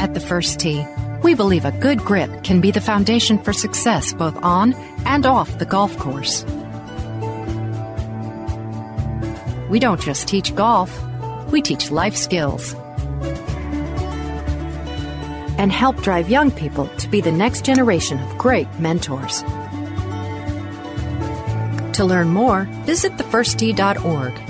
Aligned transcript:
At 0.00 0.14
the 0.14 0.20
First 0.20 0.60
Tee, 0.60 0.82
we 1.22 1.34
believe 1.34 1.66
a 1.66 1.72
good 1.72 1.98
grip 1.98 2.42
can 2.42 2.62
be 2.62 2.70
the 2.70 2.80
foundation 2.80 3.36
for 3.36 3.52
success 3.52 4.14
both 4.14 4.34
on 4.42 4.72
and 5.04 5.26
off 5.26 5.58
the 5.58 5.66
golf 5.66 5.94
course. 5.98 6.42
We 9.68 9.78
don't 9.78 10.00
just 10.00 10.26
teach 10.26 10.54
golf, 10.54 10.90
we 11.52 11.60
teach 11.60 11.90
life 11.90 12.16
skills. 12.16 12.72
And 15.58 15.70
help 15.70 16.00
drive 16.00 16.30
young 16.30 16.50
people 16.50 16.86
to 16.96 17.06
be 17.06 17.20
the 17.20 17.30
next 17.30 17.66
generation 17.66 18.18
of 18.20 18.38
great 18.38 18.68
mentors. 18.80 19.42
To 21.92 22.06
learn 22.06 22.30
more, 22.30 22.62
visit 22.86 23.12
thefirsttee.org. 23.18 24.49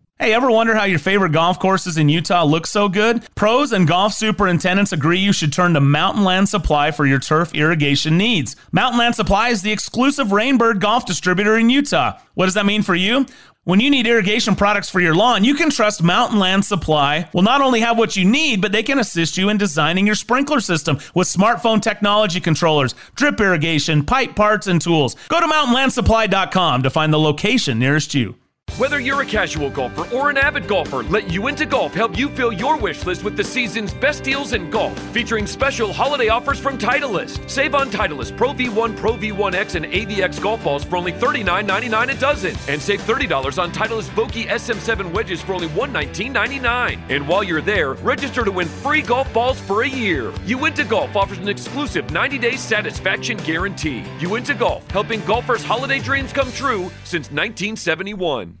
Hey, 0.21 0.35
ever 0.35 0.51
wonder 0.51 0.75
how 0.75 0.83
your 0.83 0.99
favorite 0.99 1.31
golf 1.31 1.57
courses 1.57 1.97
in 1.97 2.07
Utah 2.07 2.43
look 2.43 2.67
so 2.67 2.87
good? 2.87 3.27
Pros 3.33 3.71
and 3.71 3.87
golf 3.87 4.13
superintendents 4.13 4.91
agree 4.91 5.17
you 5.17 5.33
should 5.33 5.51
turn 5.51 5.73
to 5.73 5.81
Mountain 5.81 6.23
Land 6.23 6.47
Supply 6.47 6.91
for 6.91 7.07
your 7.07 7.17
turf 7.17 7.55
irrigation 7.55 8.19
needs. 8.19 8.55
Mountain 8.71 8.99
Land 8.99 9.15
Supply 9.15 9.49
is 9.49 9.63
the 9.63 9.71
exclusive 9.71 10.27
Rainbird 10.27 10.79
golf 10.79 11.07
distributor 11.07 11.57
in 11.57 11.71
Utah. 11.71 12.19
What 12.35 12.45
does 12.45 12.53
that 12.53 12.67
mean 12.67 12.83
for 12.83 12.93
you? 12.93 13.25
When 13.63 13.79
you 13.79 13.89
need 13.89 14.05
irrigation 14.05 14.55
products 14.55 14.91
for 14.91 14.99
your 14.99 15.15
lawn, 15.15 15.43
you 15.43 15.55
can 15.55 15.71
trust 15.71 16.03
Mountain 16.03 16.37
Land 16.37 16.65
Supply 16.65 17.27
will 17.33 17.41
not 17.41 17.61
only 17.61 17.79
have 17.79 17.97
what 17.97 18.15
you 18.15 18.23
need, 18.23 18.61
but 18.61 18.71
they 18.71 18.83
can 18.83 18.99
assist 18.99 19.39
you 19.39 19.49
in 19.49 19.57
designing 19.57 20.05
your 20.05 20.13
sprinkler 20.13 20.59
system 20.59 20.99
with 21.15 21.27
smartphone 21.27 21.81
technology 21.81 22.39
controllers, 22.39 22.93
drip 23.15 23.41
irrigation, 23.41 24.05
pipe 24.05 24.35
parts, 24.35 24.67
and 24.67 24.81
tools. 24.81 25.15
Go 25.29 25.39
to 25.39 25.47
mountainlandsupply.com 25.47 26.83
to 26.83 26.91
find 26.91 27.11
the 27.11 27.17
location 27.17 27.79
nearest 27.79 28.13
you. 28.13 28.35
Whether 28.77 29.01
you're 29.01 29.21
a 29.21 29.25
casual 29.25 29.69
golfer 29.69 30.07
or 30.15 30.29
an 30.29 30.37
avid 30.37 30.65
golfer, 30.65 31.03
let 31.03 31.29
Uinta 31.29 31.65
Golf 31.65 31.93
help 31.93 32.17
you 32.17 32.29
fill 32.29 32.53
your 32.53 32.77
wish 32.77 33.05
list 33.05 33.21
with 33.21 33.35
the 33.35 33.43
season's 33.43 33.93
best 33.93 34.23
deals 34.23 34.53
in 34.53 34.69
golf, 34.69 34.97
featuring 35.11 35.45
special 35.45 35.91
holiday 35.91 36.29
offers 36.29 36.57
from 36.57 36.77
Titleist. 36.77 37.49
Save 37.49 37.75
on 37.75 37.91
Titleist 37.91 38.37
Pro 38.37 38.53
V1, 38.53 38.95
Pro 38.95 39.13
V1X, 39.17 39.75
and 39.75 39.85
AVX 39.85 40.41
golf 40.41 40.63
balls 40.63 40.85
for 40.85 40.95
only 40.95 41.11
$39.99 41.11 42.15
a 42.15 42.19
dozen, 42.19 42.55
and 42.69 42.81
save 42.81 43.01
$30 43.01 43.61
on 43.61 43.73
Titleist 43.73 44.09
Vokey 44.11 44.47
SM7 44.47 45.11
wedges 45.13 45.41
for 45.41 45.53
only 45.53 45.67
$119.99. 45.67 46.97
And 47.09 47.27
while 47.27 47.43
you're 47.43 47.61
there, 47.61 47.95
register 47.95 48.45
to 48.45 48.51
win 48.51 48.69
free 48.69 49.01
golf 49.01 49.31
balls 49.33 49.59
for 49.59 49.83
a 49.83 49.89
year. 49.89 50.31
Uinta 50.45 50.85
Golf 50.85 51.13
offers 51.17 51.39
an 51.39 51.49
exclusive 51.49 52.07
90-day 52.07 52.55
satisfaction 52.55 53.35
guarantee. 53.39 54.05
Uinta 54.21 54.53
Golf, 54.53 54.89
helping 54.91 55.19
golfers' 55.25 55.63
holiday 55.63 55.99
dreams 55.99 56.31
come 56.31 56.51
true 56.53 56.89
since 57.03 57.29
1971. 57.31 58.60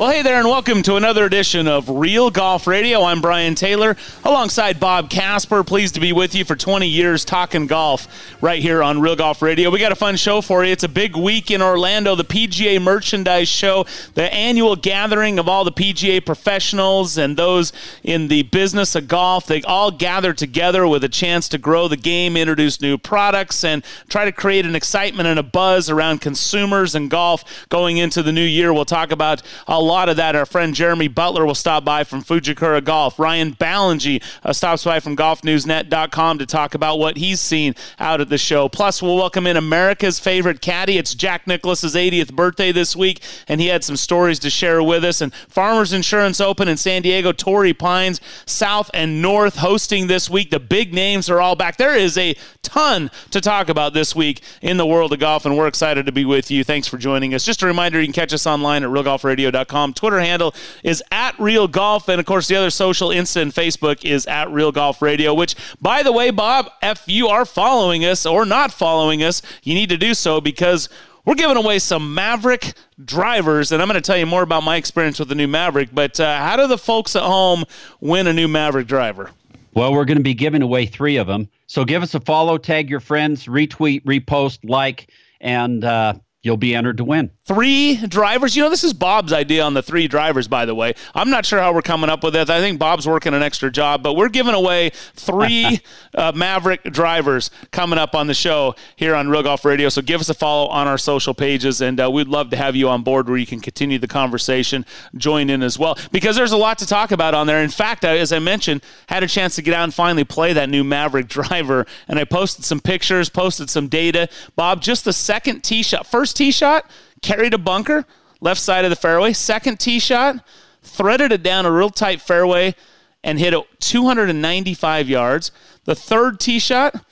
Well, 0.00 0.08
hey 0.08 0.22
there, 0.22 0.38
and 0.38 0.48
welcome 0.48 0.82
to 0.84 0.96
another 0.96 1.26
edition 1.26 1.68
of 1.68 1.90
Real 1.90 2.30
Golf 2.30 2.66
Radio. 2.66 3.02
I'm 3.02 3.20
Brian 3.20 3.54
Taylor, 3.54 3.98
alongside 4.24 4.80
Bob 4.80 5.10
Casper. 5.10 5.62
Pleased 5.62 5.92
to 5.92 6.00
be 6.00 6.14
with 6.14 6.34
you 6.34 6.42
for 6.46 6.56
20 6.56 6.88
years 6.88 7.22
talking 7.22 7.66
golf 7.66 8.08
right 8.40 8.62
here 8.62 8.82
on 8.82 9.02
Real 9.02 9.14
Golf 9.14 9.42
Radio. 9.42 9.68
We 9.68 9.78
got 9.78 9.92
a 9.92 9.94
fun 9.94 10.16
show 10.16 10.40
for 10.40 10.64
you. 10.64 10.72
It's 10.72 10.84
a 10.84 10.88
big 10.88 11.16
week 11.16 11.50
in 11.50 11.60
Orlando, 11.60 12.14
the 12.14 12.24
PGA 12.24 12.80
Merchandise 12.80 13.50
Show, 13.50 13.84
the 14.14 14.32
annual 14.32 14.74
gathering 14.74 15.38
of 15.38 15.50
all 15.50 15.64
the 15.64 15.70
PGA 15.70 16.24
professionals 16.24 17.18
and 17.18 17.36
those 17.36 17.70
in 18.02 18.28
the 18.28 18.44
business 18.44 18.94
of 18.94 19.06
golf. 19.06 19.44
They 19.44 19.60
all 19.64 19.90
gather 19.90 20.32
together 20.32 20.88
with 20.88 21.04
a 21.04 21.10
chance 21.10 21.46
to 21.50 21.58
grow 21.58 21.88
the 21.88 21.98
game, 21.98 22.38
introduce 22.38 22.80
new 22.80 22.96
products, 22.96 23.64
and 23.64 23.84
try 24.08 24.24
to 24.24 24.32
create 24.32 24.64
an 24.64 24.74
excitement 24.74 25.28
and 25.28 25.38
a 25.38 25.42
buzz 25.42 25.90
around 25.90 26.22
consumers 26.22 26.94
and 26.94 27.10
golf 27.10 27.44
going 27.68 27.98
into 27.98 28.22
the 28.22 28.32
new 28.32 28.40
year. 28.40 28.72
We'll 28.72 28.86
talk 28.86 29.12
about 29.12 29.42
a 29.68 29.89
lot 29.90 30.08
of 30.08 30.16
that. 30.18 30.36
Our 30.36 30.46
friend 30.46 30.72
Jeremy 30.72 31.08
Butler 31.08 31.44
will 31.44 31.54
stop 31.54 31.84
by 31.84 32.04
from 32.04 32.22
Fujikura 32.22 32.82
Golf. 32.84 33.18
Ryan 33.18 33.54
Ballengee 33.54 34.22
uh, 34.44 34.52
stops 34.52 34.84
by 34.84 35.00
from 35.00 35.16
golfnewsnet.com 35.16 36.38
to 36.38 36.46
talk 36.46 36.74
about 36.74 37.00
what 37.00 37.16
he's 37.16 37.40
seen 37.40 37.74
out 37.98 38.20
at 38.20 38.28
the 38.28 38.38
show. 38.38 38.68
Plus, 38.68 39.02
we'll 39.02 39.16
welcome 39.16 39.48
in 39.48 39.56
America's 39.56 40.20
favorite 40.20 40.60
caddy. 40.60 40.96
It's 40.96 41.12
Jack 41.12 41.48
Nicklaus's 41.48 41.96
80th 41.96 42.32
birthday 42.32 42.70
this 42.70 42.94
week, 42.94 43.20
and 43.48 43.60
he 43.60 43.66
had 43.66 43.82
some 43.82 43.96
stories 43.96 44.38
to 44.40 44.50
share 44.50 44.80
with 44.80 45.04
us. 45.04 45.20
And 45.20 45.34
Farmers 45.34 45.92
Insurance 45.92 46.40
Open 46.40 46.68
in 46.68 46.76
San 46.76 47.02
Diego, 47.02 47.32
Torrey 47.32 47.74
Pines, 47.74 48.20
South 48.46 48.90
and 48.94 49.20
North 49.20 49.56
hosting 49.56 50.06
this 50.06 50.30
week. 50.30 50.50
The 50.50 50.60
big 50.60 50.94
names 50.94 51.28
are 51.28 51.40
all 51.40 51.56
back. 51.56 51.78
There 51.78 51.96
is 51.96 52.16
a 52.16 52.36
ton 52.62 53.10
to 53.32 53.40
talk 53.40 53.68
about 53.68 53.92
this 53.92 54.14
week 54.14 54.42
in 54.62 54.76
the 54.76 54.86
world 54.86 55.12
of 55.12 55.18
golf, 55.18 55.44
and 55.44 55.58
we're 55.58 55.66
excited 55.66 56.06
to 56.06 56.12
be 56.12 56.24
with 56.24 56.48
you. 56.48 56.62
Thanks 56.62 56.86
for 56.86 56.96
joining 56.96 57.34
us. 57.34 57.44
Just 57.44 57.62
a 57.62 57.66
reminder, 57.66 57.98
you 57.98 58.06
can 58.06 58.12
catch 58.12 58.32
us 58.32 58.46
online 58.46 58.84
at 58.84 58.90
realgolfradio.com. 58.90 59.79
Twitter 59.94 60.20
handle 60.20 60.54
is 60.84 61.02
at 61.10 61.38
Real 61.38 61.66
Golf, 61.66 62.08
and 62.08 62.20
of 62.20 62.26
course, 62.26 62.48
the 62.48 62.56
other 62.56 62.70
social 62.70 63.08
Insta 63.08 63.42
and 63.42 63.52
Facebook 63.52 64.04
is 64.04 64.26
at 64.26 64.50
Real 64.50 64.72
Golf 64.72 65.02
Radio. 65.02 65.34
Which, 65.34 65.56
by 65.80 66.02
the 66.02 66.12
way, 66.12 66.30
Bob, 66.30 66.70
if 66.82 67.02
you 67.06 67.28
are 67.28 67.44
following 67.44 68.04
us 68.04 68.26
or 68.26 68.44
not 68.44 68.72
following 68.72 69.22
us, 69.22 69.42
you 69.62 69.74
need 69.74 69.88
to 69.88 69.96
do 69.96 70.14
so 70.14 70.40
because 70.40 70.88
we're 71.24 71.34
giving 71.34 71.56
away 71.56 71.78
some 71.78 72.14
Maverick 72.14 72.72
drivers, 73.04 73.72
and 73.72 73.82
I'm 73.82 73.88
going 73.88 74.00
to 74.00 74.06
tell 74.06 74.16
you 74.16 74.26
more 74.26 74.42
about 74.42 74.62
my 74.62 74.76
experience 74.76 75.18
with 75.18 75.28
the 75.28 75.34
new 75.34 75.48
Maverick. 75.48 75.90
But 75.92 76.18
uh, 76.18 76.38
how 76.38 76.56
do 76.56 76.66
the 76.66 76.78
folks 76.78 77.14
at 77.16 77.22
home 77.22 77.64
win 78.00 78.26
a 78.26 78.32
new 78.32 78.48
Maverick 78.48 78.86
driver? 78.86 79.30
Well, 79.74 79.92
we're 79.92 80.04
going 80.04 80.18
to 80.18 80.24
be 80.24 80.34
giving 80.34 80.62
away 80.62 80.86
three 80.86 81.16
of 81.16 81.26
them. 81.26 81.48
So 81.66 81.84
give 81.84 82.02
us 82.02 82.14
a 82.14 82.20
follow, 82.20 82.58
tag 82.58 82.90
your 82.90 83.00
friends, 83.00 83.46
retweet, 83.46 84.02
repost, 84.04 84.58
like, 84.68 85.10
and 85.40 85.84
uh, 85.84 86.14
you'll 86.42 86.56
be 86.56 86.74
entered 86.74 86.96
to 86.96 87.04
win. 87.04 87.30
Three 87.44 87.96
drivers. 87.96 88.56
You 88.56 88.62
know, 88.62 88.70
this 88.70 88.84
is 88.84 88.94
Bob's 88.94 89.32
idea 89.32 89.62
on 89.62 89.74
the 89.74 89.82
three 89.82 90.08
drivers, 90.08 90.48
by 90.48 90.64
the 90.64 90.74
way. 90.74 90.94
I'm 91.14 91.28
not 91.28 91.44
sure 91.44 91.58
how 91.58 91.74
we're 91.74 91.82
coming 91.82 92.08
up 92.08 92.24
with 92.24 92.32
this. 92.32 92.48
I 92.48 92.60
think 92.60 92.78
Bob's 92.78 93.06
working 93.06 93.34
an 93.34 93.42
extra 93.42 93.70
job, 93.70 94.02
but 94.02 94.14
we're 94.14 94.30
giving 94.30 94.54
away 94.54 94.90
three 95.14 95.80
uh, 96.14 96.32
Maverick 96.34 96.82
drivers 96.84 97.50
coming 97.72 97.98
up 97.98 98.14
on 98.14 98.26
the 98.26 98.34
show 98.34 98.74
here 98.96 99.14
on 99.14 99.28
Real 99.28 99.42
Golf 99.42 99.64
Radio. 99.64 99.90
So 99.90 100.00
give 100.00 100.20
us 100.20 100.30
a 100.30 100.34
follow 100.34 100.68
on 100.68 100.88
our 100.88 100.96
social 100.96 101.34
pages, 101.34 101.82
and 101.82 102.00
uh, 102.00 102.10
we'd 102.10 102.28
love 102.28 102.50
to 102.50 102.56
have 102.56 102.74
you 102.74 102.88
on 102.88 103.02
board 103.02 103.28
where 103.28 103.36
you 103.36 103.46
can 103.46 103.60
continue 103.60 103.98
the 103.98 104.08
conversation, 104.08 104.86
join 105.16 105.50
in 105.50 105.62
as 105.62 105.78
well, 105.78 105.98
because 106.10 106.36
there's 106.36 106.52
a 106.52 106.56
lot 106.56 106.78
to 106.78 106.86
talk 106.86 107.10
about 107.10 107.34
on 107.34 107.46
there. 107.46 107.62
In 107.62 107.70
fact, 107.70 108.04
as 108.04 108.32
I 108.32 108.38
mentioned, 108.38 108.82
had 109.08 109.22
a 109.22 109.28
chance 109.28 109.56
to 109.56 109.62
get 109.62 109.74
out 109.74 109.84
and 109.84 109.92
finally 109.92 110.24
play 110.24 110.54
that 110.54 110.70
new 110.70 110.84
Maverick 110.84 111.28
driver, 111.28 111.84
and 112.08 112.18
I 112.18 112.24
posted 112.24 112.64
some 112.64 112.80
pictures, 112.80 113.28
posted 113.28 113.68
some 113.68 113.88
data. 113.88 114.28
Bob, 114.56 114.80
just 114.80 115.04
the 115.04 115.12
second 115.12 115.62
tee 115.62 115.82
shot, 115.82 116.06
first 116.06 116.29
tee 116.32 116.50
shot 116.50 116.88
carried 117.22 117.54
a 117.54 117.58
bunker 117.58 118.06
left 118.40 118.60
side 118.60 118.84
of 118.84 118.90
the 118.90 118.96
fairway. 118.96 119.32
Second 119.32 119.78
tee 119.78 119.98
shot, 119.98 120.36
threaded 120.82 121.32
it 121.32 121.42
down 121.42 121.66
a 121.66 121.70
real 121.70 121.90
tight 121.90 122.20
fairway 122.20 122.74
and 123.22 123.38
hit 123.38 123.52
it 123.52 123.64
295 123.80 125.08
yards. 125.08 125.52
The 125.84 125.94
third 125.94 126.40
tee 126.40 126.58
shot, 126.58 127.04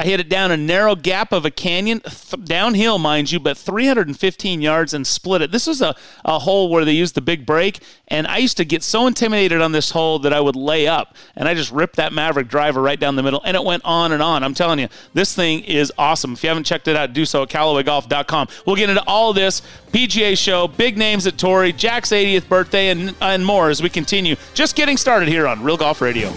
I 0.00 0.04
hit 0.04 0.18
it 0.18 0.30
down 0.30 0.50
a 0.50 0.56
narrow 0.56 0.96
gap 0.96 1.30
of 1.30 1.44
a 1.44 1.50
canyon, 1.50 2.00
th- 2.00 2.42
downhill, 2.46 2.96
mind 2.96 3.30
you, 3.30 3.38
but 3.38 3.58
315 3.58 4.62
yards 4.62 4.94
and 4.94 5.06
split 5.06 5.42
it. 5.42 5.52
This 5.52 5.66
was 5.66 5.82
a, 5.82 5.94
a 6.24 6.38
hole 6.38 6.70
where 6.70 6.86
they 6.86 6.92
used 6.92 7.14
the 7.14 7.20
big 7.20 7.44
break, 7.44 7.80
and 8.08 8.26
I 8.26 8.38
used 8.38 8.56
to 8.56 8.64
get 8.64 8.82
so 8.82 9.06
intimidated 9.06 9.60
on 9.60 9.72
this 9.72 9.90
hole 9.90 10.18
that 10.20 10.32
I 10.32 10.40
would 10.40 10.56
lay 10.56 10.88
up, 10.88 11.16
and 11.36 11.46
I 11.46 11.52
just 11.52 11.70
ripped 11.70 11.96
that 11.96 12.14
Maverick 12.14 12.48
driver 12.48 12.80
right 12.80 12.98
down 12.98 13.14
the 13.14 13.22
middle, 13.22 13.42
and 13.44 13.54
it 13.54 13.62
went 13.62 13.84
on 13.84 14.12
and 14.12 14.22
on. 14.22 14.42
I'm 14.42 14.54
telling 14.54 14.78
you, 14.78 14.88
this 15.12 15.34
thing 15.34 15.64
is 15.64 15.92
awesome. 15.98 16.32
If 16.32 16.42
you 16.44 16.48
haven't 16.48 16.64
checked 16.64 16.88
it 16.88 16.96
out, 16.96 17.12
do 17.12 17.26
so 17.26 17.42
at 17.42 17.50
CallawayGolf.com. 17.50 18.48
We'll 18.64 18.76
get 18.76 18.88
into 18.88 19.04
all 19.06 19.34
this 19.34 19.60
PGA 19.92 20.34
show, 20.38 20.66
big 20.66 20.96
names 20.96 21.26
at 21.26 21.36
Torrey, 21.36 21.74
Jack's 21.74 22.08
80th 22.08 22.48
birthday, 22.48 22.88
and, 22.88 23.14
and 23.20 23.44
more 23.44 23.68
as 23.68 23.82
we 23.82 23.90
continue. 23.90 24.36
Just 24.54 24.76
getting 24.76 24.96
started 24.96 25.28
here 25.28 25.46
on 25.46 25.62
Real 25.62 25.76
Golf 25.76 26.00
Radio. 26.00 26.32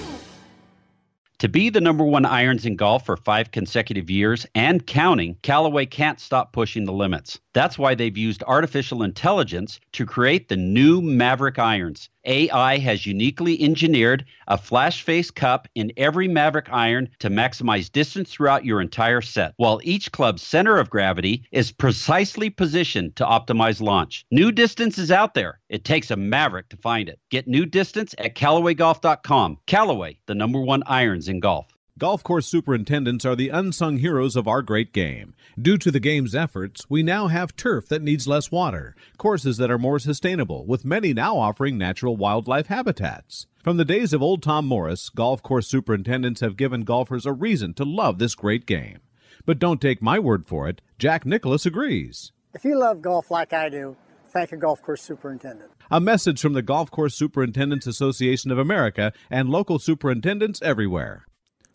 To 1.43 1.49
be 1.49 1.69
the 1.69 1.81
number 1.81 2.05
one 2.05 2.25
irons 2.25 2.65
in 2.65 2.77
golf 2.77 3.05
for 3.05 3.17
five 3.17 3.51
consecutive 3.51 4.09
years 4.09 4.47
and 4.55 4.87
counting, 4.87 5.35
Callaway 5.41 5.85
can't 5.85 6.17
stop 6.17 6.53
pushing 6.53 6.85
the 6.85 6.93
limits. 6.93 7.37
That's 7.53 7.77
why 7.77 7.95
they've 7.95 8.17
used 8.17 8.43
artificial 8.47 9.03
intelligence 9.03 9.81
to 9.91 10.05
create 10.05 10.47
the 10.47 10.55
new 10.55 11.01
Maverick 11.01 11.59
irons. 11.59 12.07
AI 12.25 12.77
has 12.77 13.05
uniquely 13.05 13.61
engineered 13.61 14.25
a 14.47 14.57
flash 14.57 15.01
face 15.01 15.31
cup 15.31 15.67
in 15.75 15.91
every 15.97 16.27
Maverick 16.27 16.69
iron 16.71 17.09
to 17.19 17.29
maximize 17.29 17.91
distance 17.91 18.31
throughout 18.31 18.65
your 18.65 18.81
entire 18.81 19.21
set, 19.21 19.53
while 19.57 19.81
each 19.83 20.11
club's 20.11 20.41
center 20.41 20.77
of 20.77 20.89
gravity 20.89 21.43
is 21.51 21.71
precisely 21.71 22.49
positioned 22.49 23.15
to 23.15 23.25
optimize 23.25 23.81
launch. 23.81 24.25
New 24.31 24.51
distance 24.51 24.97
is 24.97 25.11
out 25.11 25.33
there. 25.33 25.59
It 25.69 25.85
takes 25.85 26.11
a 26.11 26.15
Maverick 26.15 26.69
to 26.69 26.77
find 26.77 27.09
it. 27.09 27.19
Get 27.29 27.47
new 27.47 27.65
distance 27.65 28.15
at 28.17 28.35
CallawayGolf.com. 28.35 29.57
Callaway, 29.65 30.19
the 30.25 30.35
number 30.35 30.61
one 30.61 30.83
irons 30.85 31.27
in 31.27 31.39
golf. 31.39 31.72
Golf 31.99 32.23
course 32.23 32.47
superintendents 32.47 33.23
are 33.23 33.35
the 33.35 33.49
unsung 33.49 33.97
heroes 33.97 34.35
of 34.35 34.47
our 34.47 34.63
great 34.63 34.93
game. 34.93 35.35
Due 35.61 35.77
to 35.77 35.91
the 35.91 35.99
game's 35.99 36.33
efforts, 36.33 36.89
we 36.89 37.03
now 37.03 37.27
have 37.27 37.55
turf 37.55 37.87
that 37.89 38.01
needs 38.01 38.27
less 38.27 38.51
water, 38.51 38.95
courses 39.19 39.57
that 39.57 39.69
are 39.69 39.77
more 39.77 39.99
sustainable, 39.99 40.65
with 40.65 40.83
many 40.83 41.13
now 41.13 41.37
offering 41.37 41.77
natural 41.77 42.17
wildlife 42.17 42.65
habitats. 42.65 43.45
From 43.63 43.77
the 43.77 43.85
days 43.85 44.11
of 44.11 44.23
old 44.23 44.41
Tom 44.41 44.65
Morris, 44.65 45.09
golf 45.09 45.43
course 45.43 45.67
superintendents 45.67 46.41
have 46.41 46.57
given 46.57 46.81
golfers 46.81 47.27
a 47.27 47.31
reason 47.31 47.75
to 47.75 47.85
love 47.85 48.17
this 48.17 48.33
great 48.33 48.65
game. 48.65 48.97
But 49.45 49.59
don't 49.59 49.79
take 49.79 50.01
my 50.01 50.17
word 50.17 50.47
for 50.47 50.67
it, 50.67 50.81
Jack 50.97 51.27
Nicklaus 51.27 51.67
agrees. 51.67 52.31
If 52.55 52.65
you 52.65 52.75
love 52.75 53.03
golf 53.03 53.29
like 53.29 53.53
I 53.53 53.69
do, 53.69 53.95
thank 54.29 54.51
a 54.51 54.57
golf 54.57 54.81
course 54.81 55.03
superintendent. 55.03 55.69
A 55.91 56.01
message 56.01 56.41
from 56.41 56.53
the 56.53 56.63
Golf 56.63 56.89
Course 56.89 57.13
Superintendents 57.13 57.85
Association 57.85 58.49
of 58.49 58.57
America 58.57 59.13
and 59.29 59.47
local 59.47 59.77
superintendents 59.77 60.59
everywhere. 60.63 61.27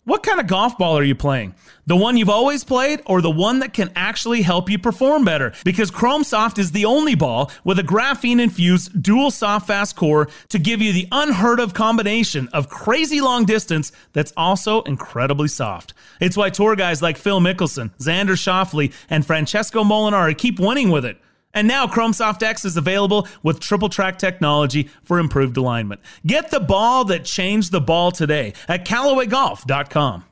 What 0.08 0.22
kind 0.22 0.40
of 0.40 0.46
golf 0.46 0.78
ball 0.78 0.96
are 0.96 1.04
you 1.04 1.14
playing? 1.14 1.54
The 1.84 1.94
one 1.94 2.16
you've 2.16 2.30
always 2.30 2.64
played 2.64 3.02
or 3.04 3.20
the 3.20 3.30
one 3.30 3.58
that 3.58 3.74
can 3.74 3.90
actually 3.94 4.40
help 4.40 4.70
you 4.70 4.78
perform 4.78 5.22
better? 5.22 5.52
Because 5.66 5.90
Chrome 5.90 6.24
Soft 6.24 6.58
is 6.58 6.72
the 6.72 6.86
only 6.86 7.14
ball 7.14 7.50
with 7.62 7.78
a 7.78 7.82
graphene 7.82 8.40
infused 8.40 9.02
dual 9.02 9.30
soft 9.30 9.66
fast 9.66 9.96
core 9.96 10.30
to 10.48 10.58
give 10.58 10.80
you 10.80 10.94
the 10.94 11.08
unheard 11.12 11.60
of 11.60 11.74
combination 11.74 12.48
of 12.54 12.70
crazy 12.70 13.20
long 13.20 13.44
distance 13.44 13.92
that's 14.14 14.32
also 14.34 14.80
incredibly 14.84 15.46
soft. 15.46 15.92
It's 16.22 16.38
why 16.38 16.48
tour 16.48 16.74
guys 16.74 17.02
like 17.02 17.18
Phil 17.18 17.40
Mickelson, 17.40 17.90
Xander 17.98 18.28
Schauffele, 18.28 18.94
and 19.10 19.26
Francesco 19.26 19.84
Molinari 19.84 20.38
keep 20.38 20.58
winning 20.58 20.88
with 20.88 21.04
it. 21.04 21.18
And 21.54 21.66
now 21.66 21.86
Chromesoft 21.86 22.42
X 22.42 22.64
is 22.64 22.76
available 22.76 23.26
with 23.42 23.60
triple 23.60 23.88
track 23.88 24.18
technology 24.18 24.90
for 25.02 25.18
improved 25.18 25.56
alignment. 25.56 26.00
Get 26.26 26.50
the 26.50 26.60
ball 26.60 27.04
that 27.06 27.24
changed 27.24 27.72
the 27.72 27.80
ball 27.80 28.12
today 28.12 28.54
at 28.68 28.84
CallawayGolf.com. 28.84 30.24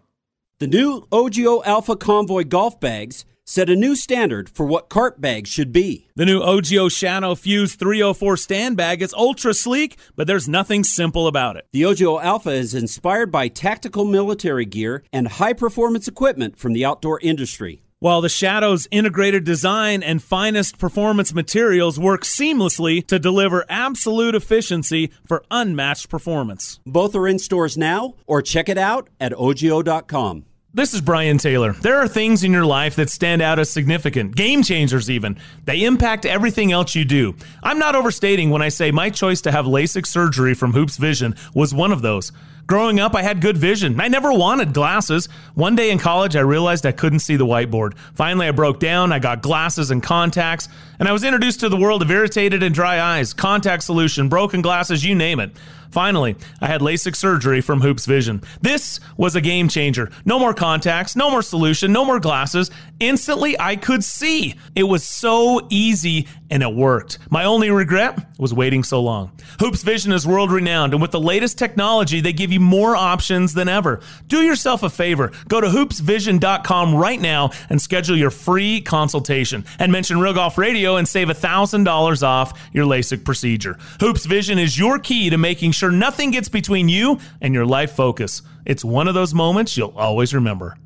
The 0.59 0.67
new 0.67 1.07
OGIO 1.13 1.63
Alpha 1.67 1.97
Convoy 1.97 2.45
golf 2.45 2.81
bags 2.81 3.25
set 3.45 3.71
a 3.71 3.77
new 3.77 3.95
standard 3.95 4.49
for 4.49 4.67
what 4.67 4.89
cart 4.89 5.21
bags 5.21 5.49
should 5.49 5.73
be. 5.73 6.09
The 6.17 6.27
new 6.27 6.41
OGIO 6.41 6.91
Shadow 6.91 7.35
Fuse 7.37 7.77
304 7.77 8.37
stand 8.37 8.77
bag 8.77 9.03
is 9.03 9.15
ultra 9.15 9.55
sleek, 9.55 9.97
but 10.17 10.27
there's 10.27 10.49
nothing 10.49 10.83
simple 10.83 11.29
about 11.29 11.57
it. 11.57 11.67
The 11.73 11.83
OGIO 11.83 12.21
Alpha 12.23 12.51
is 12.51 12.75
inspired 12.75 13.31
by 13.31 13.49
tactical 13.49 14.05
military 14.05 14.65
gear 14.65 15.05
and 15.13 15.29
high 15.29 15.53
performance 15.53 16.09
equipment 16.09 16.59
from 16.59 16.73
the 16.73 16.85
outdoor 16.85 17.21
industry. 17.21 17.83
While 18.07 18.21
the 18.21 18.29
Shadow's 18.29 18.87
integrated 18.93 19.43
design 19.43 20.01
and 20.01 20.23
finest 20.23 20.79
performance 20.79 21.35
materials 21.35 21.99
work 21.99 22.23
seamlessly 22.23 23.05
to 23.09 23.19
deliver 23.19 23.65
absolute 23.69 24.37
efficiency 24.37 25.11
for 25.27 25.43
unmatched 25.51 26.09
performance. 26.09 26.79
Both 26.87 27.17
are 27.17 27.27
in 27.27 27.41
stores 27.41 27.77
now, 27.77 28.15
or 28.25 28.43
check 28.43 28.69
it 28.69 28.79
out 28.79 29.09
at 29.19 29.33
OGIO.com. 29.33 30.45
This 30.73 30.95
is 30.95 31.01
Brian 31.01 31.39
Taylor. 31.39 31.73
There 31.73 31.97
are 31.97 32.07
things 32.07 32.45
in 32.45 32.53
your 32.53 32.67
life 32.67 32.95
that 32.95 33.11
stand 33.11 33.43
out 33.43 33.59
as 33.59 33.71
significant, 33.71 34.37
game 34.37 34.63
changers 34.63 35.11
even. 35.11 35.39
They 35.65 35.83
impact 35.83 36.27
everything 36.27 36.71
else 36.71 36.95
you 36.95 37.05
do. 37.05 37.35
I'm 37.65 37.79
not 37.81 37.97
overstating 37.97 38.51
when 38.51 38.63
I 38.63 38.69
say 38.69 38.93
my 38.93 39.11
choice 39.11 39.41
to 39.41 39.51
have 39.51 39.65
LASIK 39.65 40.07
surgery 40.07 40.55
from 40.55 40.75
Hoopes 40.75 40.99
Vision 40.99 41.35
was 41.55 41.75
one 41.75 41.91
of 41.91 42.03
those. 42.03 42.31
Growing 42.67 42.99
up, 42.99 43.15
I 43.15 43.23
had 43.23 43.41
good 43.41 43.57
vision. 43.57 44.01
I 44.01 44.09
never 44.09 44.33
wanted 44.33 44.73
glasses. 44.75 45.29
One 45.55 45.77
day 45.77 45.93
in 45.93 46.01
college, 46.01 46.35
I 46.35 46.41
realized 46.41 46.85
I 46.85 46.91
couldn't 46.91 47.21
see 47.21 47.37
the 47.37 47.47
whiteboard. 47.47 47.97
Finally, 48.15 48.49
I 48.49 48.51
broke 48.51 48.81
down. 48.81 49.13
I 49.13 49.21
got 49.21 49.41
glasses 49.41 49.93
and 49.93 50.03
contacts, 50.03 50.69
and 50.99 51.09
I 51.09 51.13
was 51.13 51.23
introduced 51.23 51.61
to 51.61 51.69
the 51.69 51.77
world 51.77 52.03
of 52.03 52.11
irritated 52.11 52.65
and 52.65 52.75
dry 52.75 53.01
eyes, 53.01 53.33
contact 53.33 53.85
solution, 53.85 54.29
broken 54.29 54.63
glasses, 54.63 55.05
you 55.05 55.15
name 55.15 55.39
it. 55.39 55.53
Finally, 55.91 56.35
I 56.61 56.67
had 56.67 56.81
LASIK 56.81 57.15
surgery 57.15 57.61
from 57.61 57.81
Hoopes 57.81 58.05
Vision. 58.05 58.43
This 58.61 58.99
was 59.17 59.37
a 59.37 59.41
game 59.41 59.69
changer. 59.69 60.11
No 60.25 60.39
more 60.39 60.53
contacts, 60.53 61.15
no 61.15 61.31
more 61.31 61.43
solution, 61.43 61.93
no 61.93 62.05
more 62.05 62.19
glasses. 62.19 62.73
Instantly, 62.99 63.59
I 63.59 63.77
could 63.77 64.03
see. 64.03 64.57
It 64.75 64.83
was 64.83 65.05
so 65.05 65.67
easy 65.71 66.27
and 66.51 66.63
it 66.63 66.75
worked. 66.75 67.19
My 67.31 67.45
only 67.45 67.71
regret 67.71 68.19
was 68.39 68.55
waiting 68.55 68.83
so 68.85 69.03
long. 69.03 69.33
Hoopes 69.59 69.83
Vision 69.83 70.13
is 70.13 70.27
world 70.27 70.53
renowned, 70.53 70.93
and 70.93 71.03
with 71.03 71.11
the 71.11 71.21
latest 71.21 71.59
technology, 71.59 72.21
they 72.21 72.33
give 72.33 72.53
you 72.53 72.61
more 72.61 72.97
options 72.97 73.55
than 73.55 73.69
ever. 73.69 74.01
Do 74.29 74.43
yourself 74.43 74.83
a 74.83 74.91
favor. 74.91 75.33
Go 75.49 75.61
to 75.61 75.69
hoopesvision.com 75.69 76.95
right 76.95 77.21
now 77.21 77.51
and 77.71 77.81
schedule 77.81 78.17
your 78.17 78.31
free 78.31 78.81
consultation. 78.81 79.65
And 79.79 79.93
mention 79.93 80.21
Real 80.21 80.35
Golf 80.35 80.59
Radio 80.59 80.97
and 80.97 81.09
save 81.09 81.29
$1,000 81.29 82.23
off 82.23 82.69
your 82.73 82.87
LASIK 82.87 83.25
procedure. 83.25 83.79
Hoopes 84.01 84.27
Vision 84.27 84.59
is 84.59 84.79
your 84.79 84.99
key 84.99 85.31
to 85.31 85.39
making 85.39 85.73
sure 85.73 85.91
nothing 85.91 86.31
gets 86.31 86.49
between 86.49 86.89
you 86.89 87.19
and 87.41 87.55
your 87.55 87.67
life 87.67 87.93
focus. 87.93 88.43
It's 88.65 88.85
one 88.85 89.09
of 89.09 89.15
those 89.15 89.35
moments 89.35 89.77
you'll 89.77 89.95
always 89.97 90.35
remember. 90.35 90.77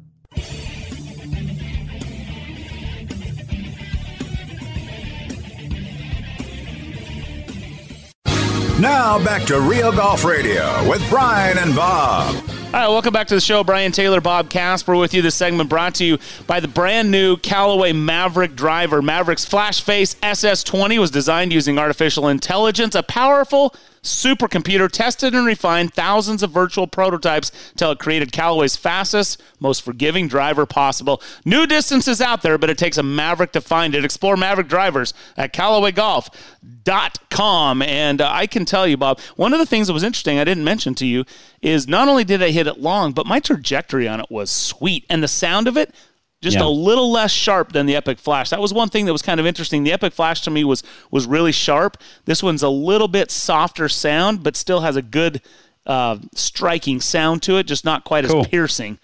Now 8.81 9.23
back 9.23 9.43
to 9.49 9.61
Real 9.61 9.93
Golf 9.93 10.25
Radio 10.25 10.89
with 10.89 11.07
Brian 11.11 11.59
and 11.59 11.77
Bob. 11.77 12.35
All 12.37 12.73
right, 12.73 12.89
welcome 12.89 13.13
back 13.13 13.27
to 13.27 13.35
the 13.35 13.41
show. 13.41 13.63
Brian 13.63 13.93
Taylor, 13.93 14.23
Bob 14.23 14.49
Casper 14.49 14.97
with 14.97 15.13
you. 15.13 15.21
This 15.21 15.35
segment 15.35 15.69
brought 15.69 15.97
to 15.97 16.05
you 16.07 16.19
by 16.47 16.61
the 16.61 16.69
brand 16.69 17.11
new 17.11 17.37
Callaway 17.37 17.93
Maverick 17.93 18.57
driver. 18.57 19.03
Maverick's 19.03 19.45
Flash 19.45 19.83
Face 19.83 20.15
SS20 20.23 20.99
was 20.99 21.11
designed 21.11 21.53
using 21.53 21.79
artificial 21.79 22.29
intelligence, 22.29 22.95
a 22.95 23.03
powerful 23.03 23.75
supercomputer 24.03 24.91
tested 24.91 25.35
and 25.35 25.47
refined 25.47 25.95
thousands 25.95 26.43
of 26.43 26.51
virtual 26.51 26.87
prototypes 26.87 27.51
until 27.73 27.91
it 27.91 27.99
created 27.99 28.31
Callaway's 28.33 28.77
fastest, 28.77 29.43
most 29.59 29.83
forgiving 29.83 30.29
driver 30.29 30.67
possible. 30.67 31.21
New 31.45 31.67
distances 31.67 32.21
out 32.21 32.43
there, 32.43 32.59
but 32.59 32.71
it 32.71 32.79
takes 32.79 32.99
a 32.99 33.03
Maverick 33.03 33.51
to 33.53 33.61
find 33.61 33.93
it. 33.95 34.05
Explore 34.05 34.37
Maverick 34.37 34.69
drivers 34.69 35.13
at 35.37 35.53
CallawayGolf.com. 35.53 37.83
And 37.83 38.21
uh, 38.21 38.31
I 38.31 38.47
can 38.47 38.65
tell 38.65 38.87
you, 38.87 38.97
Bob, 38.97 39.19
one 39.37 39.53
of 39.53 39.59
the 39.59 39.67
things 39.67 39.89
that 39.89 39.93
was 39.93 40.03
interesting 40.03 40.39
I 40.39 40.45
didn't 40.45 40.65
mention 40.65 40.95
to 40.97 41.07
you 41.07 41.25
is 41.61 41.87
not 41.87 42.09
only 42.09 42.25
did 42.25 42.43
I 42.43 42.51
hit 42.51 42.67
it 42.67 42.81
long, 42.81 43.13
but 43.13 43.27
my 43.27 43.39
trajectory 43.41 44.09
on 44.09 44.21
it 44.21 44.31
was 44.31 44.51
sweet. 44.51 45.05
And 45.11 45.23
the 45.23 45.29
sound 45.29 45.69
of 45.69 45.77
it, 45.77 45.95
just 46.41 46.57
yeah. 46.57 46.65
a 46.65 46.69
little 46.69 47.11
less 47.11 47.31
sharp 47.31 47.73
than 47.73 47.87
the 47.87 47.95
Epic 47.97 48.19
Flash. 48.19 48.51
That 48.51 48.61
was 48.61 48.73
one 48.73 48.89
thing 48.89 49.07
that 49.07 49.13
was 49.13 49.23
kind 49.23 49.41
of 49.41 49.47
interesting. 49.47 49.85
The 49.85 49.93
Epic 49.93 50.13
Flash 50.13 50.41
to 50.43 50.51
me 50.51 50.65
was 50.65 50.83
was 51.11 51.27
really 51.27 51.53
sharp. 51.53 51.99
This 52.25 52.43
one's 52.43 52.63
a 52.63 52.69
little 52.69 53.09
bit 53.09 53.31
softer 53.31 53.89
sound, 53.89 54.43
but 54.43 54.57
still 54.57 54.81
has 54.81 54.97
a 54.97 55.03
good 55.03 55.43
uh, 55.87 56.19
striking 56.35 57.01
sound 57.01 57.43
to 57.43 57.57
it, 57.57 57.65
just 57.65 57.85
not 57.85 58.05
quite 58.05 58.25
cool. 58.25 58.41
as 58.41 58.47
piercing. 58.47 58.99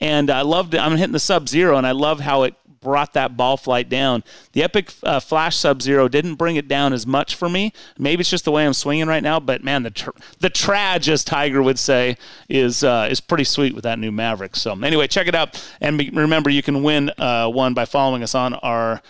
And 0.00 0.30
I 0.30 0.42
loved 0.42 0.74
it. 0.74 0.78
I'm 0.78 0.96
hitting 0.96 1.12
the 1.12 1.20
Sub 1.20 1.48
Zero, 1.48 1.76
and 1.76 1.86
I 1.86 1.92
love 1.92 2.18
how 2.18 2.42
it 2.42 2.54
brought 2.82 3.14
that 3.14 3.36
ball 3.36 3.56
flight 3.56 3.88
down. 3.88 4.22
The 4.52 4.62
Epic 4.62 4.92
uh, 5.02 5.20
Flash 5.20 5.56
Sub 5.56 5.80
Zero 5.80 6.08
didn't 6.08 6.34
bring 6.34 6.56
it 6.56 6.68
down 6.68 6.92
as 6.92 7.06
much 7.06 7.34
for 7.34 7.48
me. 7.48 7.72
Maybe 7.98 8.20
it's 8.20 8.30
just 8.30 8.44
the 8.44 8.50
way 8.50 8.66
I'm 8.66 8.74
swinging 8.74 9.06
right 9.06 9.22
now, 9.22 9.40
but 9.40 9.64
man, 9.64 9.82
the 9.82 9.90
tr- 9.90 10.10
the 10.40 10.50
trage, 10.50 11.08
as 11.08 11.24
Tiger 11.24 11.62
would 11.62 11.78
say, 11.78 12.16
is 12.48 12.84
uh, 12.84 13.08
is 13.10 13.20
pretty 13.20 13.44
sweet 13.44 13.74
with 13.74 13.84
that 13.84 13.98
new 13.98 14.12
Maverick. 14.12 14.56
So 14.56 14.72
anyway, 14.72 15.06
check 15.06 15.26
it 15.26 15.34
out, 15.34 15.64
and 15.80 15.98
remember 16.14 16.50
you 16.50 16.62
can 16.62 16.82
win 16.82 17.10
uh, 17.18 17.48
one 17.48 17.74
by 17.74 17.84
following 17.84 18.22
us 18.22 18.34
on 18.34 18.54
our 18.54 19.00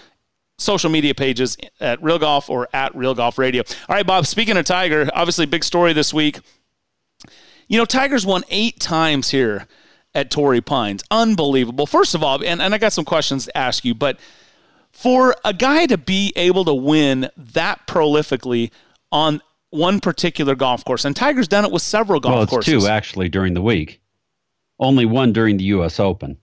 social 0.59 0.91
media 0.91 1.14
pages 1.14 1.57
at 1.81 2.02
Real 2.02 2.19
Golf 2.19 2.49
or 2.49 2.69
at 2.73 2.95
Real 2.95 3.14
Golf 3.14 3.38
Radio. 3.38 3.62
All 3.88 3.97
right, 3.97 4.07
Bob. 4.07 4.26
Speaking 4.26 4.57
of 4.57 4.64
Tiger, 4.64 5.11
obviously 5.14 5.47
big 5.47 5.64
story 5.64 5.93
this 5.93 6.14
week. 6.14 6.38
You 7.69 7.79
know, 7.79 7.85
Tiger's 7.85 8.26
won 8.26 8.45
eight 8.50 8.79
times 8.81 9.31
here 9.31 9.67
at 10.14 10.31
Torrey 10.31 10.61
Pines. 10.61 11.02
Unbelievable. 11.11 11.87
First 11.87 12.14
of 12.14 12.23
all, 12.23 12.42
and, 12.45 12.61
and 12.61 12.75
I 12.75 12.78
got 12.78 12.92
some 12.92 13.04
questions 13.04 13.47
to 13.47 13.57
ask 13.57 13.85
you, 13.85 13.95
but 13.95 14.19
for 14.90 15.35
a 15.45 15.52
guy 15.52 15.87
to 15.87 15.97
be 15.97 16.33
able 16.37 16.64
to 16.66 16.75
win 16.75 17.31
that 17.37 17.87
prolifically 17.87 18.71
on 19.11 19.40
one 19.71 20.00
particular 20.00 20.54
golf 20.54 20.85
course, 20.85 21.04
and 21.04 21.16
Tiger's 21.16 21.49
done 21.49 21.64
it 21.64 21.73
with 21.73 21.83
several 21.83 22.21
golf 22.21 22.35
well, 22.35 22.42
it's 22.42 22.50
courses. 22.50 22.85
two 22.85 22.88
actually 22.88 23.28
during 23.28 23.54
the 23.54 23.62
week. 23.62 24.00
Only 24.78 25.07
one 25.07 25.33
during 25.33 25.57
the 25.57 25.64
U.S. 25.64 25.99
Open. 25.99 26.38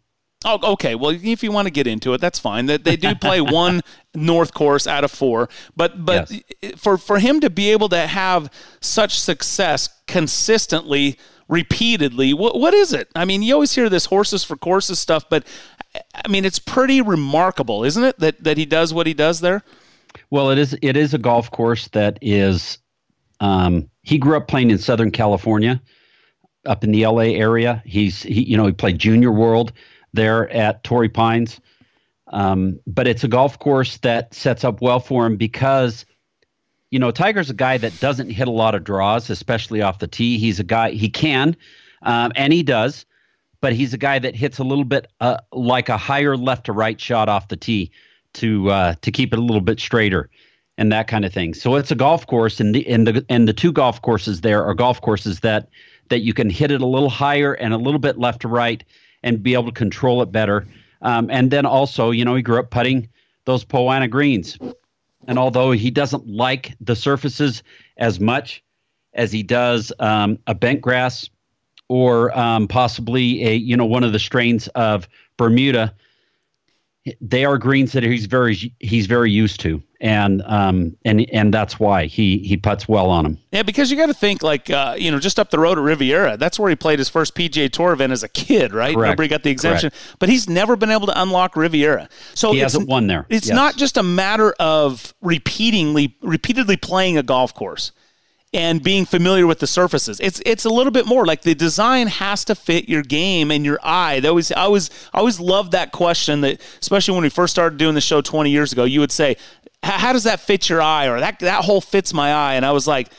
Oh, 0.46 0.60
okay. 0.74 0.96
Well, 0.96 1.12
if 1.12 1.44
you 1.44 1.52
want 1.52 1.66
to 1.66 1.72
get 1.72 1.86
into 1.86 2.14
it, 2.14 2.22
that's 2.22 2.40
fine. 2.40 2.66
They, 2.66 2.78
they 2.78 2.96
do 2.96 3.14
play 3.14 3.42
one 3.42 3.82
North 4.16 4.54
course 4.54 4.88
out 4.88 5.04
of 5.04 5.12
four, 5.12 5.50
but 5.76 6.06
but 6.06 6.32
yes. 6.32 6.74
for 6.78 6.98
for 6.98 7.20
him 7.20 7.42
to 7.42 7.50
be 7.50 7.72
able 7.72 7.90
to 7.90 8.08
have 8.08 8.50
such 8.80 9.20
success 9.20 9.90
consistently 10.08 11.18
repeatedly. 11.50 12.34
What, 12.34 12.58
what 12.58 12.74
is 12.74 12.94
it? 12.94 13.10
I 13.16 13.26
mean, 13.26 13.42
you 13.42 13.54
always 13.56 13.74
hear 13.74 13.90
this 13.90 14.06
horses 14.06 14.44
for 14.44 14.56
courses 14.56 15.00
stuff, 15.00 15.26
but 15.30 15.46
I 16.16 16.28
mean, 16.30 16.46
it's 16.46 16.60
pretty 16.60 17.02
remarkable, 17.02 17.84
isn't 17.84 18.04
it, 18.04 18.20
that, 18.20 18.42
that 18.44 18.58
he 18.58 18.66
does 18.66 18.94
what 18.94 19.08
he 19.08 19.14
does 19.14 19.42
there? 19.42 19.64
Well, 20.30 20.52
it 20.52 20.58
is. 20.58 20.78
It 20.82 20.96
is 20.96 21.14
a 21.14 21.18
golf 21.18 21.52
course 21.52 21.88
that 21.90 22.18
is. 22.22 22.78
Um, 23.40 23.90
he 24.02 24.18
grew 24.18 24.38
up 24.38 24.48
playing 24.48 24.72
in 24.72 24.78
Southern 24.78 25.12
California, 25.12 25.82
up 26.66 26.84
in 26.84 26.92
the 26.92 27.06
LA 27.06 27.24
area. 27.24 27.82
He's 27.86 28.24
he, 28.24 28.44
you 28.44 28.58
know, 28.58 28.66
he 28.66 28.74
played 28.74 29.00
Junior 29.00 29.32
World 29.32 29.72
there 30.14 30.50
at 30.50 30.84
Torrey 30.84 31.10
Pines. 31.10 31.60
Um, 32.32 32.80
but 32.86 33.08
it's 33.08 33.24
a 33.24 33.28
golf 33.28 33.58
course 33.60 33.98
that 33.98 34.34
sets 34.34 34.64
up 34.64 34.82
well 34.82 35.00
for 35.00 35.26
him 35.26 35.38
because 35.38 36.06
you 36.92 37.00
know, 37.00 37.12
Tiger's 37.12 37.50
a 37.50 37.54
guy 37.54 37.78
that 37.78 38.00
doesn't 38.00 38.30
hit 38.30 38.48
a 38.48 38.52
lot 38.52 38.76
of 38.76 38.84
draws, 38.84 39.30
especially 39.30 39.82
off 39.82 40.00
the 40.00 40.08
tee. 40.08 40.38
He's 40.38 40.60
a 40.60 40.64
guy 40.64 40.92
he 40.92 41.10
can, 41.10 41.56
um, 42.02 42.32
and 42.36 42.52
he 42.52 42.64
does, 42.64 43.06
but 43.62 43.74
he's 43.74 43.94
a 43.94 43.98
guy 43.98 44.20
that 44.20 44.36
hits 44.36 44.58
a 44.58 44.64
little 44.64 44.86
bit 44.86 45.08
uh, 45.20 45.38
like 45.52 45.90
a 45.90 45.98
higher 45.98 46.36
left 46.36 46.66
to 46.66 46.74
right 46.74 47.00
shot 47.00 47.30
off 47.30 47.48
the 47.50 47.58
tee 47.58 47.92
to 48.34 48.70
uh, 48.70 48.96
to 49.02 49.12
keep 49.12 49.34
it 49.34 49.40
a 49.40 49.42
little 49.42 49.62
bit 49.62 49.80
straighter 49.80 50.30
and 50.78 50.92
that 50.92 51.08
kind 51.08 51.26
of 51.26 51.34
thing. 51.34 51.54
So 51.54 51.76
it's 51.76 51.92
a 51.92 51.96
golf 51.96 52.26
course, 52.26 52.60
and 52.60 52.74
the 52.74 52.88
and 52.88 53.06
the 53.06 53.26
and 53.30 53.48
the 53.48 53.54
two 53.54 53.72
golf 53.72 54.02
courses 54.02 54.42
there 54.42 54.64
are 54.64 54.74
golf 54.74 55.02
courses 55.02 55.42
that 55.42 55.70
that 56.10 56.22
you 56.22 56.34
can 56.34 56.50
hit 56.50 56.72
it 56.72 56.82
a 56.82 56.88
little 56.88 57.10
higher 57.10 57.54
and 57.54 57.74
a 57.74 57.78
little 57.78 58.00
bit 58.00 58.18
left 58.18 58.42
to 58.42 58.48
right 58.48 58.84
and 59.22 59.44
be 59.44 59.54
able 59.54 59.66
to 59.66 59.72
control 59.72 60.24
it 60.24 60.32
better. 60.32 60.66
Um, 61.02 61.30
and 61.30 61.52
then 61.52 61.66
also, 61.66 62.10
you 62.12 62.26
know, 62.26 62.36
he 62.36 62.42
grew 62.42 62.60
up 62.60 62.72
putting 62.72 63.08
those 63.46 63.64
Poa 63.64 63.94
annua 63.94 64.10
greens 64.10 64.58
and 65.30 65.38
although 65.38 65.70
he 65.70 65.92
doesn't 65.92 66.28
like 66.28 66.76
the 66.82 66.96
surfaces 66.96 67.62
as 67.98 68.20
much 68.20 68.64
as 69.14 69.32
he 69.32 69.44
does 69.44 69.94
um, 70.00 70.40
a 70.48 70.56
bent 70.56 70.82
grass 70.82 71.30
or 71.88 72.36
um, 72.38 72.68
possibly 72.68 73.46
a 73.46 73.54
you 73.54 73.78
know 73.78 73.86
one 73.86 74.04
of 74.04 74.12
the 74.12 74.20
strains 74.20 74.68
of 74.70 75.08
Bermuda, 75.38 75.94
they 77.22 77.46
are 77.46 77.60
greens 77.60 77.92
that 77.92 78.02
he's 78.02 78.26
very 78.26 78.74
he's 78.80 79.06
very 79.06 79.30
used 79.30 79.60
to, 79.60 79.82
and 80.02 80.42
um 80.44 80.96
and 81.04 81.30
and 81.32 81.54
that's 81.54 81.80
why 81.80 82.06
he 82.06 82.40
he 82.40 82.56
puts 82.58 82.88
well 82.88 83.10
on 83.10 83.24
them. 83.24 83.38
Yeah, 83.52 83.64
because 83.64 83.92
you 83.92 83.98
got 83.98 84.06
to 84.06 84.14
think 84.14 84.44
like 84.44 84.70
uh, 84.70 84.96
you 84.98 85.12
know 85.12 85.20
just 85.20 85.40
up 85.40 85.50
the 85.50 85.60
road 85.60 85.78
at 85.78 85.84
Riviera, 85.84 86.38
that's 86.38 86.60
where 86.60 86.70
he 86.70 86.76
played 86.76 87.00
his 87.00 87.10
first 87.10 87.36
PGA 87.36 87.70
Tour 87.72 87.94
event 87.94 88.14
as 88.14 88.24
a 88.24 88.30
kid, 88.30 88.74
right? 88.74 88.96
Correct. 88.96 89.12
Nobody 89.12 89.28
got 89.28 89.44
the 89.44 89.50
exemption, 89.50 89.90
Correct. 89.90 90.16
but 90.20 90.30
he's 90.30 90.48
never 90.48 90.76
been 90.76 90.92
able 90.92 91.08
to 91.08 91.22
unlock 91.22 91.56
Riviera. 91.56 92.08
So 92.36 92.54
he 92.54 92.60
hasn't 92.60 92.88
won 92.88 93.08
there. 93.08 93.26
It's 93.30 93.48
yes. 93.48 93.56
not 93.56 93.76
just 93.76 93.98
a 93.98 94.04
matter 94.04 94.54
of 94.60 95.14
repeatedly 95.22 96.16
repeatedly 96.22 96.78
playing 96.78 97.18
a 97.18 97.24
golf 97.24 97.54
course 97.54 97.92
and 98.54 98.82
being 98.82 99.06
familiar 99.06 99.46
with 99.46 99.60
the 99.60 99.68
surfaces. 99.68 100.20
It's 100.20 100.42
it's 100.46 100.66
a 100.66 100.70
little 100.70 100.92
bit 100.92 101.06
more 101.06 101.26
like 101.26 101.44
the 101.44 101.54
design 101.54 102.08
has 102.08 102.44
to 102.46 102.56
fit 102.56 102.90
your 102.90 103.04
game 103.04 103.52
and 103.52 103.64
your 103.64 103.80
eye. 103.84 104.20
That 104.20 104.30
always 104.30 104.52
I 104.52 104.62
always 104.62 104.90
I 105.14 105.20
always 105.20 105.40
loved 105.40 105.74
that 105.74 105.92
question 105.92 106.42
that 106.42 106.60
especially 106.82 107.14
when 107.14 107.24
we 107.24 107.30
first 107.30 107.52
started 107.52 107.78
doing 107.78 107.96
the 107.96 108.02
show 108.02 108.22
20 108.22 108.50
years 108.50 108.74
ago, 108.74 108.86
you 108.86 109.00
would 109.02 109.12
say, 109.12 109.38
"How 109.84 110.14
does 110.14 110.24
that 110.24 110.40
fit 110.40 110.68
your 110.70 110.82
eye?" 110.82 111.08
or 111.08 111.20
"That 111.20 111.40
that 111.40 111.66
hole 111.66 111.82
fits 111.82 112.14
my 112.14 112.34
eye." 112.34 112.56
And 112.56 112.66
I 112.66 112.72
was 112.72 112.88
like, 112.88 113.10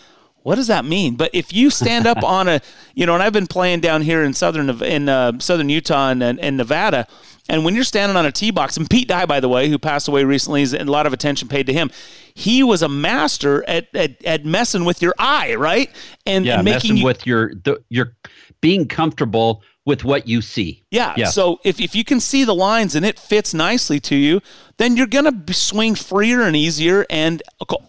what 0.42 0.54
does 0.54 0.68
that 0.68 0.84
mean? 0.84 1.16
But 1.16 1.30
if 1.34 1.52
you 1.52 1.70
stand 1.70 2.06
up 2.06 2.22
on 2.24 2.48
a, 2.48 2.60
you 2.94 3.06
know, 3.06 3.14
and 3.14 3.22
I've 3.22 3.32
been 3.32 3.46
playing 3.46 3.80
down 3.80 4.02
here 4.02 4.24
in 4.24 4.32
southern 4.32 4.82
in 4.82 5.08
uh, 5.08 5.38
southern 5.38 5.68
Utah 5.68 6.10
and, 6.10 6.22
and 6.22 6.56
Nevada, 6.56 7.06
and 7.48 7.64
when 7.64 7.74
you're 7.74 7.84
standing 7.84 8.16
on 8.16 8.26
a 8.26 8.32
tee 8.32 8.50
box, 8.50 8.76
and 8.76 8.88
Pete 8.88 9.08
Dye, 9.08 9.26
by 9.26 9.40
the 9.40 9.48
way, 9.48 9.68
who 9.68 9.78
passed 9.78 10.08
away 10.08 10.24
recently, 10.24 10.62
is 10.62 10.74
a 10.74 10.84
lot 10.84 11.06
of 11.06 11.12
attention 11.12 11.48
paid 11.48 11.66
to 11.66 11.72
him. 11.72 11.90
He 12.34 12.62
was 12.62 12.82
a 12.82 12.88
master 12.88 13.68
at 13.68 13.94
at, 13.94 14.24
at 14.24 14.44
messing 14.44 14.84
with 14.84 15.02
your 15.02 15.14
eye, 15.18 15.54
right? 15.54 15.90
And, 16.26 16.44
yeah, 16.44 16.56
and 16.56 16.64
making 16.64 16.74
messing 16.74 16.96
you, 16.98 17.04
with 17.04 17.26
your 17.26 17.54
the, 17.54 17.82
your 17.88 18.16
being 18.60 18.86
comfortable 18.86 19.62
with 19.86 20.04
what 20.04 20.28
you 20.28 20.42
see. 20.42 20.84
Yeah. 20.90 21.14
yeah. 21.16 21.26
So 21.26 21.58
if, 21.64 21.80
if 21.80 21.94
you 21.94 22.04
can 22.04 22.20
see 22.20 22.44
the 22.44 22.54
lines 22.54 22.94
and 22.94 23.04
it 23.04 23.18
fits 23.18 23.54
nicely 23.54 23.98
to 24.00 24.14
you, 24.14 24.40
then 24.76 24.96
you're 24.96 25.06
going 25.06 25.44
to 25.44 25.54
swing 25.54 25.94
freer 25.94 26.42
and 26.42 26.54
easier, 26.54 27.06
and 27.10 27.42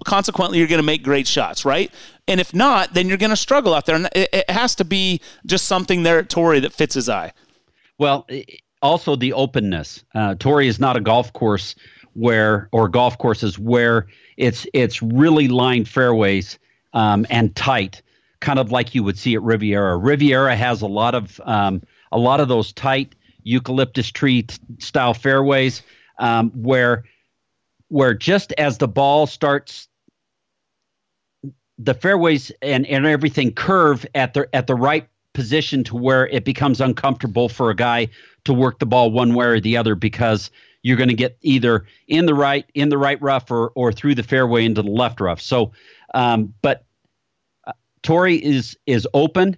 consequently, 0.05 0.57
you're 0.57 0.67
going 0.67 0.79
to 0.79 0.83
make 0.83 1.03
great 1.03 1.27
shots, 1.27 1.65
right? 1.65 1.93
And 2.27 2.39
if 2.39 2.53
not, 2.53 2.93
then 2.93 3.07
you're 3.07 3.17
going 3.17 3.31
to 3.31 3.35
struggle 3.35 3.73
out 3.73 3.85
there. 3.85 3.95
And 3.95 4.09
it, 4.15 4.29
it, 4.33 4.49
has 4.49 4.75
to 4.75 4.85
be 4.85 5.21
just 5.45 5.65
something 5.65 6.03
there 6.03 6.17
at 6.17 6.29
Torrey 6.29 6.59
that 6.61 6.73
fits 6.73 6.95
his 6.95 7.09
eye. 7.09 7.33
Well, 7.97 8.25
also 8.81 9.15
the 9.15 9.33
openness. 9.33 10.03
Uh, 10.13 10.35
Torrey 10.35 10.67
is 10.67 10.79
not 10.79 10.97
a 10.97 11.01
golf 11.01 11.33
course 11.33 11.75
where, 12.13 12.67
or 12.71 12.89
golf 12.89 13.17
courses 13.17 13.57
where 13.57 14.07
it's 14.37 14.65
it's 14.73 15.01
really 15.01 15.47
lined 15.47 15.87
fairways 15.87 16.59
um, 16.93 17.25
and 17.29 17.55
tight, 17.55 18.01
kind 18.39 18.59
of 18.59 18.71
like 18.71 18.93
you 18.95 19.03
would 19.03 19.17
see 19.17 19.35
at 19.35 19.41
Riviera. 19.41 19.97
Riviera 19.97 20.55
has 20.55 20.81
a 20.81 20.87
lot 20.87 21.15
of 21.15 21.39
um, 21.45 21.81
a 22.11 22.17
lot 22.17 22.39
of 22.39 22.47
those 22.47 22.73
tight 22.73 23.15
eucalyptus 23.43 24.11
tree 24.11 24.43
t- 24.43 24.57
style 24.79 25.13
fairways 25.13 25.81
um, 26.19 26.51
where 26.51 27.03
where 27.87 28.13
just 28.13 28.53
as 28.53 28.77
the 28.77 28.87
ball 28.87 29.27
starts 29.27 29.87
the 31.77 31.93
fairways 31.93 32.51
and, 32.61 32.85
and 32.87 33.05
everything 33.05 33.51
curve 33.51 34.05
at 34.15 34.33
the 34.33 34.47
at 34.53 34.67
the 34.67 34.75
right 34.75 35.07
position 35.33 35.83
to 35.83 35.95
where 35.95 36.27
it 36.27 36.45
becomes 36.45 36.81
uncomfortable 36.81 37.49
for 37.49 37.69
a 37.69 37.75
guy 37.75 38.07
to 38.45 38.53
work 38.53 38.79
the 38.79 38.85
ball 38.85 39.11
one 39.11 39.33
way 39.33 39.45
or 39.45 39.59
the 39.59 39.77
other 39.77 39.95
because 39.95 40.51
you're 40.83 40.97
going 40.97 41.09
to 41.09 41.15
get 41.15 41.37
either 41.41 41.85
in 42.07 42.25
the 42.25 42.33
right 42.33 42.65
in 42.73 42.89
the 42.89 42.97
right 42.97 43.21
rough 43.21 43.49
or 43.51 43.71
or 43.75 43.91
through 43.91 44.15
the 44.15 44.23
fairway 44.23 44.65
into 44.65 44.81
the 44.81 44.89
left 44.89 45.19
rough. 45.19 45.41
So, 45.41 45.71
um, 46.13 46.53
but 46.61 46.85
uh, 47.65 47.73
Torrey 48.01 48.43
is 48.43 48.77
is 48.85 49.07
open. 49.13 49.57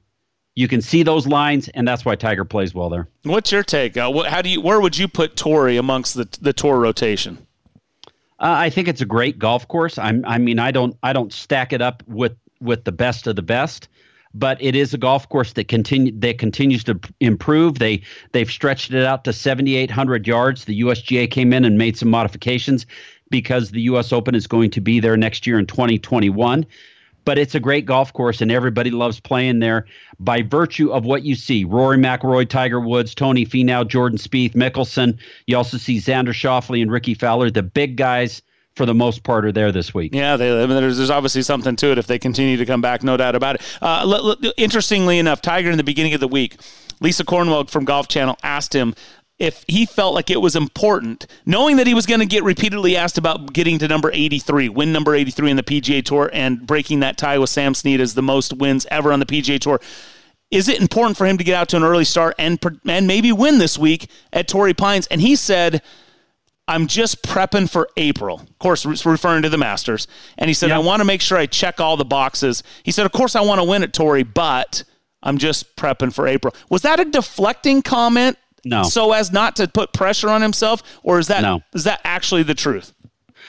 You 0.56 0.68
can 0.68 0.82
see 0.82 1.02
those 1.02 1.26
lines, 1.26 1.68
and 1.70 1.88
that's 1.88 2.06
why 2.06 2.16
Tiger 2.16 2.46
plays 2.46 2.76
well 2.76 2.90
there. 2.90 3.08
What's 3.24 3.52
your 3.52 3.64
take? 3.64 3.98
Uh, 3.98 4.12
what, 4.12 4.28
how 4.28 4.42
do 4.42 4.50
you 4.50 4.62
where 4.62 4.80
would 4.80 4.98
you 4.98 5.08
put 5.08 5.36
Torrey 5.36 5.78
amongst 5.78 6.16
the 6.16 6.28
the 6.42 6.54
tour 6.54 6.80
rotation? 6.80 7.46
Uh, 8.40 8.56
I 8.58 8.70
think 8.70 8.88
it's 8.88 9.02
a 9.02 9.06
great 9.06 9.40
golf 9.40 9.68
course. 9.68 9.98
I'm, 9.98 10.26
I 10.26 10.38
mean, 10.38 10.60
I 10.60 10.72
don't 10.72 10.98
I 11.02 11.14
don't 11.14 11.32
stack 11.32 11.72
it 11.72 11.82
up 11.82 12.04
with 12.08 12.36
with 12.60 12.84
the 12.84 12.92
best 12.92 13.28
of 13.28 13.36
the 13.36 13.42
best 13.42 13.88
but 14.34 14.62
it 14.62 14.76
is 14.76 14.94
a 14.94 14.98
golf 14.98 15.28
course 15.30 15.54
that 15.54 15.68
continue 15.68 16.12
that 16.20 16.38
continues 16.40 16.84
to 16.86 17.00
improve. 17.20 17.80
They 17.80 18.02
they've 18.32 18.50
stretched 18.50 18.92
it 18.94 19.06
out 19.06 19.24
to 19.26 19.34
7,800 19.34 20.28
yards. 20.28 20.66
The 20.66 20.82
USGA 20.82 21.30
came 21.30 21.54
in 21.54 21.66
and 21.66 21.78
made 21.78 21.98
some 21.98 22.10
modifications 22.10 22.86
because 23.30 23.72
the 23.72 23.82
U.S. 23.84 24.12
Open 24.14 24.36
is 24.36 24.48
going 24.48 24.72
to 24.72 24.82
be 24.82 25.00
there 25.00 25.18
next 25.18 25.48
year 25.48 25.60
in 25.60 25.66
2021. 25.66 26.66
but 27.26 27.38
it's 27.38 27.56
a 27.56 27.60
great 27.60 27.86
golf 27.86 28.12
course 28.14 28.42
and 28.42 28.52
everybody 28.52 28.92
loves 28.92 29.20
playing 29.20 29.60
there 29.60 29.86
by 30.20 30.42
virtue 30.42 30.92
of 30.92 31.06
what 31.06 31.24
you 31.24 31.36
see. 31.36 31.64
Rory 31.64 31.98
McIlroy, 31.98 32.48
Tiger 32.50 32.80
Woods, 32.80 33.16
Tony 33.16 33.46
Finau, 33.46 33.88
Jordan 33.88 34.18
Spieth, 34.18 34.54
Mickelson. 34.54 35.18
You 35.48 35.58
also 35.58 35.78
see 35.78 35.98
Xander 35.98 36.34
Schauffele 36.34 36.82
and 36.82 36.92
Rickie 36.92 37.14
Fowler, 37.14 37.50
the 37.50 37.64
big 37.64 37.96
guys 37.96 38.42
for 38.76 38.86
the 38.86 38.94
most 38.94 39.24
part 39.24 39.46
are 39.46 39.52
there 39.52 39.72
this 39.72 39.94
week. 39.94 40.14
Yeah, 40.14 40.36
they, 40.36 40.52
I 40.52 40.66
mean, 40.66 40.76
there's, 40.76 40.98
there's 40.98 41.10
obviously 41.10 41.44
something 41.44 41.76
to 41.78 41.92
it 41.92 41.98
if 41.98 42.08
they 42.08 42.18
continue 42.18 42.58
to 42.58 42.66
come 42.66 42.82
back, 42.82 43.04
no 43.04 43.18
doubt 43.18 43.36
about 43.36 43.56
it. 43.56 43.62
Uh, 43.82 44.02
l- 44.04 44.30
l- 44.32 44.54
interestingly 44.58 45.20
enough, 45.20 45.42
Tiger 45.42 45.70
in 45.70 45.78
the 45.78 45.84
beginning 45.84 46.14
of 46.14 46.20
the 46.20 46.28
week, 46.28 46.56
Lisa 47.00 47.24
Cornwell 47.24 47.66
from 47.66 47.86
Golf 47.86 48.08
Channel 48.08 48.38
asked 48.44 48.74
him 48.74 48.96
if 49.40 49.66
he 49.68 49.86
felt 49.86 50.14
like 50.14 50.30
it 50.30 50.42
was 50.42 50.56
important, 50.56 51.28
knowing 51.46 51.78
that 51.78 51.88
he 51.88 51.94
was 51.94 52.06
going 52.06 52.20
to 52.20 52.26
get 52.26 52.44
repeatedly 52.44 52.96
asked 52.96 53.18
about 53.18 53.52
getting 53.52 53.78
to 53.80 53.88
number 53.88 54.10
83, 54.14 54.70
win 54.70 54.94
number 54.94 55.16
83 55.16 55.52
in 55.52 55.58
the 55.58 55.64
PGA 55.64 56.04
Tour, 56.04 56.30
and 56.34 56.66
breaking 56.66 57.02
that 57.02 57.18
tie 57.18 57.38
with 57.38 57.50
Sam 57.50 57.74
Snead 57.74 58.00
as 58.00 58.14
the 58.14 58.22
most 58.22 58.54
wins 58.54 58.86
ever 58.90 59.12
on 59.12 59.20
the 59.20 59.26
PGA 59.26 59.60
Tour. 59.60 59.82
Is 60.52 60.68
it 60.68 60.80
important 60.80 61.18
for 61.18 61.26
him 61.26 61.38
to 61.40 61.44
get 61.44 61.56
out 61.56 61.70
to 61.70 61.78
an 61.78 61.84
early 61.84 62.06
start 62.06 62.36
and 62.38 62.60
and 62.86 63.08
maybe 63.08 63.32
win 63.32 63.58
this 63.58 63.78
week 63.78 64.08
at 64.32 64.48
Torrey 64.48 64.76
Pines? 64.76 65.08
And 65.08 65.20
he 65.20 65.36
said, 65.36 65.82
"I'm 66.68 66.88
just 66.88 67.24
prepping 67.24 67.70
for 67.70 67.90
April." 67.98 68.40
Of 68.40 68.60
course, 68.60 68.86
referring 69.06 69.44
to 69.44 69.50
the 69.50 69.58
Masters. 69.58 70.08
And 70.38 70.50
he 70.50 70.54
said, 70.54 70.72
"I 70.72 70.80
want 70.80 71.00
to 71.02 71.06
make 71.06 71.22
sure 71.22 71.38
I 71.38 71.46
check 71.46 71.80
all 71.80 71.98
the 71.98 72.06
boxes." 72.06 72.64
He 72.84 72.92
said, 72.92 73.06
"Of 73.06 73.12
course, 73.12 73.36
I 73.36 73.42
want 73.42 73.60
to 73.60 73.66
win 73.66 73.84
at 73.84 73.94
Torrey, 73.94 74.24
but." 74.24 74.84
I'm 75.26 75.38
just 75.38 75.78
prepping 75.78 76.14
for 76.14 76.28
April. 76.28 76.54
Was 76.70 76.82
that 76.82 77.00
a 77.00 77.06
deflecting 77.06 77.82
comment 77.82 78.38
no. 78.66 78.84
So 78.84 79.12
as 79.12 79.32
not 79.32 79.56
to 79.58 79.68
put 79.68 79.94
pressure 79.94 80.30
on 80.30 80.42
himself, 80.42 80.84
or 81.04 81.20
is 81.20 81.28
that 81.28 81.42
no. 81.42 81.62
is 81.74 81.84
that 81.84 82.00
actually 82.04 82.44
the 82.44 82.56
truth? 82.56 82.94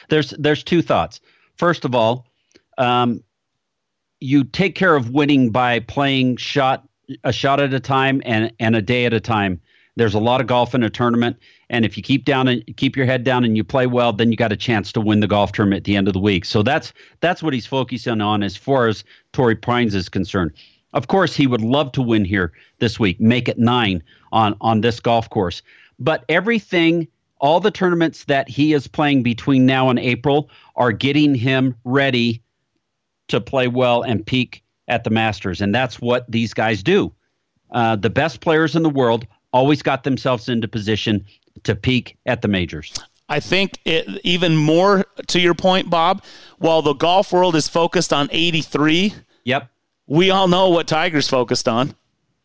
There's 0.08 0.30
there's 0.30 0.64
two 0.64 0.82
thoughts. 0.82 1.20
First 1.56 1.84
of 1.84 1.94
all, 1.94 2.26
um, 2.78 3.22
you 4.20 4.44
take 4.44 4.74
care 4.74 4.96
of 4.96 5.10
winning 5.10 5.50
by 5.50 5.80
playing 5.80 6.36
shot 6.36 6.88
a 7.22 7.32
shot 7.32 7.60
at 7.60 7.72
a 7.72 7.80
time 7.80 8.22
and 8.24 8.52
and 8.58 8.74
a 8.74 8.82
day 8.82 9.04
at 9.04 9.12
a 9.12 9.20
time. 9.20 9.60
There's 9.96 10.14
a 10.14 10.20
lot 10.20 10.40
of 10.40 10.48
golf 10.48 10.74
in 10.74 10.82
a 10.82 10.90
tournament, 10.90 11.36
and 11.70 11.84
if 11.84 11.96
you 11.96 12.02
keep 12.02 12.24
down 12.24 12.48
and 12.48 12.64
keep 12.76 12.96
your 12.96 13.06
head 13.06 13.22
down 13.22 13.44
and 13.44 13.56
you 13.56 13.62
play 13.62 13.86
well, 13.86 14.12
then 14.12 14.30
you 14.30 14.36
got 14.36 14.52
a 14.52 14.56
chance 14.56 14.90
to 14.92 15.00
win 15.00 15.20
the 15.20 15.28
golf 15.28 15.52
tournament 15.52 15.80
at 15.80 15.84
the 15.84 15.96
end 15.96 16.08
of 16.08 16.14
the 16.14 16.20
week. 16.20 16.44
So 16.44 16.62
that's 16.62 16.92
that's 17.20 17.42
what 17.42 17.54
he's 17.54 17.66
focusing 17.66 18.20
on 18.20 18.42
as 18.42 18.56
far 18.56 18.88
as 18.88 19.04
Torrey 19.32 19.54
Pines 19.54 19.94
is 19.94 20.08
concerned. 20.08 20.52
Of 20.94 21.06
course, 21.08 21.34
he 21.34 21.46
would 21.46 21.60
love 21.60 21.92
to 21.92 22.02
win 22.02 22.24
here 22.24 22.52
this 22.78 22.98
week, 22.98 23.20
make 23.20 23.48
it 23.48 23.58
nine 23.58 24.02
on 24.32 24.56
on 24.60 24.80
this 24.80 24.98
golf 24.98 25.30
course. 25.30 25.62
But 25.98 26.24
everything, 26.28 27.06
all 27.40 27.60
the 27.60 27.70
tournaments 27.70 28.24
that 28.24 28.48
he 28.48 28.72
is 28.72 28.88
playing 28.88 29.22
between 29.22 29.64
now 29.64 29.90
and 29.90 29.98
April 29.98 30.50
are 30.74 30.90
getting 30.92 31.36
him 31.36 31.76
ready 31.84 32.42
to 33.28 33.40
play 33.40 33.68
well 33.68 34.02
and 34.02 34.26
peak 34.26 34.62
at 34.88 35.04
the 35.04 35.10
Masters, 35.10 35.60
and 35.60 35.74
that's 35.74 36.00
what 36.00 36.30
these 36.30 36.52
guys 36.52 36.82
do. 36.82 37.12
Uh, 37.70 37.96
the 37.96 38.10
best 38.10 38.40
players 38.40 38.76
in 38.76 38.82
the 38.82 38.90
world 38.90 39.26
always 39.54 39.80
got 39.80 40.02
themselves 40.02 40.50
into 40.50 40.68
position 40.68 41.24
to 41.62 41.74
peak 41.74 42.18
at 42.26 42.42
the 42.42 42.48
majors. 42.48 42.92
I 43.28 43.40
think 43.40 43.78
it, 43.86 44.20
even 44.24 44.54
more 44.56 45.06
to 45.28 45.40
your 45.40 45.54
point, 45.54 45.88
Bob. 45.88 46.22
While 46.58 46.82
the 46.82 46.92
golf 46.92 47.32
world 47.32 47.56
is 47.56 47.68
focused 47.68 48.12
on 48.12 48.28
83, 48.30 49.14
yep, 49.44 49.70
we 50.06 50.30
all 50.30 50.48
know 50.48 50.68
what 50.68 50.86
Tiger's 50.86 51.28
focused 51.28 51.68
on. 51.68 51.94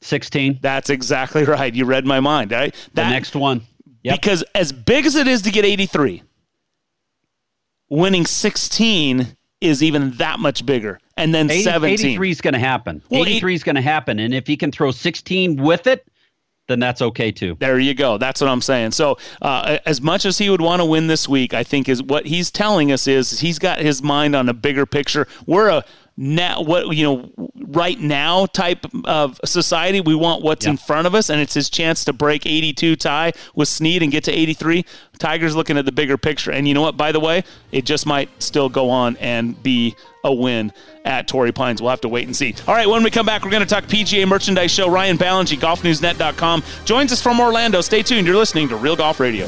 16. 0.02 0.60
That's 0.62 0.90
exactly 0.90 1.44
right. 1.44 1.74
You 1.74 1.84
read 1.84 2.06
my 2.06 2.22
mind. 2.22 2.54
Eh? 2.54 2.58
Right? 2.58 2.90
That, 2.94 3.04
the 3.06 3.10
next 3.10 3.36
one. 3.36 3.64
Yep. 4.04 4.22
Because 4.22 4.46
as 4.56 4.72
big 4.72 5.06
as 5.06 5.16
it 5.16 5.28
is 5.28 5.42
to 5.42 5.52
get 5.52 5.66
83, 5.66 6.24
winning 7.90 8.26
16 8.26 9.36
is 9.60 9.84
even 9.84 10.12
that 10.12 10.40
much 10.40 10.66
bigger. 10.66 11.02
And 11.18 11.36
then 11.36 11.52
80, 11.52 11.64
17. 11.64 12.06
83 12.12 12.32
is 12.32 12.40
going 12.40 12.54
to 12.54 12.60
happen. 12.60 13.02
Well, 13.10 13.24
83 13.24 13.56
is 13.56 13.64
going 13.64 13.76
to 13.76 13.82
happen. 13.82 14.20
And 14.20 14.34
if 14.34 14.48
he 14.48 14.56
can 14.56 14.72
throw 14.72 14.92
16 14.92 15.62
with 15.62 15.86
it, 15.86 16.08
then 16.70 16.80
that's 16.80 17.02
okay 17.02 17.32
too. 17.32 17.58
There 17.60 17.80
you 17.80 17.94
go. 17.94 18.18
That's 18.18 18.40
what 18.40 18.50
I'm 18.50 18.62
saying. 18.62 18.92
So, 18.92 19.18
uh, 19.42 19.80
as 19.86 20.02
much 20.02 20.26
as 20.26 20.38
he 20.38 20.50
would 20.50 20.62
want 20.62 20.80
to 20.80 20.86
win 20.86 21.08
this 21.08 21.28
week, 21.28 21.54
I 21.54 21.64
think 21.64 21.90
is 21.90 22.02
what 22.02 22.26
he's 22.26 22.52
telling 22.52 22.92
us 22.92 23.08
is 23.08 23.40
he's 23.40 23.60
got 23.60 23.80
his 23.80 24.02
mind 24.02 24.36
on 24.36 24.48
a 24.48 24.54
bigger 24.54 24.86
picture. 24.86 25.28
We're 25.46 25.70
a 25.70 25.84
now 26.22 26.62
what 26.62 26.94
you 26.98 27.04
know 27.06 27.32
right 27.70 27.98
now 28.02 28.46
type 28.48 28.86
of 29.06 29.40
society 29.46 30.02
we 30.02 30.14
want 30.14 30.44
what's 30.44 30.66
yeah. 30.66 30.72
in 30.72 30.78
front 30.78 31.08
of 31.08 31.16
us 31.16 31.30
and 31.30 31.40
it's 31.40 31.54
his 31.54 31.70
chance 31.70 32.04
to 32.04 32.12
break 32.12 32.46
82 32.46 32.98
tie 32.98 33.32
with 33.56 33.70
Snead 33.70 34.04
and 34.04 34.12
get 34.12 34.26
to 34.26 34.32
83 34.32 34.84
Tiger's 35.18 35.56
looking 35.56 35.78
at 35.78 35.86
the 35.86 35.92
bigger 35.94 36.18
picture. 36.18 36.52
And 36.52 36.68
you 36.68 36.74
know 36.74 36.82
what 36.82 36.98
by 36.98 37.14
the 37.14 37.22
way 37.22 37.46
it 37.72 37.86
just 37.86 38.06
might 38.06 38.30
still 38.44 38.68
go 38.68 38.90
on 38.90 39.16
and 39.18 39.62
be 39.64 39.96
a 40.26 40.34
win 40.34 40.74
at 41.06 41.30
Torrey 41.30 41.54
Pines. 41.54 41.82
We'll 41.82 41.92
have 41.92 42.02
to 42.02 42.10
wait 42.10 42.26
and 42.26 42.36
see. 42.36 42.54
All 42.68 42.76
right 42.76 42.88
when 42.88 43.02
we 43.02 43.12
come 43.12 43.26
back 43.26 43.46
we're 43.46 43.52
going 43.52 43.64
to 43.64 43.70
talk 43.70 43.86
PGA 43.86 44.28
merchandise 44.28 44.72
show. 44.72 44.90
Ryan 44.90 45.18
Ballengee 45.18 45.58
golfnewsnet.com 45.58 46.64
joins 46.84 47.14
us 47.14 47.22
from 47.22 47.40
Orlando. 47.40 47.80
Stay 47.80 48.04
tuned. 48.04 48.28
You're 48.28 48.36
listening 48.36 48.68
to 48.68 48.76
Real 48.76 48.98
Golf 48.98 49.22
Radio 49.22 49.48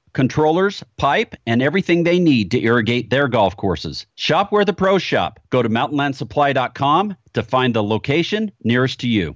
controllers, 0.13 0.83
pipe, 0.97 1.35
and 1.45 1.61
everything 1.61 2.03
they 2.03 2.19
need 2.19 2.51
to 2.51 2.61
irrigate 2.61 3.09
their 3.09 3.27
golf 3.27 3.55
courses. 3.57 4.05
Shop 4.15 4.51
where 4.51 4.65
the 4.65 4.73
pros 4.73 5.01
shop. 5.01 5.39
Go 5.49 5.61
to 5.61 5.69
mountainlandsupply.com 5.69 7.15
to 7.33 7.43
find 7.43 7.73
the 7.73 7.83
location 7.83 8.51
nearest 8.63 8.99
to 9.01 9.07
you. 9.07 9.35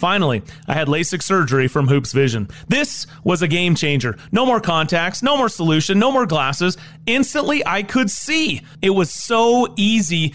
Finally, 0.00 0.40
I 0.66 0.72
had 0.72 0.88
LASIK 0.88 1.22
surgery 1.22 1.68
from 1.68 1.86
Hoopes 1.86 2.12
Vision. 2.12 2.48
This 2.68 3.06
was 3.22 3.42
a 3.42 3.48
game 3.48 3.74
changer. 3.74 4.16
No 4.32 4.46
more 4.46 4.58
contacts, 4.58 5.22
no 5.22 5.36
more 5.36 5.50
solution, 5.50 5.98
no 5.98 6.10
more 6.10 6.24
glasses. 6.24 6.78
Instantly, 7.04 7.62
I 7.66 7.82
could 7.82 8.10
see. 8.10 8.62
It 8.80 8.90
was 8.90 9.10
so 9.10 9.74
easy 9.76 10.34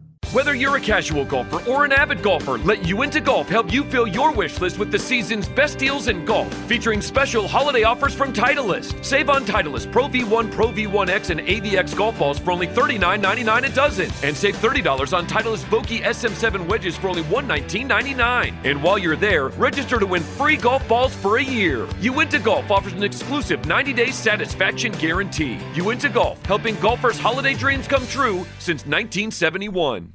Whether 0.31 0.55
you're 0.55 0.77
a 0.77 0.79
casual 0.79 1.25
golfer 1.25 1.69
or 1.69 1.83
an 1.83 1.91
avid 1.91 2.23
golfer, 2.23 2.57
let 2.59 2.87
Uinta 2.87 3.19
Golf 3.19 3.49
help 3.49 3.69
you 3.73 3.83
fill 3.83 4.07
your 4.07 4.31
wish 4.31 4.61
list 4.61 4.79
with 4.79 4.89
the 4.89 4.97
season's 4.97 5.49
best 5.49 5.77
deals 5.77 6.07
in 6.07 6.23
golf, 6.23 6.53
featuring 6.69 7.01
special 7.01 7.49
holiday 7.49 7.83
offers 7.83 8.13
from 8.13 8.31
Titleist. 8.31 9.03
Save 9.03 9.29
on 9.29 9.43
Titleist 9.43 9.91
Pro 9.91 10.07
V1, 10.07 10.49
Pro 10.49 10.67
V1X, 10.67 11.31
and 11.31 11.41
AVX 11.41 11.97
golf 11.97 12.17
balls 12.17 12.39
for 12.39 12.53
only 12.53 12.67
$39.99 12.67 13.65
a 13.65 13.75
dozen, 13.75 14.09
and 14.23 14.37
save 14.37 14.55
$30 14.55 15.11
on 15.13 15.27
Titleist 15.27 15.65
Vokey 15.65 15.99
SM7 15.99 16.65
wedges 16.65 16.95
for 16.95 17.09
only 17.09 17.23
$119.99. 17.23 18.55
And 18.63 18.81
while 18.81 18.97
you're 18.97 19.17
there, 19.17 19.49
register 19.49 19.99
to 19.99 20.05
win 20.05 20.23
free 20.23 20.55
golf 20.55 20.87
balls 20.87 21.13
for 21.13 21.39
a 21.39 21.43
year. 21.43 21.89
Uinta 21.99 22.39
Golf 22.39 22.71
offers 22.71 22.93
an 22.93 23.03
exclusive 23.03 23.63
90-day 23.63 24.11
satisfaction 24.11 24.93
guarantee. 24.93 25.59
Uinta 25.75 26.07
Golf, 26.07 26.41
helping 26.45 26.79
golfers' 26.79 27.19
holiday 27.19 27.53
dreams 27.53 27.85
come 27.85 28.07
true 28.07 28.47
since 28.59 28.85
1971. 28.85 30.13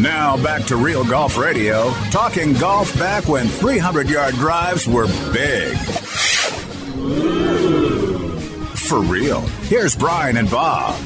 Now 0.00 0.36
back 0.42 0.64
to 0.64 0.76
Real 0.76 1.04
Golf 1.04 1.38
Radio, 1.38 1.92
talking 2.10 2.52
golf 2.54 2.92
back 2.98 3.28
when 3.28 3.46
300 3.46 4.08
yard 4.08 4.34
drives 4.34 4.88
were 4.88 5.06
big. 5.32 5.76
For 8.76 9.00
real. 9.00 9.40
Here's 9.68 9.94
Brian 9.94 10.36
and 10.36 10.50
Bob. 10.50 11.00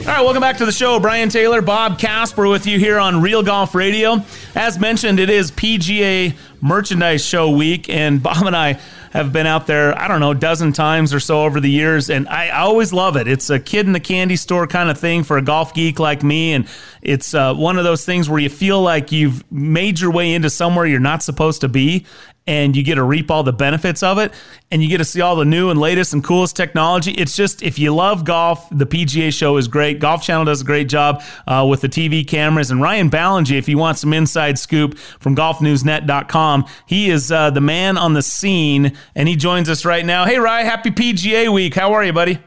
All 0.00 0.06
right, 0.06 0.22
welcome 0.22 0.40
back 0.40 0.56
to 0.58 0.66
the 0.66 0.72
show. 0.72 0.98
Brian 0.98 1.28
Taylor, 1.28 1.62
Bob 1.62 1.98
Casper 1.98 2.48
with 2.48 2.66
you 2.66 2.78
here 2.78 2.98
on 2.98 3.20
Real 3.22 3.42
Golf 3.42 3.74
Radio. 3.74 4.22
As 4.54 4.78
mentioned, 4.78 5.20
it 5.20 5.30
is 5.30 5.50
PGA 5.50 6.34
Merchandise 6.60 7.24
Show 7.24 7.50
week, 7.50 7.88
and 7.88 8.22
Bob 8.22 8.46
and 8.46 8.56
I 8.56 8.80
have 9.14 9.32
been 9.32 9.46
out 9.46 9.68
there, 9.68 9.96
I 9.96 10.08
don't 10.08 10.18
know, 10.18 10.34
dozen 10.34 10.72
times 10.72 11.14
or 11.14 11.20
so 11.20 11.44
over 11.44 11.60
the 11.60 11.70
years, 11.70 12.10
and 12.10 12.28
I, 12.28 12.48
I 12.48 12.60
always 12.62 12.92
love 12.92 13.16
it. 13.16 13.28
It's 13.28 13.48
a 13.48 13.60
kid 13.60 13.86
in 13.86 13.92
the 13.92 14.00
candy 14.00 14.34
store 14.34 14.66
kind 14.66 14.90
of 14.90 14.98
thing 14.98 15.22
for 15.22 15.38
a 15.38 15.42
golf 15.42 15.72
geek 15.72 16.00
like 16.00 16.24
me, 16.24 16.52
and 16.52 16.66
it's 17.00 17.32
uh, 17.32 17.54
one 17.54 17.78
of 17.78 17.84
those 17.84 18.04
things 18.04 18.28
where 18.28 18.40
you 18.40 18.50
feel 18.50 18.82
like 18.82 19.12
you've 19.12 19.50
made 19.52 20.00
your 20.00 20.10
way 20.10 20.34
into 20.34 20.50
somewhere 20.50 20.84
you're 20.84 20.98
not 20.98 21.22
supposed 21.22 21.60
to 21.60 21.68
be, 21.68 22.04
and 22.46 22.76
you 22.76 22.82
get 22.82 22.96
to 22.96 23.02
reap 23.02 23.30
all 23.30 23.42
the 23.42 23.52
benefits 23.52 24.02
of 24.02 24.18
it 24.18 24.32
and 24.70 24.82
you 24.82 24.88
get 24.88 24.98
to 24.98 25.04
see 25.04 25.20
all 25.20 25.36
the 25.36 25.44
new 25.44 25.70
and 25.70 25.80
latest 25.80 26.12
and 26.12 26.22
coolest 26.22 26.56
technology. 26.56 27.12
It's 27.12 27.34
just, 27.34 27.62
if 27.62 27.78
you 27.78 27.94
love 27.94 28.24
golf, 28.24 28.68
the 28.70 28.86
PGA 28.86 29.32
show 29.32 29.56
is 29.56 29.68
great. 29.68 29.98
Golf 29.98 30.22
Channel 30.22 30.44
does 30.44 30.60
a 30.60 30.64
great 30.64 30.88
job 30.88 31.22
uh, 31.46 31.66
with 31.68 31.80
the 31.80 31.88
TV 31.88 32.26
cameras. 32.26 32.70
And 32.70 32.82
Ryan 32.82 33.10
Ballengee, 33.10 33.56
if 33.56 33.68
you 33.68 33.78
want 33.78 33.98
some 33.98 34.12
inside 34.12 34.58
scoop 34.58 34.98
from 34.98 35.34
golfnewsnet.com, 35.34 36.66
he 36.86 37.10
is 37.10 37.32
uh, 37.32 37.50
the 37.50 37.60
man 37.60 37.96
on 37.96 38.12
the 38.12 38.22
scene 38.22 38.96
and 39.14 39.28
he 39.28 39.36
joins 39.36 39.68
us 39.68 39.84
right 39.84 40.04
now. 40.04 40.24
Hey, 40.24 40.38
Ryan, 40.38 40.66
happy 40.66 40.90
PGA 40.90 41.52
week. 41.52 41.74
How 41.74 41.92
are 41.94 42.04
you, 42.04 42.12
buddy? 42.12 42.38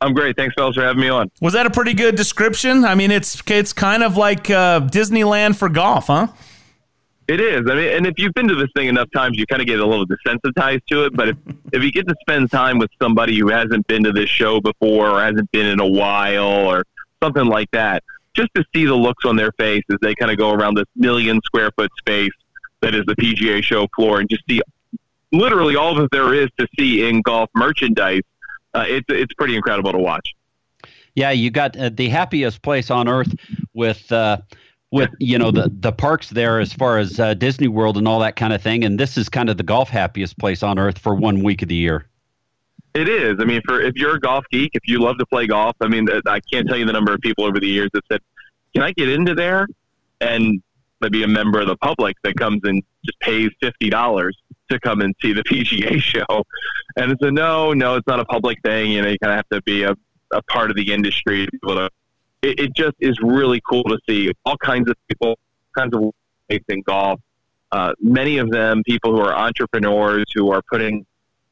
I'm 0.00 0.14
great. 0.14 0.36
Thanks, 0.36 0.54
fellas, 0.54 0.76
for 0.76 0.82
having 0.82 1.00
me 1.00 1.08
on. 1.08 1.30
Was 1.40 1.54
that 1.54 1.66
a 1.66 1.70
pretty 1.70 1.92
good 1.92 2.14
description? 2.14 2.84
I 2.84 2.94
mean, 2.94 3.10
it's 3.10 3.42
it's 3.50 3.72
kind 3.72 4.04
of 4.04 4.16
like 4.16 4.48
uh, 4.48 4.80
Disneyland 4.82 5.56
for 5.56 5.68
golf, 5.68 6.06
huh? 6.06 6.28
It 7.28 7.40
is. 7.40 7.70
I 7.70 7.74
mean, 7.74 7.94
and 7.94 8.06
if 8.06 8.14
you've 8.16 8.32
been 8.32 8.48
to 8.48 8.54
this 8.54 8.70
thing 8.74 8.88
enough 8.88 9.10
times, 9.14 9.38
you 9.38 9.46
kind 9.46 9.60
of 9.60 9.68
get 9.68 9.80
a 9.80 9.86
little 9.86 10.06
desensitized 10.06 10.86
to 10.86 11.04
it. 11.04 11.14
But 11.14 11.28
if, 11.28 11.36
if 11.74 11.84
you 11.84 11.92
get 11.92 12.08
to 12.08 12.14
spend 12.22 12.50
time 12.50 12.78
with 12.78 12.90
somebody 13.00 13.38
who 13.38 13.48
hasn't 13.48 13.86
been 13.86 14.02
to 14.04 14.12
this 14.12 14.30
show 14.30 14.60
before 14.60 15.10
or 15.10 15.20
hasn't 15.20 15.50
been 15.52 15.66
in 15.66 15.78
a 15.78 15.86
while 15.86 16.66
or 16.66 16.84
something 17.22 17.44
like 17.44 17.70
that, 17.72 18.02
just 18.32 18.48
to 18.54 18.64
see 18.74 18.86
the 18.86 18.94
looks 18.94 19.26
on 19.26 19.36
their 19.36 19.52
face 19.52 19.82
as 19.90 19.98
they 20.00 20.14
kind 20.14 20.32
of 20.32 20.38
go 20.38 20.52
around 20.52 20.74
this 20.74 20.86
million 20.96 21.40
square 21.44 21.70
foot 21.76 21.90
space 21.98 22.30
that 22.80 22.94
is 22.94 23.02
the 23.06 23.16
PGA 23.16 23.62
show 23.62 23.86
floor 23.94 24.20
and 24.20 24.30
just 24.30 24.42
see 24.48 24.62
literally 25.30 25.76
all 25.76 25.94
that 25.96 26.10
there 26.10 26.32
is 26.32 26.48
to 26.58 26.66
see 26.78 27.06
in 27.06 27.20
golf 27.20 27.50
merchandise, 27.54 28.22
uh, 28.72 28.84
it's, 28.86 29.06
it's 29.08 29.34
pretty 29.34 29.54
incredible 29.54 29.92
to 29.92 29.98
watch. 29.98 30.32
Yeah, 31.14 31.32
you 31.32 31.50
got 31.50 31.76
uh, 31.76 31.90
the 31.92 32.08
happiest 32.08 32.62
place 32.62 32.90
on 32.90 33.06
earth 33.06 33.34
with. 33.74 34.10
Uh, 34.10 34.38
with 34.90 35.10
you 35.18 35.38
know 35.38 35.50
the 35.50 35.70
the 35.80 35.92
parks 35.92 36.30
there 36.30 36.60
as 36.60 36.72
far 36.72 36.98
as 36.98 37.20
uh, 37.20 37.34
Disney 37.34 37.68
World 37.68 37.98
and 37.98 38.08
all 38.08 38.20
that 38.20 38.36
kind 38.36 38.52
of 38.52 38.62
thing, 38.62 38.84
and 38.84 38.98
this 38.98 39.16
is 39.16 39.28
kind 39.28 39.50
of 39.50 39.56
the 39.56 39.62
golf 39.62 39.88
happiest 39.88 40.38
place 40.38 40.62
on 40.62 40.78
earth 40.78 40.98
for 40.98 41.14
one 41.14 41.42
week 41.42 41.62
of 41.62 41.68
the 41.68 41.74
year. 41.74 42.06
It 42.94 43.08
is. 43.08 43.36
I 43.38 43.44
mean, 43.44 43.60
for 43.66 43.80
if 43.80 43.94
you're 43.96 44.16
a 44.16 44.20
golf 44.20 44.44
geek, 44.50 44.70
if 44.74 44.88
you 44.88 45.00
love 45.00 45.18
to 45.18 45.26
play 45.26 45.46
golf, 45.46 45.76
I 45.80 45.88
mean, 45.88 46.08
I 46.26 46.40
can't 46.40 46.66
tell 46.66 46.76
you 46.76 46.86
the 46.86 46.92
number 46.92 47.12
of 47.12 47.20
people 47.20 47.44
over 47.44 47.60
the 47.60 47.68
years 47.68 47.90
that 47.92 48.02
said, 48.10 48.20
"Can 48.74 48.82
I 48.82 48.92
get 48.92 49.08
into 49.08 49.34
there?" 49.34 49.66
and 50.20 50.60
maybe 51.00 51.22
a 51.22 51.28
member 51.28 51.60
of 51.60 51.68
the 51.68 51.76
public 51.76 52.16
that 52.24 52.34
comes 52.36 52.60
and 52.64 52.82
just 53.04 53.20
pays 53.20 53.50
fifty 53.60 53.90
dollars 53.90 54.36
to 54.70 54.80
come 54.80 55.00
and 55.00 55.14
see 55.20 55.32
the 55.32 55.42
PGA 55.44 56.00
show, 56.00 56.44
and 56.96 57.12
it's 57.12 57.22
a 57.22 57.30
no, 57.30 57.72
no, 57.74 57.96
it's 57.96 58.06
not 58.06 58.20
a 58.20 58.24
public 58.24 58.58
thing. 58.64 58.92
You 58.92 59.02
know, 59.02 59.08
you 59.08 59.18
kind 59.18 59.32
of 59.32 59.36
have 59.36 59.48
to 59.50 59.62
be 59.62 59.82
a, 59.82 59.94
a 60.32 60.42
part 60.44 60.70
of 60.70 60.76
the 60.76 60.92
industry 60.92 61.44
to 61.44 61.52
be 61.52 61.58
able 61.62 61.76
to 61.76 61.90
it, 62.42 62.60
it 62.60 62.74
just 62.74 62.96
is 63.00 63.18
really 63.22 63.60
cool 63.68 63.84
to 63.84 63.98
see 64.08 64.32
all 64.44 64.56
kinds 64.56 64.88
of 64.88 64.96
people, 65.08 65.38
kinds 65.76 65.94
of 65.94 66.12
in 66.68 66.82
golf. 66.82 67.20
Uh, 67.70 67.92
many 68.00 68.38
of 68.38 68.50
them 68.50 68.82
people 68.84 69.14
who 69.14 69.20
are 69.20 69.34
entrepreneurs 69.36 70.24
who 70.34 70.50
are 70.50 70.62
putting 70.70 71.04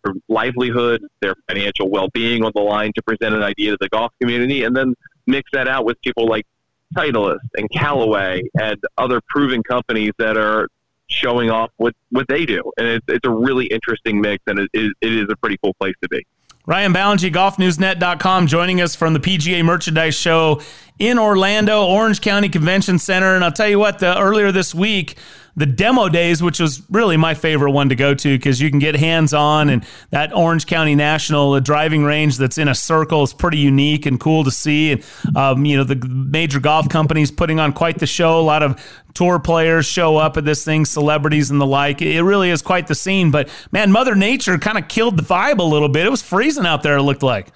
their 0.03 0.15
livelihood, 0.29 1.05
their 1.21 1.35
financial 1.49 1.91
well-being 1.91 2.43
on 2.43 2.53
the 2.55 2.61
line 2.63 2.93
to 2.95 3.03
present 3.03 3.35
an 3.35 3.43
idea 3.43 3.73
to 3.73 3.79
the 3.81 3.89
golf 3.91 4.13
community, 4.21 4.65
and 4.65 4.75
then 4.75 4.95
mix 5.27 5.51
that 5.53 5.69
out 5.69 5.85
with 5.85 6.01
people 6.01 6.27
like 6.27 6.47
Titleist 6.95 7.39
and 7.57 7.71
Callaway 7.71 8.43
and 8.59 8.79
other 8.97 9.21
proven 9.29 9.63
companies 9.63 10.13
that 10.19 10.37
are 10.39 10.69
showing 11.09 11.51
off 11.51 11.71
what, 11.77 11.95
what 12.11 12.27
they 12.29 12.47
do. 12.47 12.63
And 12.79 12.87
it's, 12.87 13.05
it's 13.09 13.27
a 13.27 13.31
really 13.31 13.67
interesting 13.67 14.21
mix, 14.21 14.43
and 14.47 14.59
it 14.59 14.71
is, 14.73 14.93
it 15.01 15.13
is 15.13 15.27
a 15.29 15.37
pretty 15.37 15.59
cool 15.63 15.75
place 15.75 15.95
to 16.03 16.09
be. 16.09 16.25
Ryan 16.69 16.93
Ballengee, 16.93 17.33
golfnewsnet.com, 17.33 18.49
joining 18.49 18.81
us 18.81 18.97
from 18.97 19.13
the 19.13 19.21
PGA 19.21 19.65
Merchandise 19.65 20.17
Show 20.17 20.61
in 20.99 21.17
Orlando, 21.17 21.87
Orange 21.87 22.21
County 22.21 22.49
Convention 22.49 22.99
Center. 22.99 23.37
And 23.37 23.45
I'll 23.45 23.53
tell 23.53 23.69
you 23.69 23.79
what, 23.79 24.01
the, 24.01 24.19
earlier 24.19 24.51
this 24.51 24.75
week, 24.75 25.17
the 25.57 25.67
demo 25.67 26.09
days, 26.09 26.43
which 26.43 26.61
was 26.61 26.83
really 26.91 27.17
my 27.17 27.33
favorite 27.35 27.71
one 27.71 27.89
to 27.89 27.95
go 27.95 28.15
to 28.15 28.39
because 28.39 28.61
you 28.61 28.69
can 28.69 28.79
get 28.79 28.95
hands 28.95 29.33
on, 29.33 29.71
and 29.71 29.85
that 30.11 30.35
Orange 30.35 30.67
County 30.67 30.95
National 30.95 31.53
the 31.53 31.61
driving 31.61 32.05
range 32.05 32.37
that's 32.37 32.59
in 32.59 32.69
a 32.69 32.75
circle 32.75 33.23
is 33.23 33.33
pretty 33.33 33.59
unique 33.59 34.05
and 34.05 34.21
cool 34.21 34.45
to 34.45 34.51
see. 34.51 34.93
And 34.93 35.37
um, 35.37 35.65
you 35.65 35.77
know 35.77 35.85
the 35.85 35.97
major 36.07 36.61
golf 36.61 36.89
companies 36.89 37.31
putting 37.31 37.59
on 37.59 37.73
quite 37.73 37.99
the 37.99 38.07
show. 38.07 38.39
A 38.39 38.43
lot 38.43 38.63
of 38.63 38.81
tour 39.15 39.39
players 39.39 39.87
show 39.87 40.19
up 40.19 40.37
at 40.37 40.45
this 40.45 40.63
thing, 40.63 40.85
celebrities 40.85 41.51
and 41.51 41.61
the 41.61 41.67
like. 41.67 42.03
It 42.03 42.23
really 42.23 42.51
is 42.51 42.61
quite 42.61 42.87
the 42.87 42.95
scene. 42.95 43.31
But 43.31 43.49
man, 43.73 43.91
Mother 43.91 44.15
Nature 44.15 44.59
kind 44.59 44.77
of 44.77 44.89
killed 44.89 45.17
the 45.17 45.23
vibe 45.23 45.59
a 45.59 45.63
little 45.63 45.89
bit. 45.89 46.07
It 46.07 46.11
was 46.11 46.23
freezing 46.23 46.67
out 46.67 46.83
there. 46.83 46.99
It 46.99 47.03
looked 47.03 47.23
like. 47.23 47.49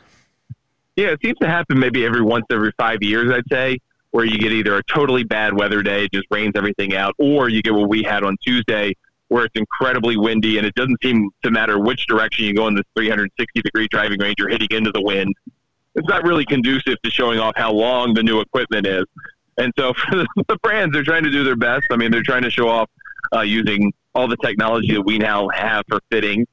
Yeah, 0.96 1.08
it 1.08 1.20
seems 1.22 1.38
to 1.38 1.46
happen 1.46 1.78
maybe 1.78 2.04
every 2.04 2.22
once 2.22 2.46
every 2.50 2.72
five 2.78 2.98
years. 3.02 3.30
I'd 3.30 3.44
say 3.50 3.78
where 4.10 4.24
you 4.24 4.38
get 4.38 4.52
either 4.52 4.76
a 4.76 4.82
totally 4.84 5.24
bad 5.24 5.54
weather 5.54 5.82
day, 5.82 6.08
just 6.12 6.26
rains 6.30 6.52
everything 6.56 6.94
out, 6.94 7.14
or 7.18 7.48
you 7.48 7.62
get 7.62 7.74
what 7.74 7.88
we 7.88 8.02
had 8.02 8.24
on 8.24 8.36
Tuesday, 8.42 8.94
where 9.28 9.44
it's 9.44 9.54
incredibly 9.54 10.16
windy 10.16 10.58
and 10.58 10.66
it 10.66 10.74
doesn't 10.74 10.98
seem 11.02 11.30
to 11.44 11.50
matter 11.50 11.78
which 11.78 12.06
direction 12.06 12.44
you 12.44 12.54
go 12.54 12.66
in 12.66 12.74
this 12.74 12.84
360 12.96 13.62
degree 13.62 13.86
driving 13.88 14.18
range, 14.20 14.34
you're 14.38 14.48
hitting 14.48 14.68
into 14.72 14.90
the 14.90 15.00
wind. 15.00 15.32
It's 15.94 16.08
not 16.08 16.24
really 16.24 16.44
conducive 16.44 17.00
to 17.02 17.10
showing 17.10 17.38
off 17.38 17.52
how 17.56 17.72
long 17.72 18.14
the 18.14 18.22
new 18.22 18.40
equipment 18.40 18.86
is. 18.86 19.04
And 19.56 19.72
so 19.78 19.92
for 20.10 20.24
the 20.48 20.58
brands, 20.62 20.92
they're 20.92 21.04
trying 21.04 21.24
to 21.24 21.30
do 21.30 21.44
their 21.44 21.56
best. 21.56 21.86
I 21.92 21.96
mean, 21.96 22.10
they're 22.10 22.22
trying 22.22 22.42
to 22.42 22.50
show 22.50 22.68
off 22.68 22.90
uh, 23.34 23.42
using 23.42 23.92
all 24.14 24.26
the 24.26 24.36
technology 24.38 24.94
that 24.94 25.02
we 25.02 25.18
now 25.18 25.48
have 25.50 25.84
for 25.88 26.00
fitting 26.10 26.46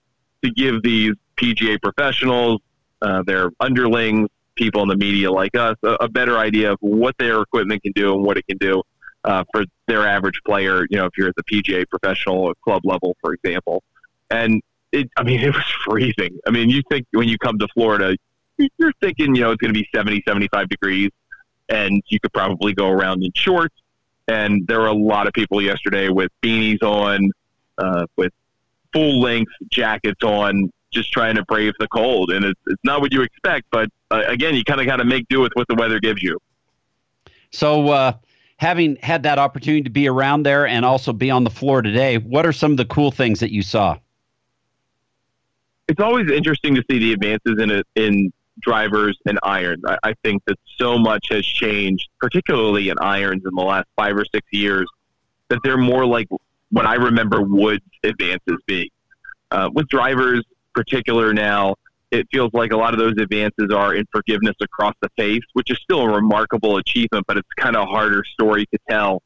to 0.43 0.52
give 0.52 0.84
these 0.84 1.13
PGA 1.38 1.82
professionals, 1.82 2.62
uh, 3.02 3.24
their 3.24 3.50
underlings, 3.60 4.30
people 4.58 4.82
in 4.82 4.89
the 4.89 4.98
media 4.98 5.32
like 5.32 5.56
us 5.56 5.76
a, 5.84 5.93
a, 6.02 6.10
better 6.10 6.38
idea 6.38 6.72
of 6.74 6.78
what 6.82 7.15
their 7.17 7.41
equipment 7.41 7.82
can 7.84 7.93
do 7.93 8.13
and 8.13 8.24
what 8.24 8.38
it 8.38 8.46
can 8.48 8.58
do 8.58 8.82
uh, 9.24 9.43
for 9.52 9.63
their 9.88 10.08
average 10.08 10.39
player. 10.46 10.86
You 10.89 10.98
know, 10.98 11.06
if 11.06 11.13
you're 11.17 11.30
at 11.30 11.36
the 11.36 11.43
PGA 11.43 11.88
professional 11.88 12.39
or 12.39 12.54
club 12.63 12.82
level, 12.84 13.15
for 13.22 13.34
example. 13.34 13.84
And 14.30 14.62
it, 14.91 15.10
I 15.17 15.24
mean, 15.24 15.39
it 15.43 15.54
was 15.54 15.65
freezing. 15.86 16.39
I 16.48 16.52
mean, 16.52 16.70
you 16.70 16.82
think 16.89 17.06
when 17.12 17.28
you 17.28 17.38
come 17.38 17.58
to 17.60 17.67
Florida, 17.74 18.15
you're 18.58 18.93
thinking, 19.02 19.36
you 19.36 19.41
know, 19.41 19.52
it's 19.52 19.62
going 19.62 19.74
to 19.74 19.80
be 19.80 19.88
70, 19.93 20.24
75 20.28 20.70
degrees, 20.70 21.12
and 21.70 22.02
you 22.08 22.20
could 22.20 22.34
probably 22.34 22.74
go 22.74 22.89
around 22.89 23.24
in 23.24 23.32
shorts. 23.36 23.76
And 24.28 24.67
there 24.67 24.80
were 24.80 24.88
a 24.88 24.93
lot 24.93 25.28
of 25.28 25.34
people 25.34 25.62
yesterday 25.62 26.10
with 26.10 26.32
beanies 26.43 26.82
on, 26.82 27.32
uh, 27.78 28.06
with 28.17 28.34
full 28.91 29.22
length 29.22 29.52
jackets 29.70 30.24
on, 30.24 30.72
just 30.91 31.12
trying 31.12 31.36
to 31.36 31.43
brave 31.43 31.73
the 31.80 31.88
cold. 31.88 32.32
And 32.32 32.45
it's, 32.45 32.60
it's 32.67 32.84
not 32.84 33.02
what 33.02 33.13
you 33.13 33.21
expect, 33.21 33.67
but 33.71 33.89
uh, 34.12 34.23
again, 34.28 34.56
you 34.56 34.63
kind 34.63 34.80
of 34.80 34.88
got 34.88 34.97
to 34.97 35.06
make 35.06 35.28
do 35.28 35.41
with 35.41 35.52
what 35.54 35.67
the 35.67 35.76
weather 35.76 36.00
gives 36.00 36.21
you. 36.23 36.39
So, 37.52 37.89
uh, 37.89 38.13
having 38.58 38.97
had 38.97 39.23
that 39.23 39.39
opportunity 39.39 39.84
to 39.84 39.89
be 39.89 40.08
around 40.08 40.43
there 40.43 40.67
and 40.67 40.84
also 40.84 41.13
be 41.13 41.30
on 41.30 41.43
the 41.43 41.50
floor 41.50 41.82
today, 41.82 42.17
what 42.17 42.45
are 42.45 42.54
some 42.54 42.71
of 42.71 42.78
the 42.78 42.86
cool 42.86 43.12
things 43.12 43.39
that 43.39 43.52
you 43.52 43.62
saw? 43.62 43.97
It's 45.88 46.02
always 46.02 46.30
interesting 46.30 46.76
to 46.76 46.84
see 46.89 47.00
the 47.00 47.13
advances 47.13 47.62
in 47.62 47.84
in 47.95 48.34
drivers 48.62 49.17
and 49.26 49.39
irons. 49.43 49.84
I, 49.86 49.97
I 50.04 50.13
think 50.23 50.43
that 50.45 50.58
so 50.78 50.97
much 50.97 51.28
has 51.30 51.45
changed, 51.45 52.10
particularly 52.19 52.89
in 52.89 52.97
irons 53.00 53.43
in 53.45 53.56
the 53.56 53.63
last 53.63 53.88
five 53.95 54.17
or 54.17 54.26
six 54.34 54.45
years, 54.52 54.88
that 55.50 55.60
they're 55.63 55.78
more 55.78 56.06
like 56.06 56.28
what 56.71 56.86
I 56.86 56.95
remember 56.95 57.41
Wood's 57.41 57.86
advances 58.04 58.58
being. 58.65 58.89
Uh, 59.50 59.69
with 59.73 59.88
drivers, 59.88 60.43
particular 60.77 61.33
now, 61.33 61.73
it 62.11 62.27
feels 62.31 62.51
like 62.53 62.71
a 62.71 62.77
lot 62.77 62.93
of 62.93 62.99
those 62.99 63.15
advances 63.19 63.71
are 63.73 63.95
in 63.95 64.05
forgiveness 64.11 64.55
across 64.61 64.93
the 65.01 65.09
face, 65.17 65.41
which 65.53 65.71
is 65.71 65.79
still 65.81 66.01
a 66.01 66.09
remarkable 66.09 66.77
achievement, 66.77 67.25
but 67.27 67.35
it's 67.35 67.49
kind 67.57 67.75
of 67.75 67.83
a 67.83 67.85
harder 67.87 68.23
story 68.23 68.67
to 68.67 68.79
tell. 68.87 69.23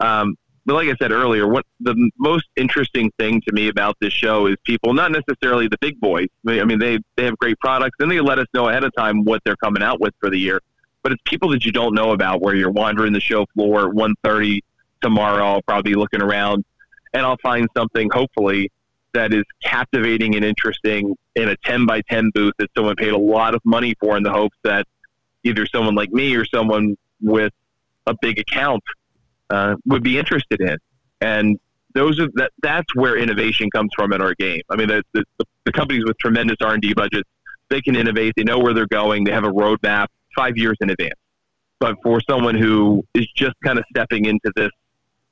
Um, 0.00 0.36
but 0.66 0.74
like 0.74 0.88
I 0.88 0.94
said 1.00 1.10
earlier, 1.10 1.48
what 1.48 1.64
the 1.80 2.10
most 2.18 2.44
interesting 2.56 3.10
thing 3.18 3.40
to 3.48 3.52
me 3.54 3.68
about 3.68 3.96
this 4.00 4.12
show 4.12 4.46
is 4.46 4.56
people, 4.64 4.92
not 4.92 5.10
necessarily 5.10 5.66
the 5.66 5.78
big 5.80 5.98
boys. 5.98 6.28
I 6.46 6.62
mean, 6.64 6.78
they 6.78 6.98
they 7.16 7.24
have 7.24 7.36
great 7.38 7.58
products, 7.58 7.96
and 7.98 8.10
they 8.10 8.20
let 8.20 8.38
us 8.38 8.46
know 8.54 8.68
ahead 8.68 8.84
of 8.84 8.92
time 8.96 9.24
what 9.24 9.42
they're 9.44 9.56
coming 9.56 9.82
out 9.82 9.98
with 9.98 10.14
for 10.20 10.30
the 10.30 10.38
year. 10.38 10.60
But 11.02 11.12
it's 11.12 11.22
people 11.24 11.48
that 11.50 11.64
you 11.64 11.72
don't 11.72 11.94
know 11.94 12.12
about, 12.12 12.42
where 12.42 12.54
you're 12.54 12.70
wandering 12.70 13.12
the 13.12 13.20
show 13.20 13.46
floor 13.54 13.88
at 13.88 13.94
1.30 13.94 14.60
tomorrow. 15.00 15.60
Probably 15.66 15.94
looking 15.94 16.22
around, 16.22 16.64
and 17.12 17.26
I'll 17.26 17.38
find 17.42 17.66
something 17.76 18.08
hopefully 18.12 18.70
that 19.14 19.32
is 19.32 19.44
captivating 19.62 20.34
and 20.34 20.44
interesting 20.44 21.14
in 21.34 21.48
a 21.48 21.56
10 21.64 21.86
by 21.86 22.02
10 22.10 22.30
booth 22.34 22.54
that 22.58 22.68
someone 22.76 22.96
paid 22.96 23.12
a 23.12 23.18
lot 23.18 23.54
of 23.54 23.60
money 23.64 23.94
for 24.00 24.16
in 24.16 24.22
the 24.22 24.32
hopes 24.32 24.56
that 24.64 24.86
either 25.44 25.66
someone 25.66 25.94
like 25.94 26.10
me 26.10 26.34
or 26.34 26.44
someone 26.44 26.96
with 27.20 27.52
a 28.06 28.14
big 28.20 28.38
account 28.38 28.82
uh, 29.50 29.76
would 29.86 30.02
be 30.02 30.18
interested 30.18 30.60
in. 30.60 30.76
And 31.20 31.58
those 31.94 32.18
are 32.20 32.28
that, 32.34 32.52
that's 32.62 32.94
where 32.94 33.16
innovation 33.16 33.68
comes 33.70 33.90
from 33.94 34.12
in 34.12 34.22
our 34.22 34.34
game. 34.34 34.62
I 34.70 34.76
mean, 34.76 34.88
the, 34.88 35.02
the, 35.12 35.24
the 35.64 35.72
companies 35.72 36.04
with 36.04 36.18
tremendous 36.18 36.56
R&D 36.60 36.94
budgets, 36.94 37.28
they 37.68 37.80
can 37.80 37.96
innovate. 37.96 38.34
They 38.36 38.44
know 38.44 38.58
where 38.58 38.74
they're 38.74 38.86
going. 38.86 39.24
They 39.24 39.32
have 39.32 39.44
a 39.44 39.52
roadmap 39.52 40.06
five 40.34 40.56
years 40.56 40.76
in 40.80 40.90
advance. 40.90 41.18
But 41.80 41.96
for 42.02 42.20
someone 42.28 42.54
who 42.54 43.04
is 43.14 43.26
just 43.34 43.54
kind 43.64 43.78
of 43.78 43.84
stepping 43.90 44.24
into 44.26 44.52
this 44.56 44.70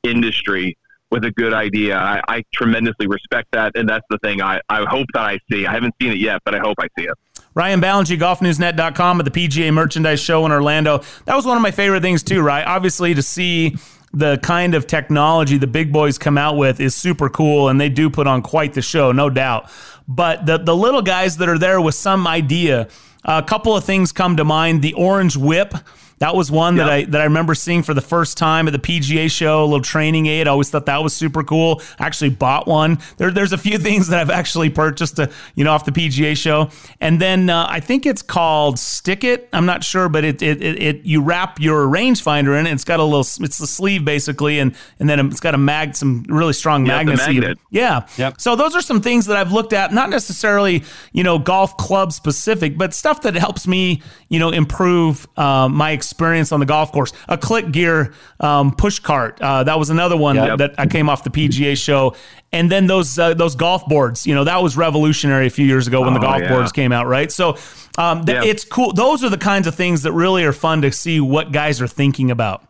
industry, 0.02 0.76
with 1.10 1.24
a 1.24 1.30
good 1.32 1.52
idea. 1.52 1.96
I, 1.96 2.22
I 2.28 2.44
tremendously 2.54 3.06
respect 3.06 3.48
that, 3.52 3.72
and 3.74 3.88
that's 3.88 4.06
the 4.10 4.18
thing 4.18 4.40
I, 4.40 4.60
I 4.68 4.84
hope 4.84 5.06
that 5.14 5.22
I 5.22 5.38
see. 5.50 5.66
I 5.66 5.72
haven't 5.72 5.94
seen 6.00 6.12
it 6.12 6.18
yet, 6.18 6.40
but 6.44 6.54
I 6.54 6.58
hope 6.58 6.76
I 6.78 6.88
see 6.98 7.06
it. 7.06 7.14
Ryan 7.54 7.80
Ballengee, 7.80 8.18
golfnewsnet.com 8.18 9.20
at 9.20 9.24
the 9.24 9.30
PGA 9.30 9.72
Merchandise 9.72 10.20
Show 10.20 10.46
in 10.46 10.52
Orlando. 10.52 11.02
That 11.24 11.34
was 11.34 11.46
one 11.46 11.56
of 11.56 11.62
my 11.62 11.72
favorite 11.72 12.02
things, 12.02 12.22
too, 12.22 12.42
right? 12.42 12.64
Obviously, 12.64 13.14
to 13.14 13.22
see 13.22 13.76
the 14.12 14.38
kind 14.42 14.74
of 14.74 14.86
technology 14.86 15.56
the 15.56 15.66
big 15.66 15.92
boys 15.92 16.18
come 16.18 16.36
out 16.36 16.56
with 16.56 16.80
is 16.80 16.94
super 16.94 17.28
cool, 17.28 17.68
and 17.68 17.80
they 17.80 17.88
do 17.88 18.08
put 18.08 18.26
on 18.26 18.42
quite 18.42 18.74
the 18.74 18.82
show, 18.82 19.10
no 19.12 19.30
doubt. 19.30 19.70
But 20.06 20.46
the, 20.46 20.58
the 20.58 20.74
little 20.74 21.02
guys 21.02 21.36
that 21.38 21.48
are 21.48 21.58
there 21.58 21.80
with 21.80 21.94
some 21.94 22.26
idea, 22.26 22.88
a 23.24 23.42
couple 23.42 23.76
of 23.76 23.84
things 23.84 24.12
come 24.12 24.36
to 24.36 24.44
mind. 24.44 24.82
The 24.82 24.94
orange 24.94 25.36
whip 25.36 25.74
that 26.20 26.36
was 26.36 26.50
one 26.50 26.76
yep. 26.76 26.86
that 26.86 26.92
I 26.92 27.04
that 27.04 27.20
I 27.22 27.24
remember 27.24 27.54
seeing 27.54 27.82
for 27.82 27.94
the 27.94 28.02
first 28.02 28.36
time 28.36 28.68
at 28.68 28.72
the 28.72 28.78
PGA 28.78 29.30
show, 29.30 29.64
a 29.64 29.64
little 29.64 29.80
training 29.80 30.26
aid. 30.26 30.46
I 30.46 30.50
always 30.50 30.68
thought 30.68 30.84
that 30.84 31.02
was 31.02 31.14
super 31.14 31.42
cool. 31.42 31.80
I 31.98 32.04
actually 32.04 32.28
bought 32.28 32.68
one. 32.68 32.98
There, 33.16 33.30
there's 33.30 33.54
a 33.54 33.58
few 33.58 33.78
things 33.88 34.08
that 34.08 34.20
I've 34.20 34.28
actually 34.28 34.68
purchased, 34.68 35.16
to, 35.16 35.30
you 35.54 35.64
know, 35.64 35.72
off 35.72 35.86
the 35.86 35.92
PGA 35.92 36.36
show. 36.36 36.68
And 37.00 37.22
then 37.22 37.48
uh, 37.48 37.66
I 37.70 37.80
think 37.80 38.04
it's 38.04 38.20
called 38.20 38.78
Stick 38.78 39.24
It. 39.24 39.48
I'm 39.54 39.64
not 39.64 39.82
sure, 39.82 40.10
but 40.10 40.24
it, 40.24 40.42
it 40.42 40.62
it, 40.62 40.82
it 40.82 41.04
you 41.06 41.22
wrap 41.22 41.58
your 41.58 41.86
rangefinder 41.86 42.58
in 42.60 42.66
it. 42.66 42.72
It's 42.72 42.84
got 42.84 43.00
a 43.00 43.04
little. 43.04 43.20
It's 43.20 43.56
the 43.56 43.66
sleeve 43.66 44.04
basically, 44.04 44.58
and 44.58 44.76
and 44.98 45.08
then 45.08 45.26
it's 45.26 45.40
got 45.40 45.54
a 45.54 45.58
mag, 45.58 45.96
some 45.96 46.24
really 46.28 46.52
strong 46.52 46.84
yep, 46.84 46.96
magnets. 46.96 47.26
Magnet. 47.26 47.58
Yeah. 47.70 48.06
Yep. 48.18 48.42
So 48.42 48.56
those 48.56 48.76
are 48.76 48.82
some 48.82 49.00
things 49.00 49.24
that 49.24 49.38
I've 49.38 49.52
looked 49.52 49.72
at, 49.72 49.94
not 49.94 50.10
necessarily 50.10 50.84
you 51.12 51.24
know 51.24 51.38
golf 51.38 51.78
club 51.78 52.12
specific, 52.12 52.76
but 52.76 52.92
stuff 52.92 53.22
that 53.22 53.36
helps 53.36 53.66
me 53.66 54.02
you 54.28 54.38
know 54.38 54.50
improve 54.50 55.26
uh, 55.38 55.66
my 55.66 55.92
experience 55.92 56.09
experience 56.10 56.50
on 56.50 56.58
the 56.58 56.66
golf 56.66 56.90
course. 56.90 57.12
A 57.28 57.38
Clicgear 57.38 58.12
um, 58.40 58.74
push 58.74 58.98
cart. 58.98 59.40
Uh, 59.40 59.62
that 59.64 59.78
was 59.78 59.90
another 59.90 60.16
one 60.16 60.36
yep. 60.36 60.58
that, 60.58 60.76
that, 60.76 60.80
I 60.80 60.86
came 60.86 61.08
off 61.08 61.22
the 61.22 61.30
PGA 61.30 61.76
show. 61.76 62.16
And 62.52 62.70
then 62.70 62.88
those 62.88 63.16
uh, 63.16 63.34
those 63.34 63.54
golf 63.54 63.86
boards. 63.86 64.26
You 64.26 64.34
know 64.34 64.42
that 64.44 64.60
was 64.60 64.76
revolutionary 64.76 65.46
a 65.46 65.50
few 65.50 65.64
years 65.64 65.86
ago 65.86 66.00
when 66.00 66.10
oh, 66.10 66.14
the 66.14 66.20
golf 66.20 66.42
yeah. 66.42 66.48
boards 66.48 66.72
came 66.72 66.90
out, 66.90 67.06
right? 67.06 67.30
So 67.30 67.56
um, 67.96 68.24
th- 68.24 68.36
yep. 68.36 68.44
it's 68.44 68.64
cool. 68.64 68.92
Those 68.92 69.22
are 69.22 69.28
the 69.28 69.38
kinds 69.38 69.68
of 69.68 69.74
things 69.76 70.02
that 70.02 70.12
really 70.12 70.44
are 70.44 70.52
fun 70.52 70.82
to 70.82 70.90
see 70.90 71.20
what 71.20 71.52
guys 71.52 71.80
are 71.80 71.88
thinking 71.88 72.30
about. 72.30 72.64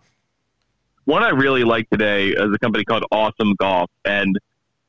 One 1.06 1.22
I 1.22 1.30
really 1.30 1.64
like 1.64 1.88
today 1.88 2.28
is 2.28 2.54
a 2.54 2.58
company 2.58 2.84
called 2.84 3.04
Awesome 3.10 3.54
Golf, 3.58 3.90
and 4.04 4.38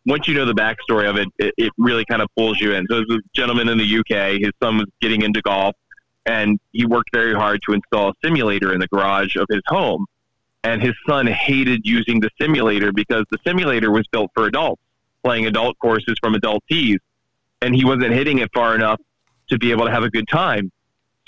once 0.05 0.27
you 0.27 0.33
know 0.33 0.45
the 0.45 0.53
backstory 0.53 1.09
of 1.09 1.15
it, 1.15 1.29
it, 1.39 1.53
it 1.57 1.71
really 1.77 2.03
kind 2.05 2.21
of 2.21 2.27
pulls 2.37 2.59
you 2.59 2.73
in. 2.73 2.85
So 2.89 2.95
there's 2.95 3.19
a 3.19 3.19
gentleman 3.33 3.69
in 3.69 3.77
the 3.77 3.99
UK. 3.99 4.41
His 4.41 4.51
son 4.61 4.77
was 4.77 4.87
getting 4.99 5.21
into 5.21 5.41
golf, 5.41 5.73
and 6.25 6.59
he 6.71 6.85
worked 6.85 7.09
very 7.13 7.33
hard 7.33 7.61
to 7.67 7.73
install 7.73 8.09
a 8.09 8.13
simulator 8.23 8.73
in 8.73 8.79
the 8.79 8.87
garage 8.87 9.35
of 9.35 9.45
his 9.49 9.61
home. 9.67 10.05
And 10.63 10.81
his 10.81 10.93
son 11.07 11.25
hated 11.25 11.81
using 11.85 12.19
the 12.19 12.29
simulator 12.39 12.91
because 12.91 13.25
the 13.31 13.39
simulator 13.45 13.91
was 13.91 14.05
built 14.11 14.29
for 14.35 14.45
adults, 14.45 14.81
playing 15.23 15.47
adult 15.47 15.77
courses 15.79 16.15
from 16.21 16.35
adult 16.35 16.63
tees, 16.69 16.99
and 17.61 17.75
he 17.75 17.83
wasn't 17.83 18.13
hitting 18.13 18.39
it 18.39 18.49
far 18.53 18.75
enough 18.75 18.99
to 19.49 19.57
be 19.57 19.71
able 19.71 19.85
to 19.85 19.91
have 19.91 20.03
a 20.03 20.09
good 20.09 20.27
time. 20.27 20.71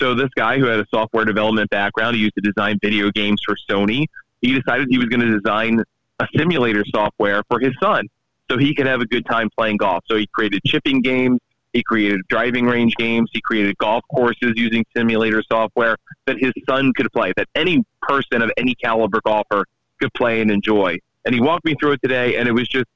So 0.00 0.14
this 0.14 0.30
guy 0.36 0.58
who 0.58 0.66
had 0.66 0.80
a 0.80 0.86
software 0.88 1.24
development 1.24 1.70
background, 1.70 2.16
he 2.16 2.22
used 2.22 2.34
to 2.34 2.40
design 2.40 2.78
video 2.82 3.10
games 3.10 3.40
for 3.44 3.56
Sony. 3.68 4.06
He 4.40 4.52
decided 4.58 4.88
he 4.90 4.98
was 4.98 5.06
going 5.06 5.20
to 5.20 5.38
design 5.38 5.82
a 6.20 6.26
simulator 6.36 6.84
software 6.92 7.42
for 7.48 7.58
his 7.60 7.72
son 7.82 8.08
so 8.50 8.58
he 8.58 8.74
could 8.74 8.86
have 8.86 9.00
a 9.00 9.06
good 9.06 9.24
time 9.26 9.48
playing 9.56 9.78
golf. 9.78 10.04
So 10.06 10.16
he 10.16 10.26
created 10.26 10.62
chipping 10.66 11.00
games. 11.00 11.38
He 11.74 11.82
created 11.82 12.20
driving 12.28 12.66
range 12.66 12.94
games. 12.94 13.28
He 13.32 13.40
created 13.40 13.76
golf 13.78 14.04
courses 14.08 14.52
using 14.54 14.86
simulator 14.96 15.42
software 15.50 15.96
that 16.26 16.36
his 16.38 16.52
son 16.68 16.92
could 16.96 17.12
play, 17.12 17.32
that 17.36 17.48
any 17.56 17.84
person 18.00 18.40
of 18.42 18.50
any 18.56 18.76
caliber 18.76 19.20
golfer 19.26 19.66
could 20.00 20.14
play 20.14 20.40
and 20.40 20.50
enjoy. 20.50 20.98
And 21.24 21.34
he 21.34 21.40
walked 21.40 21.64
me 21.64 21.74
through 21.78 21.92
it 21.92 22.00
today, 22.02 22.36
and 22.36 22.48
it 22.48 22.52
was 22.52 22.68
just 22.68 22.86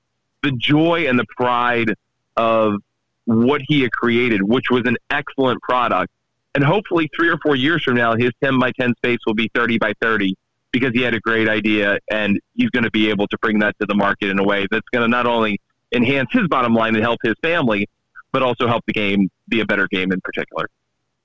the 0.45 0.53
joy 0.53 1.09
and 1.09 1.19
the 1.19 1.27
pride 1.37 1.95
of 2.37 2.75
what 3.25 3.61
he 3.67 3.83
had 3.83 3.91
created, 3.91 4.43
which 4.43 4.71
was 4.71 4.83
an 4.87 4.97
excellent 5.11 5.61
product. 5.61 6.13
And 6.55 6.63
hopefully, 6.63 7.11
three 7.17 7.29
or 7.29 7.39
four 7.45 7.57
years 7.57 7.83
from 7.83 7.97
now, 7.97 8.15
his 8.17 8.31
10 8.43 8.61
by 8.61 8.71
10 8.81 8.95
space 8.97 9.19
will 9.27 9.35
be 9.35 9.51
30 9.55 9.79
by 9.79 9.93
30 10.01 10.35
because 10.71 10.93
he 10.93 11.03
had 11.03 11.15
a 11.15 11.21
great 11.21 11.49
idea 11.49 11.99
and 12.11 12.39
he's 12.55 12.71
going 12.71 12.85
to 12.85 12.91
be 12.91 13.11
able 13.11 13.27
to 13.27 13.39
bring 13.39 13.59
that 13.59 13.75
to 13.81 13.87
the 13.87 13.95
market 13.95 14.29
in 14.29 14.39
a 14.39 14.45
way 14.45 14.67
that's 14.71 14.89
going 14.93 15.03
to 15.03 15.09
not 15.09 15.27
only 15.27 15.61
enhance 15.93 16.29
his 16.33 16.47
bottom 16.49 16.75
line 16.75 16.95
and 16.95 17.03
help 17.03 17.19
his 17.23 17.35
family, 17.43 17.89
but 18.33 18.43
also 18.43 18.67
help 18.67 18.85
the 18.87 18.93
game 18.93 19.29
be 19.49 19.61
a 19.61 19.65
better 19.65 19.89
game 19.89 20.13
in 20.13 20.21
particular. 20.21 20.69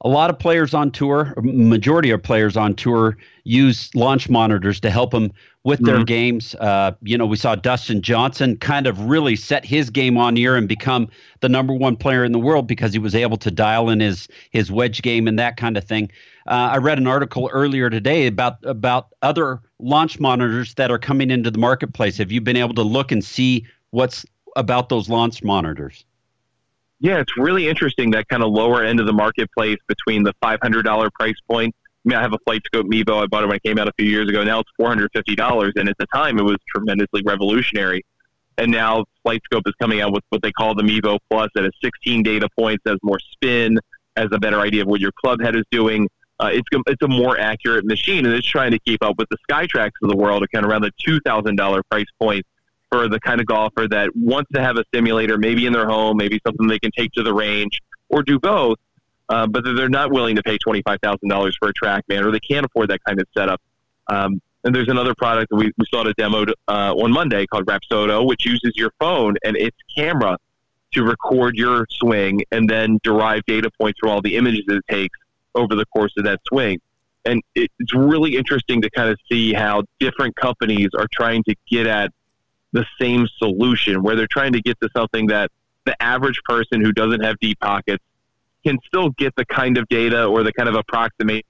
A 0.05 0.09
lot 0.09 0.29
of 0.29 0.37
players 0.37 0.73
on 0.73 0.91
tour, 0.91 1.33
majority 1.37 2.09
of 2.09 2.21
players 2.21 2.57
on 2.57 2.73
tour, 2.73 3.17
use 3.45 3.93
launch 3.95 4.29
monitors 4.29 4.81
to 4.81 4.89
help 4.89 5.11
them 5.11 5.31
with 5.63 5.79
mm-hmm. 5.79 5.85
their 5.85 6.03
games. 6.03 6.55
Uh, 6.55 6.91
you 7.01 7.17
know, 7.17 7.25
we 7.25 7.37
saw 7.37 7.55
Dustin 7.55 8.01
Johnson 8.01 8.57
kind 8.57 8.85
of 8.85 8.99
really 8.99 9.37
set 9.37 9.63
his 9.63 9.89
game 9.89 10.17
on 10.17 10.35
ear 10.35 10.57
and 10.57 10.67
become 10.67 11.07
the 11.39 11.47
number 11.47 11.73
one 11.73 11.95
player 11.95 12.25
in 12.25 12.33
the 12.33 12.39
world 12.39 12.67
because 12.67 12.91
he 12.91 12.99
was 12.99 13.15
able 13.15 13.37
to 13.37 13.49
dial 13.49 13.89
in 13.89 14.01
his 14.01 14.27
his 14.51 14.69
wedge 14.69 15.01
game 15.01 15.25
and 15.25 15.39
that 15.39 15.55
kind 15.55 15.77
of 15.77 15.85
thing. 15.85 16.11
Uh, 16.47 16.71
I 16.73 16.77
read 16.77 16.97
an 16.97 17.07
article 17.07 17.49
earlier 17.53 17.89
today 17.89 18.27
about 18.27 18.57
about 18.63 19.07
other 19.21 19.61
launch 19.79 20.19
monitors 20.19 20.73
that 20.73 20.91
are 20.91 20.99
coming 20.99 21.31
into 21.31 21.49
the 21.49 21.59
marketplace. 21.59 22.17
Have 22.17 22.31
you 22.31 22.41
been 22.41 22.57
able 22.57 22.75
to 22.75 22.83
look 22.83 23.13
and 23.13 23.23
see 23.23 23.65
what's 23.91 24.25
about 24.57 24.89
those 24.89 25.07
launch 25.07 25.43
monitors? 25.43 26.03
Yeah, 27.03 27.19
it's 27.19 27.35
really 27.37 27.67
interesting 27.67 28.11
that 28.11 28.29
kind 28.29 28.41
of 28.41 28.53
lower 28.53 28.81
end 28.81 29.01
of 29.01 29.05
the 29.05 29.11
marketplace 29.11 29.77
between 29.89 30.23
the 30.23 30.33
$500 30.41 31.11
price 31.11 31.35
point. 31.49 31.75
I 31.75 32.09
mean, 32.09 32.17
I 32.17 32.21
have 32.21 32.31
a 32.31 32.37
FlightScope 32.49 32.85
Mevo. 32.85 33.21
I 33.21 33.27
bought 33.27 33.43
it 33.43 33.47
when 33.47 33.57
it 33.57 33.63
came 33.63 33.77
out 33.77 33.89
a 33.89 33.91
few 33.99 34.07
years 34.07 34.29
ago. 34.29 34.41
Now 34.45 34.61
it's 34.61 34.71
$450. 34.79 35.73
And 35.75 35.89
at 35.89 35.97
the 35.99 36.05
time, 36.13 36.39
it 36.39 36.43
was 36.43 36.55
tremendously 36.65 37.21
revolutionary. 37.25 38.05
And 38.57 38.71
now 38.71 39.03
FlightScope 39.27 39.63
is 39.65 39.73
coming 39.81 39.99
out 39.99 40.13
with 40.13 40.23
what 40.29 40.41
they 40.41 40.53
call 40.53 40.75
the 40.75 40.83
Mevo 40.83 41.19
Plus 41.29 41.49
that 41.55 41.65
has 41.65 41.73
16 41.83 42.23
data 42.23 42.47
points, 42.57 42.81
has 42.85 42.99
more 43.03 43.19
spin, 43.19 43.79
has 44.15 44.29
a 44.31 44.39
better 44.39 44.61
idea 44.61 44.83
of 44.83 44.87
what 44.87 45.01
your 45.01 45.11
club 45.11 45.41
head 45.41 45.57
is 45.57 45.65
doing. 45.71 46.07
Uh, 46.39 46.51
it's, 46.53 46.67
it's 46.87 47.01
a 47.01 47.07
more 47.09 47.37
accurate 47.37 47.83
machine, 47.83 48.25
and 48.25 48.33
it's 48.33 48.47
trying 48.47 48.71
to 48.71 48.79
keep 48.79 49.03
up 49.03 49.15
with 49.17 49.27
the 49.29 49.37
SkyTraks 49.51 49.91
of 50.01 50.09
the 50.09 50.15
world, 50.15 50.45
kind 50.53 50.63
of 50.63 50.71
around 50.71 50.83
the 50.83 50.91
$2,000 51.05 51.81
price 51.91 52.05
point 52.17 52.45
for 52.93 53.09
the 53.09 53.19
kind 53.19 53.41
of 53.41 53.47
golfer 53.47 53.87
that 53.87 54.11
wants 54.15 54.51
to 54.53 54.61
have 54.61 54.77
a 54.77 54.83
simulator, 54.93 55.39
maybe 55.39 55.65
in 55.65 55.73
their 55.73 55.87
home, 55.87 56.15
maybe 56.15 56.39
something 56.45 56.67
they 56.67 56.77
can 56.77 56.91
take 56.95 57.11
to 57.13 57.23
the 57.23 57.33
range, 57.33 57.81
or 58.09 58.21
do 58.21 58.37
both, 58.37 58.77
uh, 59.29 59.47
but 59.47 59.63
they're 59.63 59.89
not 59.89 60.11
willing 60.11 60.35
to 60.35 60.43
pay 60.43 60.59
twenty 60.59 60.83
five 60.83 60.99
thousand 61.01 61.27
dollars 61.27 61.57
for 61.59 61.69
a 61.69 61.73
TrackMan, 61.73 62.23
or 62.23 62.31
they 62.31 62.39
can't 62.39 62.65
afford 62.65 62.91
that 62.91 63.03
kind 63.03 63.19
of 63.19 63.27
setup. 63.35 63.59
Um, 64.07 64.39
and 64.63 64.75
there's 64.75 64.89
another 64.89 65.15
product 65.15 65.49
that 65.49 65.55
we, 65.55 65.71
we 65.77 65.85
saw 65.89 66.07
it 66.07 66.15
demo 66.17 66.45
uh, 66.67 66.93
on 66.93 67.11
Monday 67.11 67.47
called 67.47 67.65
Rapsodo, 67.65 68.27
which 68.27 68.45
uses 68.45 68.73
your 68.75 68.91
phone 68.99 69.35
and 69.43 69.57
its 69.57 69.75
camera 69.95 70.37
to 70.93 71.03
record 71.03 71.57
your 71.57 71.87
swing 71.89 72.41
and 72.51 72.69
then 72.69 72.99
derive 73.01 73.41
data 73.47 73.71
points 73.81 73.99
from 73.99 74.11
all 74.11 74.21
the 74.21 74.35
images 74.35 74.63
it 74.67 74.83
takes 74.87 75.17
over 75.55 75.73
the 75.73 75.85
course 75.87 76.13
of 76.17 76.25
that 76.25 76.39
swing. 76.47 76.79
And 77.25 77.41
it's 77.55 77.93
really 77.95 78.35
interesting 78.35 78.81
to 78.83 78.89
kind 78.91 79.09
of 79.09 79.17
see 79.31 79.53
how 79.53 79.83
different 79.99 80.35
companies 80.35 80.89
are 80.95 81.07
trying 81.11 81.43
to 81.45 81.55
get 81.67 81.87
at 81.87 82.11
the 82.73 82.85
same 82.99 83.27
solution, 83.37 84.03
where 84.03 84.15
they're 84.15 84.27
trying 84.27 84.53
to 84.53 84.61
get 84.61 84.79
to 84.81 84.89
something 84.95 85.27
that 85.27 85.49
the 85.85 86.01
average 86.01 86.39
person 86.45 86.81
who 86.81 86.91
doesn't 86.91 87.23
have 87.23 87.39
deep 87.39 87.59
pockets 87.59 88.03
can 88.65 88.77
still 88.85 89.09
get 89.11 89.33
the 89.35 89.45
kind 89.45 89.77
of 89.77 89.87
data 89.87 90.25
or 90.25 90.43
the 90.43 90.53
kind 90.53 90.69
of 90.69 90.75
approximate 90.75 91.45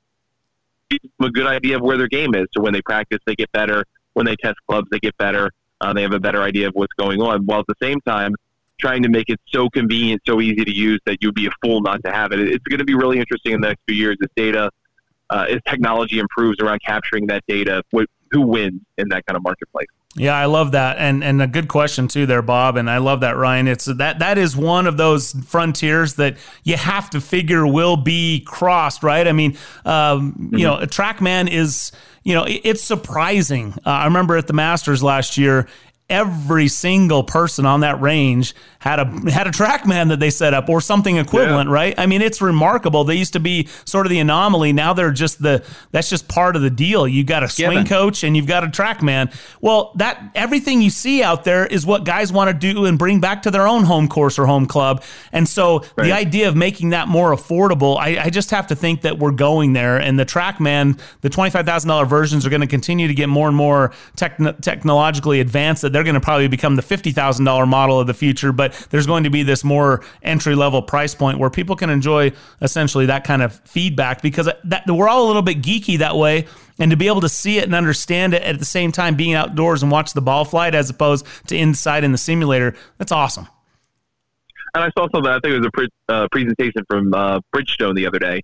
a 1.21 1.29
good 1.29 1.47
idea 1.47 1.75
of 1.75 1.81
where 1.81 1.97
their 1.97 2.07
game 2.07 2.35
is. 2.35 2.45
So 2.53 2.61
when 2.61 2.73
they 2.73 2.81
practice, 2.81 3.19
they 3.25 3.35
get 3.35 3.51
better. 3.51 3.83
When 4.13 4.25
they 4.25 4.35
test 4.35 4.57
clubs, 4.67 4.87
they 4.91 4.99
get 4.99 5.17
better. 5.17 5.51
Uh, 5.81 5.93
they 5.93 6.01
have 6.01 6.13
a 6.13 6.19
better 6.19 6.41
idea 6.41 6.67
of 6.67 6.75
what's 6.75 6.93
going 6.93 7.21
on. 7.21 7.45
While 7.45 7.61
at 7.61 7.67
the 7.67 7.75
same 7.81 7.99
time, 8.01 8.35
trying 8.79 9.03
to 9.03 9.09
make 9.09 9.29
it 9.29 9.39
so 9.47 9.69
convenient, 9.69 10.21
so 10.25 10.41
easy 10.41 10.63
to 10.63 10.73
use 10.73 10.99
that 11.05 11.17
you'd 11.21 11.35
be 11.35 11.47
a 11.47 11.51
fool 11.63 11.81
not 11.81 12.03
to 12.03 12.11
have 12.11 12.31
it. 12.31 12.39
It's 12.39 12.63
going 12.65 12.79
to 12.79 12.85
be 12.85 12.95
really 12.95 13.19
interesting 13.19 13.53
in 13.53 13.61
the 13.61 13.69
next 13.69 13.81
few 13.87 13.95
years 13.95 14.17
as 14.21 14.29
data, 14.35 14.69
uh, 15.29 15.45
as 15.49 15.59
technology 15.67 16.19
improves 16.19 16.59
around 16.59 16.79
capturing 16.85 17.27
that 17.27 17.43
data, 17.47 17.83
who 18.31 18.41
wins 18.41 18.81
in 18.97 19.09
that 19.09 19.25
kind 19.25 19.37
of 19.37 19.43
marketplace. 19.43 19.87
Yeah, 20.15 20.35
I 20.35 20.45
love 20.45 20.73
that, 20.73 20.97
and 20.99 21.23
and 21.23 21.41
a 21.41 21.47
good 21.47 21.67
question 21.67 22.07
too, 22.07 22.27
there, 22.27 22.43
Bob. 22.43 22.77
And 22.77 22.87
I 22.87 22.99
love 22.99 23.21
that, 23.21 23.35
Ryan. 23.35 23.67
It's 23.67 23.85
that 23.85 24.19
that 24.19 24.37
is 24.37 24.55
one 24.55 24.85
of 24.85 24.95
those 24.95 25.31
frontiers 25.47 26.15
that 26.15 26.37
you 26.63 26.77
have 26.77 27.09
to 27.11 27.21
figure 27.21 27.65
will 27.65 27.97
be 27.97 28.41
crossed, 28.41 29.01
right? 29.01 29.27
I 29.27 29.31
mean, 29.31 29.57
um, 29.85 30.33
mm-hmm. 30.33 30.57
you 30.57 30.67
know, 30.67 30.75
a 30.75 30.85
TrackMan 30.85 31.49
is, 31.49 31.91
you 32.21 32.35
know, 32.35 32.43
it, 32.43 32.61
it's 32.63 32.83
surprising. 32.83 33.73
Uh, 33.83 33.89
I 33.89 34.05
remember 34.05 34.37
at 34.37 34.45
the 34.45 34.53
Masters 34.53 35.01
last 35.01 35.35
year, 35.35 35.67
every 36.13 36.67
single 36.67 37.23
person 37.23 37.65
on 37.65 37.79
that 37.79 37.99
range 37.99 38.53
had 38.77 38.99
a 38.99 39.05
had 39.31 39.47
a 39.47 39.51
TrackMan 39.51 40.09
that 40.09 40.19
they 40.19 40.29
set 40.29 40.53
up 40.53 40.69
or 40.69 40.79
something 40.79 41.17
equivalent, 41.17 41.69
yeah. 41.69 41.73
right? 41.73 41.95
I 41.97 42.05
mean, 42.05 42.21
it's 42.21 42.41
remarkable. 42.41 43.03
They 43.03 43.15
used 43.15 43.33
to 43.33 43.39
be 43.39 43.67
sort 43.85 44.05
of 44.05 44.11
the 44.11 44.19
anomaly. 44.19 44.73
Now 44.73 44.93
they're 44.93 45.11
just 45.11 45.41
the 45.41 45.65
that's 45.91 46.09
just 46.09 46.27
part 46.27 46.55
of 46.55 46.61
the 46.61 46.69
deal. 46.69 47.07
You 47.07 47.23
got 47.23 47.43
a 47.43 47.49
swing 47.49 47.69
Given. 47.69 47.87
coach 47.87 48.23
and 48.23 48.37
you've 48.37 48.45
got 48.45 48.63
a 48.63 48.67
TrackMan. 48.67 49.33
Well, 49.61 49.93
that 49.95 50.31
everything 50.35 50.81
you 50.81 50.91
see 50.91 51.23
out 51.23 51.43
there 51.45 51.65
is 51.65 51.85
what 51.85 52.03
guys 52.03 52.31
want 52.31 52.49
to 52.49 52.53
do 52.73 52.85
and 52.85 52.99
bring 52.99 53.19
back 53.19 53.43
to 53.43 53.51
their 53.51 53.67
own 53.67 53.83
home 53.83 54.07
course 54.07 54.37
or 54.37 54.45
home 54.45 54.67
club. 54.67 55.03
And 55.31 55.49
so 55.49 55.79
right. 55.95 56.05
the 56.05 56.11
idea 56.11 56.47
of 56.47 56.55
making 56.55 56.89
that 56.89 57.07
more 57.07 57.33
affordable, 57.33 57.97
I, 57.97 58.25
I, 58.25 58.29
just 58.29 58.51
have 58.51 58.67
to 58.67 58.75
think 58.75 59.01
that 59.01 59.17
we're 59.17 59.31
going 59.31 59.73
there. 59.73 59.97
And 59.97 60.19
the 60.19 60.25
TrackMan, 60.25 60.99
the 61.21 61.29
twenty 61.29 61.49
five 61.49 61.65
thousand 61.65 61.87
dollar 61.87 62.05
versions 62.05 62.45
are 62.45 62.49
going 62.49 62.61
to 62.61 62.67
continue 62.67 63.07
to 63.07 63.13
get 63.13 63.29
more 63.29 63.47
and 63.47 63.55
more 63.57 63.93
techn- 64.17 64.59
technologically 64.61 65.39
advanced. 65.39 65.83
That 65.83 65.93
they're 65.93 66.02
going 66.03 66.15
to 66.15 66.21
probably 66.21 66.47
become 66.47 66.75
the 66.75 66.81
fifty 66.81 67.11
thousand 67.11 67.45
dollar 67.45 67.65
model 67.65 67.99
of 67.99 68.07
the 68.07 68.13
future, 68.13 68.51
but 68.51 68.73
there's 68.89 69.07
going 69.07 69.23
to 69.23 69.29
be 69.29 69.43
this 69.43 69.63
more 69.63 70.03
entry 70.21 70.55
level 70.55 70.81
price 70.81 71.15
point 71.15 71.39
where 71.39 71.49
people 71.49 71.75
can 71.75 71.89
enjoy 71.89 72.31
essentially 72.61 73.05
that 73.07 73.23
kind 73.23 73.41
of 73.41 73.59
feedback 73.61 74.21
because 74.21 74.49
that, 74.63 74.83
we're 74.87 75.07
all 75.07 75.25
a 75.25 75.27
little 75.27 75.41
bit 75.41 75.61
geeky 75.61 75.97
that 75.99 76.15
way. 76.15 76.45
And 76.79 76.89
to 76.91 76.97
be 76.97 77.07
able 77.07 77.21
to 77.21 77.29
see 77.29 77.59
it 77.59 77.65
and 77.65 77.75
understand 77.75 78.33
it 78.33 78.41
at 78.41 78.57
the 78.57 78.65
same 78.65 78.91
time 78.91 79.15
being 79.15 79.35
outdoors 79.35 79.83
and 79.83 79.91
watch 79.91 80.13
the 80.13 80.21
ball 80.21 80.43
flight 80.43 80.73
as 80.73 80.89
opposed 80.89 81.25
to 81.47 81.55
inside 81.55 82.03
in 82.03 82.11
the 82.11 82.17
simulator, 82.17 82.75
that's 82.97 83.11
awesome. 83.11 83.47
And 84.73 84.83
I 84.83 84.89
saw 84.97 85.07
something, 85.13 85.27
I 85.27 85.39
think 85.39 85.53
it 85.53 85.59
was 85.59 85.67
a 85.67 85.71
pre- 85.71 85.89
uh, 86.09 86.27
presentation 86.31 86.83
from 86.89 87.13
uh, 87.13 87.41
Bridgestone 87.55 87.95
the 87.95 88.07
other 88.07 88.17
day, 88.17 88.41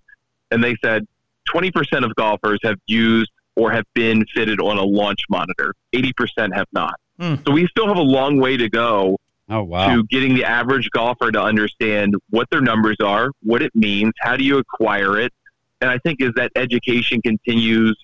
and 0.52 0.62
they 0.62 0.76
said 0.82 1.06
20% 1.52 2.04
of 2.04 2.14
golfers 2.14 2.60
have 2.62 2.76
used 2.86 3.30
or 3.56 3.72
have 3.72 3.84
been 3.94 4.24
fitted 4.34 4.60
on 4.60 4.78
a 4.78 4.82
launch 4.82 5.20
monitor, 5.28 5.74
80% 5.92 6.54
have 6.54 6.66
not. 6.72 6.94
Mm. 7.20 7.44
So 7.46 7.52
we 7.52 7.66
still 7.66 7.86
have 7.86 7.98
a 7.98 8.02
long 8.02 8.38
way 8.38 8.56
to 8.56 8.68
go 8.68 9.18
oh, 9.50 9.62
wow. 9.62 9.94
to 9.94 10.04
getting 10.04 10.34
the 10.34 10.44
average 10.44 10.88
golfer 10.90 11.30
to 11.30 11.40
understand 11.40 12.14
what 12.30 12.48
their 12.50 12.62
numbers 12.62 12.96
are, 13.04 13.30
what 13.42 13.62
it 13.62 13.74
means, 13.74 14.12
how 14.20 14.36
do 14.36 14.44
you 14.44 14.58
acquire 14.58 15.18
it. 15.18 15.32
And 15.80 15.90
I 15.90 15.98
think 15.98 16.22
as 16.22 16.30
that 16.36 16.50
education 16.56 17.20
continues 17.22 17.96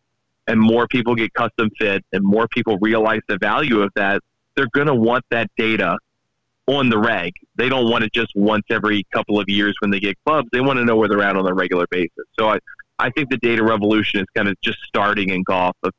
and 0.46 0.60
more 0.60 0.86
people 0.86 1.14
get 1.14 1.32
custom 1.34 1.70
fit 1.78 2.04
and 2.12 2.22
more 2.22 2.46
people 2.48 2.78
realize 2.80 3.20
the 3.28 3.38
value 3.38 3.80
of 3.80 3.90
that, 3.96 4.22
they're 4.54 4.68
going 4.72 4.86
to 4.86 4.94
want 4.94 5.24
that 5.30 5.50
data 5.56 5.96
on 6.66 6.88
the 6.88 6.98
reg. 6.98 7.32
They 7.56 7.68
don't 7.68 7.88
want 7.90 8.04
it 8.04 8.12
just 8.12 8.32
once 8.34 8.64
every 8.70 9.04
couple 9.12 9.38
of 9.38 9.48
years 9.48 9.76
when 9.80 9.90
they 9.90 10.00
get 10.00 10.16
clubs. 10.24 10.48
They 10.52 10.60
want 10.60 10.78
to 10.78 10.84
know 10.84 10.96
where 10.96 11.08
they're 11.08 11.22
at 11.22 11.36
on 11.36 11.46
a 11.46 11.54
regular 11.54 11.86
basis. 11.90 12.24
So 12.38 12.50
I, 12.50 12.58
I 12.98 13.10
think 13.10 13.30
the 13.30 13.36
data 13.38 13.62
revolution 13.62 14.20
is 14.20 14.26
kind 14.34 14.48
of 14.48 14.60
just 14.62 14.78
starting 14.86 15.30
in 15.30 15.42
golf 15.42 15.76
of 15.82 15.92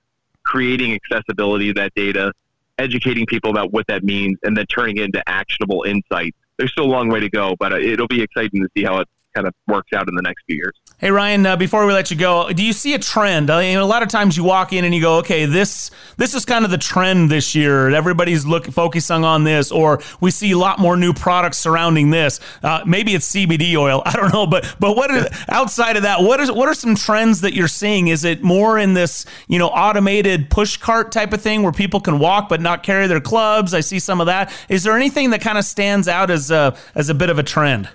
creating 0.44 0.96
accessibility 0.96 1.70
of 1.70 1.76
that 1.76 1.94
data 1.96 2.34
educating 2.78 3.26
people 3.26 3.50
about 3.50 3.72
what 3.72 3.88
that 3.88 4.04
means, 4.04 4.38
and 4.44 4.56
then 4.56 4.66
turning 4.68 4.98
it 4.98 5.04
into 5.04 5.28
actionable 5.28 5.84
insights. 5.84 6.38
There's 6.58 6.72
still 6.72 6.86
a 6.86 6.88
long 6.88 7.10
way 7.10 7.20
to 7.20 7.30
go, 7.30 7.56
but 7.60 7.74
uh, 7.74 7.78
it'll 7.78 8.08
be 8.08 8.22
exciting 8.22 8.62
to 8.62 8.70
see 8.76 8.84
how 8.84 9.00
it 9.00 9.08
kind 9.38 9.48
of 9.48 9.54
works 9.68 9.94
out 9.94 10.08
in 10.08 10.16
the 10.16 10.22
next 10.22 10.44
few 10.48 10.56
years. 10.56 10.74
Hey 10.98 11.12
Ryan, 11.12 11.46
uh, 11.46 11.56
before 11.56 11.86
we 11.86 11.94
let 11.94 12.10
you 12.10 12.18
go, 12.18 12.52
do 12.52 12.64
you 12.64 12.74
see 12.74 12.96
a 12.96 13.00
trend? 13.00 13.52
I 13.52 13.62
mean, 13.62 13.78
a 13.78 13.86
lot 13.86 14.02
of 14.02 14.10
times 14.10 14.36
you 14.36 14.44
walk 14.44 14.74
in 14.74 14.84
and 14.84 14.96
you 14.96 15.02
go, 15.02 15.18
"Okay, 15.18 15.46
this 15.46 15.92
this 16.18 16.34
is 16.34 16.44
kind 16.44 16.66
of 16.66 16.72
the 16.72 16.78
trend 16.80 17.30
this 17.30 17.54
year. 17.54 17.92
Everybody's 17.92 18.48
looking 18.48 18.72
focusing 18.72 19.24
on 19.24 19.44
this," 19.44 19.72
or 19.72 20.02
we 20.22 20.32
see 20.32 20.52
a 20.52 20.58
lot 20.58 20.80
more 20.80 20.98
new 20.98 21.14
products 21.14 21.60
surrounding 21.60 22.10
this. 22.10 22.40
Uh, 22.64 22.82
maybe 22.88 23.14
it's 23.14 23.32
CBD 23.32 23.76
oil. 23.76 24.02
I 24.08 24.14
don't 24.14 24.34
know, 24.34 24.48
but 24.48 24.76
but 24.80 24.96
what 24.96 25.12
is 25.12 25.28
outside 25.50 25.98
of 25.98 26.04
that? 26.04 26.24
What 26.24 26.40
is 26.40 26.52
what 26.52 26.68
are 26.68 26.74
some 26.74 26.96
trends 26.96 27.42
that 27.42 27.54
you're 27.54 27.68
seeing? 27.68 28.08
Is 28.08 28.24
it 28.24 28.42
more 28.42 28.80
in 28.80 28.96
this 28.96 29.28
you 29.48 29.60
know 29.60 29.68
automated 29.68 30.50
push 30.50 30.78
cart 30.78 31.12
type 31.12 31.32
of 31.32 31.42
thing 31.42 31.62
where 31.62 31.72
people 31.72 32.00
can 32.00 32.18
walk 32.18 32.50
but 32.50 32.60
not 32.60 32.82
carry 32.82 33.06
their 33.06 33.22
clubs? 33.22 33.76
I 33.76 33.82
see 33.82 34.00
some 34.00 34.20
of 34.20 34.26
that. 34.26 34.52
Is 34.68 34.84
there 34.84 34.96
anything 34.96 35.30
that 35.30 35.42
kind 35.42 35.60
of 35.60 35.66
stands 35.66 36.08
out 36.08 36.32
as 36.32 36.50
a 36.50 36.76
as 36.96 37.10
a 37.10 37.14
bit 37.14 37.30
of 37.30 37.38
a 37.38 37.44
trend? 37.44 37.88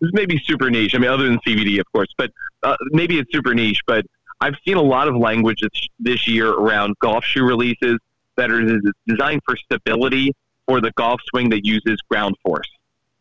This 0.00 0.10
may 0.12 0.26
be 0.26 0.38
super 0.44 0.70
niche. 0.70 0.94
I 0.94 0.98
mean, 0.98 1.10
other 1.10 1.24
than 1.24 1.38
CBD, 1.46 1.80
of 1.80 1.90
course, 1.92 2.08
but 2.16 2.30
uh, 2.62 2.76
maybe 2.90 3.18
it's 3.18 3.32
super 3.32 3.54
niche. 3.54 3.80
But 3.86 4.04
I've 4.40 4.54
seen 4.66 4.76
a 4.76 4.82
lot 4.82 5.08
of 5.08 5.16
language 5.16 5.60
this, 5.60 5.88
this 5.98 6.28
year 6.28 6.50
around 6.50 6.96
golf 7.00 7.24
shoe 7.24 7.44
releases 7.44 7.98
that 8.36 8.50
are 8.50 8.80
designed 9.06 9.40
for 9.46 9.56
stability 9.56 10.32
for 10.66 10.80
the 10.80 10.92
golf 10.92 11.20
swing 11.30 11.50
that 11.50 11.64
uses 11.64 11.98
ground 12.10 12.36
force. 12.44 12.68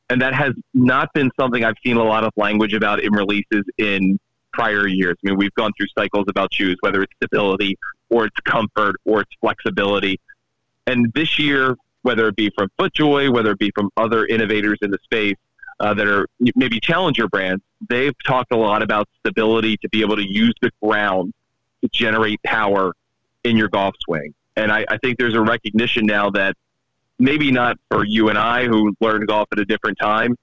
And 0.09 0.21
that 0.21 0.33
has 0.33 0.53
not 0.73 1.13
been 1.13 1.31
something 1.39 1.63
I've 1.63 1.77
seen 1.83 1.97
a 1.97 2.03
lot 2.03 2.23
of 2.23 2.31
language 2.35 2.73
about 2.73 3.03
in 3.03 3.13
releases 3.13 3.63
in 3.77 4.19
prior 4.53 4.87
years. 4.87 5.15
I 5.23 5.29
mean, 5.29 5.37
we've 5.37 5.53
gone 5.55 5.71
through 5.77 5.87
cycles 5.97 6.25
about 6.27 6.53
shoes, 6.53 6.77
whether 6.81 7.01
it's 7.01 7.13
stability 7.15 7.77
or 8.09 8.25
it's 8.25 8.39
comfort 8.41 8.95
or 9.05 9.21
it's 9.21 9.31
flexibility. 9.41 10.19
And 10.87 11.11
this 11.13 11.39
year, 11.39 11.75
whether 12.03 12.27
it 12.27 12.35
be 12.35 12.51
from 12.55 12.69
FootJoy, 12.79 13.33
whether 13.33 13.51
it 13.51 13.59
be 13.59 13.71
from 13.71 13.89
other 13.97 14.25
innovators 14.27 14.77
in 14.81 14.91
the 14.91 14.99
space, 15.03 15.35
uh, 15.79 15.93
that 15.93 16.07
are 16.07 16.27
maybe 16.55 16.79
challenger 16.79 17.27
brands, 17.27 17.63
they've 17.89 18.15
talked 18.25 18.51
a 18.51 18.57
lot 18.57 18.81
about 18.81 19.07
stability 19.19 19.77
to 19.77 19.89
be 19.89 20.01
able 20.01 20.15
to 20.15 20.27
use 20.27 20.53
the 20.61 20.71
ground 20.81 21.33
to 21.81 21.89
generate 21.89 22.41
power 22.43 22.93
in 23.43 23.57
your 23.57 23.67
golf 23.67 23.95
swing. 24.03 24.33
And 24.55 24.71
I, 24.71 24.85
I 24.89 24.97
think 24.97 25.17
there's 25.17 25.35
a 25.35 25.41
recognition 25.41 26.05
now 26.05 26.29
that 26.31 26.55
maybe 27.19 27.51
not 27.51 27.77
for 27.89 28.05
you 28.05 28.29
and 28.29 28.37
I 28.37 28.65
who 28.65 28.95
learned 29.01 29.27
golf 29.27 29.47
at 29.51 29.59
a 29.59 29.65
different 29.65 29.97
time, 29.99 30.35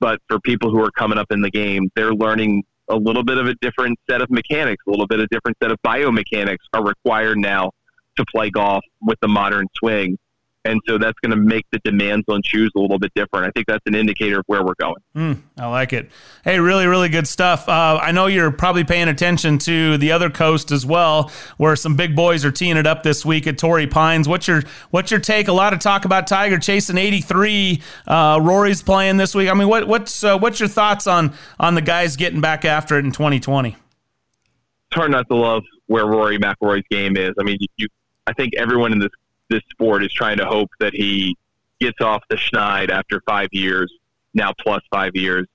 but 0.00 0.20
for 0.28 0.40
people 0.40 0.70
who 0.70 0.82
are 0.82 0.90
coming 0.90 1.18
up 1.18 1.30
in 1.30 1.40
the 1.40 1.50
game, 1.50 1.90
they're 1.94 2.14
learning 2.14 2.64
a 2.88 2.96
little 2.96 3.22
bit 3.22 3.38
of 3.38 3.46
a 3.46 3.54
different 3.56 3.98
set 4.10 4.20
of 4.20 4.30
mechanics, 4.30 4.82
a 4.86 4.90
little 4.90 5.06
bit 5.06 5.20
of 5.20 5.24
a 5.24 5.28
different 5.28 5.56
set 5.62 5.70
of 5.70 5.78
biomechanics 5.86 6.58
are 6.72 6.84
required 6.84 7.38
now 7.38 7.70
to 8.16 8.24
play 8.30 8.50
golf 8.50 8.84
with 9.00 9.18
the 9.20 9.28
modern 9.28 9.66
swing 9.78 10.18
and 10.64 10.80
so 10.86 10.98
that's 10.98 11.18
going 11.20 11.30
to 11.30 11.36
make 11.36 11.66
the 11.72 11.80
demands 11.80 12.24
on 12.28 12.40
shoes 12.44 12.70
a 12.76 12.78
little 12.78 12.98
bit 12.98 13.12
different. 13.14 13.46
I 13.46 13.50
think 13.50 13.66
that's 13.66 13.82
an 13.86 13.94
indicator 13.94 14.40
of 14.40 14.44
where 14.46 14.64
we're 14.64 14.74
going. 14.78 15.02
Mm, 15.16 15.38
I 15.58 15.66
like 15.66 15.92
it. 15.92 16.10
Hey, 16.44 16.60
really, 16.60 16.86
really 16.86 17.08
good 17.08 17.26
stuff. 17.26 17.68
Uh, 17.68 17.98
I 18.00 18.12
know 18.12 18.26
you're 18.26 18.50
probably 18.52 18.84
paying 18.84 19.08
attention 19.08 19.58
to 19.58 19.98
the 19.98 20.12
other 20.12 20.30
coast 20.30 20.70
as 20.70 20.86
well, 20.86 21.30
where 21.56 21.74
some 21.74 21.96
big 21.96 22.14
boys 22.14 22.44
are 22.44 22.52
teeing 22.52 22.76
it 22.76 22.86
up 22.86 23.02
this 23.02 23.24
week 23.24 23.46
at 23.46 23.58
Torrey 23.58 23.86
Pines. 23.86 24.28
What's 24.28 24.46
your 24.46 24.62
what's 24.90 25.10
your 25.10 25.20
take? 25.20 25.48
A 25.48 25.52
lot 25.52 25.72
of 25.72 25.80
talk 25.80 26.04
about 26.04 26.26
Tiger 26.26 26.58
chasing 26.58 26.98
83. 26.98 27.82
Uh, 28.06 28.38
Rory's 28.40 28.82
playing 28.82 29.16
this 29.16 29.34
week. 29.34 29.50
I 29.50 29.54
mean, 29.54 29.68
what, 29.68 29.88
what's 29.88 30.22
uh, 30.22 30.38
what's 30.38 30.60
your 30.60 30.68
thoughts 30.68 31.06
on 31.06 31.34
on 31.58 31.74
the 31.74 31.82
guys 31.82 32.16
getting 32.16 32.40
back 32.40 32.64
after 32.64 32.96
it 32.96 33.04
in 33.04 33.12
2020? 33.12 33.70
It's 33.70 34.96
hard 34.96 35.10
not 35.10 35.28
to 35.28 35.34
love 35.34 35.64
where 35.86 36.06
Rory 36.06 36.38
McIlroy's 36.38 36.84
game 36.90 37.16
is. 37.16 37.32
I 37.40 37.42
mean, 37.42 37.58
you, 37.76 37.88
I 38.26 38.32
think 38.32 38.52
everyone 38.56 38.92
in 38.92 38.98
this 38.98 39.10
this 39.50 39.62
sport 39.70 40.04
is 40.04 40.12
trying 40.12 40.38
to 40.38 40.46
hope 40.46 40.70
that 40.80 40.94
he 40.94 41.36
gets 41.80 42.00
off 42.00 42.22
the 42.30 42.36
schneid 42.36 42.90
after 42.90 43.20
five 43.26 43.48
years, 43.52 43.92
now 44.34 44.52
plus 44.58 44.82
five 44.90 45.14
years 45.14 45.46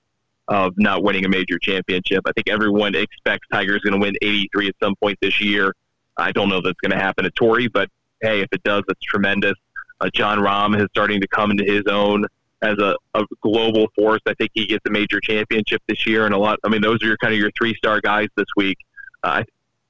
of 0.48 0.72
not 0.78 1.02
winning 1.02 1.24
a 1.24 1.28
major 1.28 1.58
championship. 1.58 2.22
I 2.26 2.32
think 2.32 2.48
everyone 2.48 2.94
expects 2.94 3.46
Tiger's 3.52 3.82
going 3.82 3.92
to 3.92 3.98
win 3.98 4.14
83 4.22 4.68
at 4.68 4.74
some 4.82 4.94
point 4.96 5.18
this 5.20 5.40
year. 5.40 5.74
I 6.16 6.32
don't 6.32 6.48
know 6.48 6.58
if 6.58 6.64
that's 6.64 6.80
going 6.80 6.90
to 6.90 6.98
happen 6.98 7.26
at 7.26 7.34
Torrey, 7.34 7.68
but 7.68 7.88
hey, 8.22 8.40
if 8.40 8.48
it 8.52 8.62
does, 8.62 8.82
that's 8.88 9.00
tremendous. 9.02 9.54
Uh, 10.00 10.10
Jon 10.14 10.38
Rahm 10.38 10.80
is 10.80 10.86
starting 10.90 11.20
to 11.20 11.28
come 11.28 11.50
into 11.50 11.64
his 11.64 11.82
own 11.86 12.24
as 12.62 12.78
a, 12.78 12.96
a 13.14 13.24
global 13.42 13.88
force. 13.94 14.20
I 14.26 14.34
think 14.34 14.50
he 14.54 14.66
gets 14.66 14.84
a 14.86 14.90
major 14.90 15.20
championship 15.20 15.82
this 15.86 16.06
year, 16.06 16.24
and 16.24 16.34
a 16.34 16.38
lot. 16.38 16.58
I 16.64 16.68
mean, 16.68 16.80
those 16.80 17.02
are 17.02 17.06
your 17.06 17.16
kind 17.18 17.32
of 17.32 17.38
your 17.38 17.50
three 17.56 17.74
star 17.74 18.00
guys 18.00 18.28
this 18.36 18.46
week. 18.56 18.78
Uh, 19.22 19.44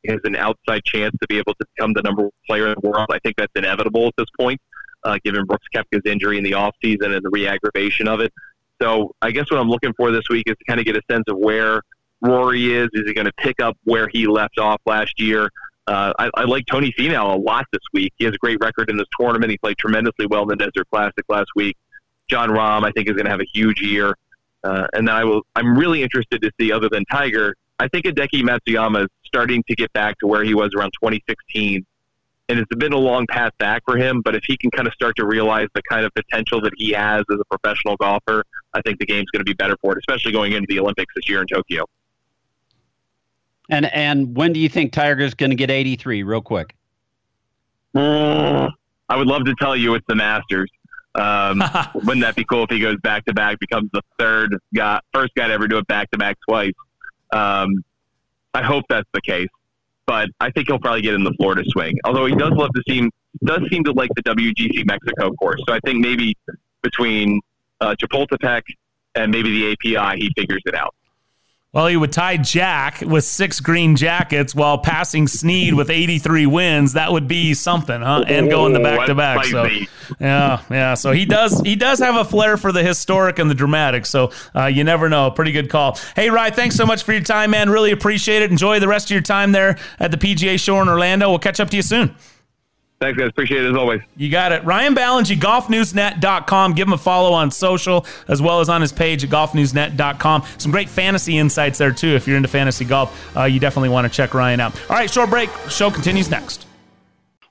has 0.06 0.20
an 0.24 0.36
outside 0.36 0.84
chance 0.84 1.14
to 1.20 1.26
be 1.28 1.38
able 1.38 1.54
to 1.54 1.66
become 1.74 1.92
the 1.92 2.02
number 2.02 2.22
one 2.22 2.30
player 2.46 2.68
in 2.68 2.76
the 2.80 2.88
world. 2.88 3.08
I 3.10 3.18
think 3.18 3.36
that's 3.36 3.52
inevitable 3.56 4.06
at 4.06 4.14
this 4.16 4.28
point. 4.38 4.60
uh, 5.04 5.18
given 5.24 5.44
Brooks 5.44 5.66
Koepka's 5.74 6.02
injury 6.04 6.38
in 6.38 6.44
the 6.44 6.52
offseason 6.52 7.14
and 7.14 7.24
the 7.24 7.30
re-aggravation 7.30 8.08
of 8.08 8.20
it. 8.20 8.32
So 8.80 9.14
I 9.22 9.30
guess 9.30 9.50
what 9.50 9.60
I'm 9.60 9.68
looking 9.68 9.92
for 9.96 10.10
this 10.10 10.28
week 10.30 10.44
is 10.46 10.56
to 10.56 10.64
kind 10.64 10.78
of 10.80 10.86
get 10.86 10.96
a 10.96 11.02
sense 11.10 11.24
of 11.28 11.36
where 11.38 11.82
Rory 12.20 12.72
is. 12.72 12.88
Is 12.92 13.02
he 13.06 13.14
going 13.14 13.26
to 13.26 13.32
pick 13.32 13.60
up 13.60 13.76
where 13.84 14.08
he 14.08 14.26
left 14.26 14.58
off 14.58 14.80
last 14.86 15.20
year? 15.20 15.50
Uh, 15.86 16.12
I, 16.18 16.30
I 16.34 16.44
like 16.44 16.66
Tony 16.66 16.92
Finau 16.92 17.34
a 17.34 17.38
lot 17.38 17.64
this 17.72 17.80
week. 17.92 18.12
He 18.18 18.24
has 18.24 18.34
a 18.34 18.38
great 18.38 18.58
record 18.60 18.90
in 18.90 18.96
this 18.96 19.06
tournament. 19.18 19.50
He 19.50 19.58
played 19.58 19.78
tremendously 19.78 20.26
well 20.26 20.42
in 20.42 20.48
the 20.48 20.56
Desert 20.56 20.88
Classic 20.90 21.24
last 21.28 21.48
week. 21.56 21.76
Jon 22.28 22.50
Rahm, 22.50 22.84
I 22.84 22.92
think, 22.92 23.08
is 23.08 23.14
going 23.14 23.24
to 23.24 23.30
have 23.30 23.40
a 23.40 23.46
huge 23.52 23.80
year. 23.80 24.14
Uh, 24.62 24.86
and 24.92 25.08
then 25.08 25.14
I 25.14 25.24
will. 25.24 25.42
I'm 25.56 25.78
really 25.78 26.02
interested 26.02 26.42
to 26.42 26.50
see, 26.60 26.72
other 26.72 26.88
than 26.90 27.04
Tiger, 27.10 27.56
I 27.78 27.88
think 27.88 28.06
Hideki 28.06 28.42
Matsuyama 28.42 29.02
is 29.04 29.08
starting 29.24 29.62
to 29.68 29.74
get 29.76 29.92
back 29.92 30.18
to 30.18 30.26
where 30.26 30.42
he 30.42 30.54
was 30.54 30.70
around 30.76 30.90
2016, 31.02 31.84
and 32.48 32.58
it's 32.58 32.74
been 32.76 32.92
a 32.92 32.98
long 32.98 33.26
path 33.28 33.52
back 33.58 33.82
for 33.84 33.96
him. 33.96 34.20
But 34.22 34.34
if 34.34 34.42
he 34.46 34.56
can 34.56 34.70
kind 34.70 34.88
of 34.88 34.94
start 34.94 35.16
to 35.16 35.26
realize 35.26 35.68
the 35.74 35.82
kind 35.88 36.04
of 36.04 36.12
potential 36.14 36.60
that 36.62 36.72
he 36.76 36.92
has 36.92 37.24
as 37.30 37.38
a 37.38 37.56
professional 37.56 37.96
golfer, 37.96 38.42
I 38.74 38.80
think 38.82 38.98
the 38.98 39.06
game's 39.06 39.30
going 39.30 39.40
to 39.40 39.44
be 39.44 39.54
better 39.54 39.76
for 39.80 39.92
it, 39.92 39.98
especially 39.98 40.32
going 40.32 40.52
into 40.52 40.66
the 40.68 40.80
Olympics 40.80 41.14
this 41.14 41.28
year 41.28 41.40
in 41.40 41.46
Tokyo. 41.46 41.84
And 43.70 43.86
and 43.94 44.34
when 44.34 44.52
do 44.52 44.60
you 44.60 44.68
think 44.68 44.92
Tiger's 44.92 45.34
going 45.34 45.50
to 45.50 45.56
get 45.56 45.70
83? 45.70 46.22
Real 46.22 46.40
quick. 46.40 46.74
Mm, 47.94 48.70
I 49.08 49.16
would 49.16 49.26
love 49.26 49.44
to 49.44 49.54
tell 49.60 49.76
you 49.76 49.94
it's 49.94 50.06
the 50.08 50.14
Masters. 50.14 50.70
Um, 51.14 51.62
wouldn't 51.94 52.20
that 52.22 52.34
be 52.36 52.44
cool 52.44 52.64
if 52.64 52.70
he 52.70 52.80
goes 52.80 52.96
back 53.02 53.24
to 53.26 53.34
back, 53.34 53.58
becomes 53.58 53.90
the 53.92 54.02
third 54.18 54.56
guy, 54.74 55.00
first 55.12 55.34
guy 55.36 55.48
to 55.48 55.54
ever 55.54 55.68
do 55.68 55.78
it 55.78 55.86
back 55.86 56.10
to 56.12 56.18
back 56.18 56.38
twice? 56.48 56.72
Um, 57.32 57.84
I 58.54 58.62
hope 58.62 58.84
that's 58.88 59.08
the 59.12 59.20
case, 59.20 59.48
but 60.06 60.28
I 60.40 60.50
think 60.50 60.68
he'll 60.68 60.78
probably 60.78 61.02
get 61.02 61.14
in 61.14 61.24
the 61.24 61.34
Florida 61.34 61.62
swing. 61.68 61.98
Although 62.04 62.26
he 62.26 62.34
does 62.34 62.52
love 62.52 62.70
to 62.74 62.82
seem 62.88 63.10
does 63.44 63.60
seem 63.70 63.84
to 63.84 63.92
like 63.92 64.10
the 64.16 64.22
WGC 64.22 64.86
Mexico 64.86 65.32
course, 65.34 65.60
so 65.68 65.74
I 65.74 65.80
think 65.84 66.00
maybe 66.00 66.34
between 66.82 67.40
uh, 67.80 67.94
Chapultepec 68.00 68.62
and 69.14 69.30
maybe 69.30 69.50
the 69.50 69.72
API, 69.72 70.20
he 70.20 70.32
figures 70.36 70.62
it 70.66 70.74
out. 70.74 70.94
Well, 71.74 71.86
he 71.86 71.98
would 71.98 72.12
tie 72.12 72.38
Jack 72.38 73.02
with 73.02 73.24
six 73.24 73.60
green 73.60 73.94
jackets 73.94 74.54
while 74.54 74.78
passing 74.78 75.28
Snead 75.28 75.74
with 75.74 75.90
83 75.90 76.46
wins. 76.46 76.94
That 76.94 77.12
would 77.12 77.28
be 77.28 77.52
something, 77.52 78.00
huh? 78.00 78.24
And 78.26 78.48
going 78.48 78.72
the 78.72 78.80
back 78.80 79.06
to 79.06 79.14
back. 79.14 79.44
So, 79.44 79.68
yeah, 80.18 80.62
yeah. 80.70 80.94
So 80.94 81.12
he 81.12 81.26
does 81.26 81.60
he 81.60 81.76
does 81.76 81.98
have 81.98 82.16
a 82.16 82.24
flair 82.24 82.56
for 82.56 82.72
the 82.72 82.82
historic 82.82 83.38
and 83.38 83.50
the 83.50 83.54
dramatic. 83.54 84.06
So 84.06 84.32
uh, 84.56 84.64
you 84.64 84.82
never 84.82 85.10
know. 85.10 85.30
Pretty 85.30 85.52
good 85.52 85.68
call. 85.68 85.98
Hey, 86.16 86.30
Rye, 86.30 86.48
thanks 86.50 86.74
so 86.74 86.86
much 86.86 87.02
for 87.02 87.12
your 87.12 87.20
time, 87.22 87.50
man. 87.50 87.68
Really 87.68 87.92
appreciate 87.92 88.40
it. 88.40 88.50
Enjoy 88.50 88.80
the 88.80 88.88
rest 88.88 89.08
of 89.08 89.10
your 89.10 89.20
time 89.20 89.52
there 89.52 89.76
at 90.00 90.10
the 90.10 90.16
PGA 90.16 90.58
Show 90.58 90.80
in 90.80 90.88
Orlando. 90.88 91.28
We'll 91.28 91.38
catch 91.38 91.60
up 91.60 91.68
to 91.68 91.76
you 91.76 91.82
soon. 91.82 92.14
Thanks, 93.00 93.16
guys. 93.16 93.28
Appreciate 93.28 93.64
it 93.64 93.70
as 93.70 93.76
always. 93.76 94.02
You 94.16 94.28
got 94.30 94.50
it. 94.50 94.64
Ryan 94.64 94.94
Ballengee, 94.94 95.36
golfnewsnet.com. 95.36 96.72
Give 96.74 96.88
him 96.88 96.94
a 96.94 96.98
follow 96.98 97.32
on 97.32 97.50
social 97.50 98.04
as 98.26 98.42
well 98.42 98.60
as 98.60 98.68
on 98.68 98.80
his 98.80 98.92
page 98.92 99.22
at 99.22 99.30
golfnewsnet.com. 99.30 100.44
Some 100.58 100.72
great 100.72 100.88
fantasy 100.88 101.38
insights 101.38 101.78
there, 101.78 101.92
too. 101.92 102.14
If 102.16 102.26
you're 102.26 102.36
into 102.36 102.48
fantasy 102.48 102.84
golf, 102.84 103.36
uh, 103.36 103.44
you 103.44 103.60
definitely 103.60 103.90
want 103.90 104.06
to 104.06 104.12
check 104.12 104.34
Ryan 104.34 104.60
out. 104.60 104.74
All 104.90 104.96
right, 104.96 105.10
short 105.10 105.30
break. 105.30 105.50
Show 105.68 105.90
continues 105.90 106.30
next. 106.30 106.67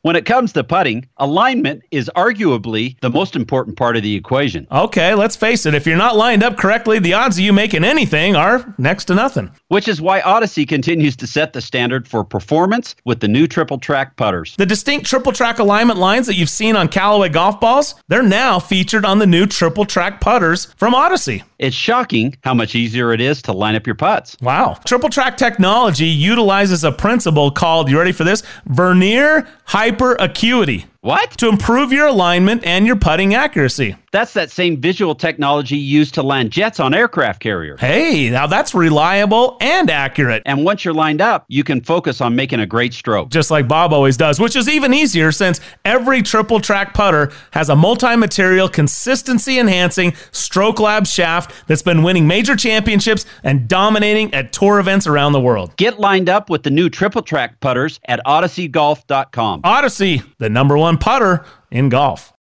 When 0.07 0.15
it 0.15 0.23
comes 0.23 0.53
to 0.53 0.63
putting, 0.63 1.05
alignment 1.17 1.83
is 1.91 2.09
arguably 2.15 2.97
the 3.01 3.09
most 3.09 3.35
important 3.35 3.75
part 3.75 3.97
of 3.97 4.03
the 4.03 4.15
equation. 4.15 4.65
Okay, 4.71 5.13
let's 5.13 5.35
face 5.35 5.65
it. 5.65 5.73
If 5.73 5.85
you're 5.85 5.97
not 5.97 6.15
lined 6.15 6.43
up 6.43 6.55
correctly, 6.55 6.97
the 6.97 7.13
odds 7.13 7.37
of 7.37 7.43
you 7.43 7.51
making 7.51 7.83
anything 7.83 8.33
are 8.33 8.73
next 8.77 9.03
to 9.05 9.15
nothing. 9.15 9.51
Which 9.67 9.89
is 9.89 9.99
why 9.99 10.21
Odyssey 10.21 10.65
continues 10.65 11.17
to 11.17 11.27
set 11.27 11.51
the 11.51 11.59
standard 11.59 12.07
for 12.07 12.23
performance 12.23 12.95
with 13.03 13.19
the 13.19 13.27
new 13.27 13.47
triple 13.47 13.79
track 13.79 14.15
putters. 14.15 14.55
The 14.55 14.65
distinct 14.65 15.07
triple 15.07 15.33
track 15.33 15.59
alignment 15.59 15.99
lines 15.99 16.25
that 16.27 16.35
you've 16.35 16.49
seen 16.49 16.77
on 16.77 16.87
Callaway 16.87 17.27
golf 17.27 17.59
balls, 17.59 17.95
they're 18.07 18.23
now 18.23 18.59
featured 18.59 19.03
on 19.03 19.19
the 19.19 19.27
new 19.27 19.45
triple 19.45 19.83
track 19.83 20.21
putters 20.21 20.73
from 20.77 20.95
Odyssey. 20.95 21.43
It's 21.59 21.75
shocking 21.75 22.35
how 22.43 22.53
much 22.53 22.75
easier 22.75 23.13
it 23.13 23.21
is 23.21 23.41
to 23.43 23.51
line 23.51 23.75
up 23.75 23.87
your 23.87 23.95
putts. 23.95 24.37
Wow. 24.41 24.79
Triple 24.85 25.09
track 25.09 25.37
technology 25.37 26.05
utilizes 26.05 26.83
a 26.83 26.91
principle 26.91 27.49
called, 27.49 27.89
you 27.89 27.97
ready 27.97 28.11
for 28.11 28.23
this? 28.23 28.43
Vernier 28.67 29.47
hyper 29.65 30.15
acuity. 30.19 30.85
What? 31.07 31.31
To 31.37 31.47
improve 31.47 31.93
your 31.93 32.07
alignment 32.07 32.65
and 32.65 32.85
your 32.85 32.97
putting 32.97 33.33
accuracy. 33.33 33.95
That's 34.11 34.33
that 34.33 34.51
same 34.51 34.81
visual 34.81 35.15
technology 35.15 35.77
used 35.77 36.13
to 36.15 36.23
land 36.23 36.51
jets 36.51 36.81
on 36.81 36.93
aircraft 36.93 37.39
carriers. 37.39 37.79
Hey, 37.79 38.29
now 38.29 38.47
that's 38.47 38.73
reliable 38.73 39.57
and 39.61 39.89
accurate. 39.89 40.43
And 40.45 40.65
once 40.65 40.83
you're 40.83 40.93
lined 40.93 41.21
up, 41.21 41.45
you 41.47 41.63
can 41.63 41.81
focus 41.81 42.19
on 42.19 42.35
making 42.35 42.59
a 42.59 42.65
great 42.65 42.93
stroke. 42.93 43.29
Just 43.29 43.51
like 43.51 43.67
Bob 43.69 43.93
always 43.93 44.17
does, 44.17 44.39
which 44.39 44.55
is 44.55 44.67
even 44.67 44.93
easier 44.93 45.31
since 45.31 45.61
every 45.85 46.21
triple 46.21 46.59
track 46.59 46.93
putter 46.93 47.31
has 47.51 47.69
a 47.69 47.75
multi 47.75 48.15
material, 48.17 48.67
consistency 48.67 49.59
enhancing 49.59 50.13
Stroke 50.31 50.79
Lab 50.79 51.05
shaft 51.05 51.53
that's 51.67 51.81
been 51.81 52.03
winning 52.03 52.27
major 52.27 52.55
championships 52.55 53.25
and 53.43 53.69
dominating 53.69 54.33
at 54.33 54.51
tour 54.51 54.79
events 54.79 55.07
around 55.07 55.31
the 55.31 55.41
world. 55.41 55.73
Get 55.77 55.99
lined 55.99 56.27
up 56.27 56.49
with 56.49 56.63
the 56.63 56.71
new 56.71 56.89
triple 56.89 57.21
track 57.21 57.59
putters 57.61 57.99
at 58.05 58.19
odysseygolf.com. 58.25 59.61
Odyssey, 59.63 60.21
the 60.39 60.49
number 60.49 60.77
one 60.77 60.96
putter 60.97 61.45
in 61.71 61.89
golf. 61.89 62.33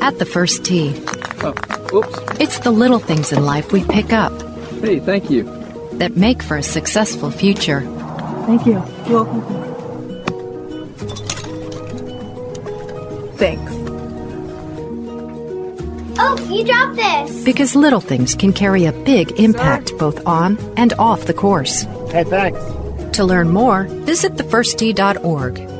At 0.00 0.18
the 0.18 0.26
first 0.26 0.64
tee. 0.64 0.94
Oh, 1.42 1.54
oops. 1.92 2.40
It's 2.40 2.58
the 2.60 2.70
little 2.70 2.98
things 2.98 3.32
in 3.32 3.44
life 3.44 3.72
we 3.72 3.84
pick 3.84 4.12
up. 4.12 4.32
Hey, 4.80 4.98
thank 5.00 5.30
you. 5.30 5.44
That 5.94 6.16
make 6.16 6.42
for 6.42 6.56
a 6.56 6.62
successful 6.62 7.30
future. 7.30 7.82
Thank 8.46 8.66
you. 8.66 8.82
You're 9.06 9.24
welcome. 9.24 9.62
Thanks. 13.36 13.72
Oh, 16.18 16.48
you 16.50 16.64
dropped 16.64 16.96
this. 16.96 17.44
Because 17.44 17.74
little 17.74 18.00
things 18.00 18.34
can 18.34 18.52
carry 18.52 18.84
a 18.84 18.92
big 18.92 19.32
impact 19.40 19.88
Sorry. 19.88 19.98
both 19.98 20.26
on 20.26 20.58
and 20.76 20.92
off 20.94 21.26
the 21.26 21.34
course. 21.34 21.82
Hey, 22.10 22.24
thanks. 22.24 22.60
To 23.16 23.24
learn 23.24 23.50
more, 23.50 23.84
visit 23.84 24.34
thefirsttee.org. 24.34 25.71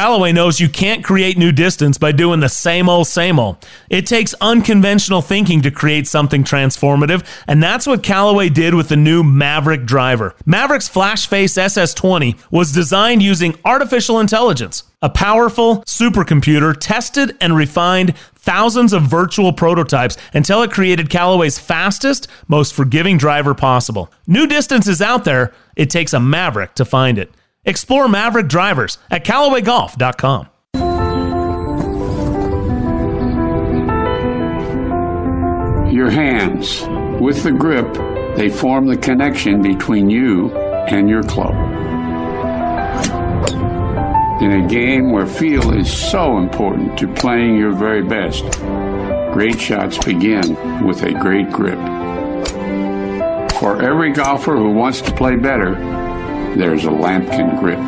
Callaway 0.00 0.32
knows 0.32 0.58
you 0.58 0.70
can't 0.70 1.04
create 1.04 1.36
new 1.36 1.52
distance 1.52 1.98
by 1.98 2.10
doing 2.10 2.40
the 2.40 2.48
same 2.48 2.88
old, 2.88 3.06
same 3.06 3.38
old. 3.38 3.58
It 3.90 4.06
takes 4.06 4.32
unconventional 4.40 5.20
thinking 5.20 5.60
to 5.60 5.70
create 5.70 6.06
something 6.06 6.42
transformative, 6.42 7.22
and 7.46 7.62
that's 7.62 7.86
what 7.86 8.02
Callaway 8.02 8.48
did 8.48 8.72
with 8.72 8.88
the 8.88 8.96
new 8.96 9.22
Maverick 9.22 9.84
driver. 9.84 10.34
Maverick's 10.46 10.88
Flashface 10.88 11.58
SS20 11.58 12.40
was 12.50 12.72
designed 12.72 13.20
using 13.20 13.58
artificial 13.66 14.20
intelligence, 14.20 14.84
a 15.02 15.10
powerful 15.10 15.82
supercomputer 15.82 16.74
tested 16.80 17.36
and 17.38 17.54
refined 17.54 18.16
thousands 18.36 18.94
of 18.94 19.02
virtual 19.02 19.52
prototypes 19.52 20.16
until 20.32 20.62
it 20.62 20.70
created 20.70 21.10
Callaway's 21.10 21.58
fastest, 21.58 22.26
most 22.48 22.72
forgiving 22.72 23.18
driver 23.18 23.54
possible. 23.54 24.10
New 24.26 24.46
distance 24.46 24.88
is 24.88 25.02
out 25.02 25.26
there, 25.26 25.52
it 25.76 25.90
takes 25.90 26.14
a 26.14 26.20
Maverick 26.20 26.74
to 26.76 26.86
find 26.86 27.18
it. 27.18 27.30
Explore 27.64 28.08
Maverick 28.08 28.48
drivers 28.48 28.96
at 29.10 29.24
CallawayGolf.com. 29.24 30.48
Your 35.92 36.08
hands, 36.08 36.82
with 37.20 37.42
the 37.42 37.52
grip, 37.52 37.92
they 38.36 38.48
form 38.48 38.86
the 38.86 38.96
connection 38.96 39.60
between 39.60 40.08
you 40.08 40.50
and 40.52 41.08
your 41.08 41.22
club. 41.22 41.52
In 44.40 44.52
a 44.52 44.66
game 44.66 45.12
where 45.12 45.26
feel 45.26 45.74
is 45.76 45.92
so 45.92 46.38
important 46.38 46.98
to 47.00 47.12
playing 47.12 47.58
your 47.58 47.72
very 47.72 48.02
best, 48.02 48.44
great 49.34 49.60
shots 49.60 49.98
begin 49.98 50.86
with 50.86 51.02
a 51.02 51.12
great 51.12 51.50
grip. 51.50 51.78
For 53.58 53.82
every 53.82 54.12
golfer 54.12 54.56
who 54.56 54.70
wants 54.70 55.02
to 55.02 55.12
play 55.14 55.36
better, 55.36 55.74
there's 56.56 56.84
a 56.84 56.88
Lamkin 56.88 57.58
grip. 57.60 57.78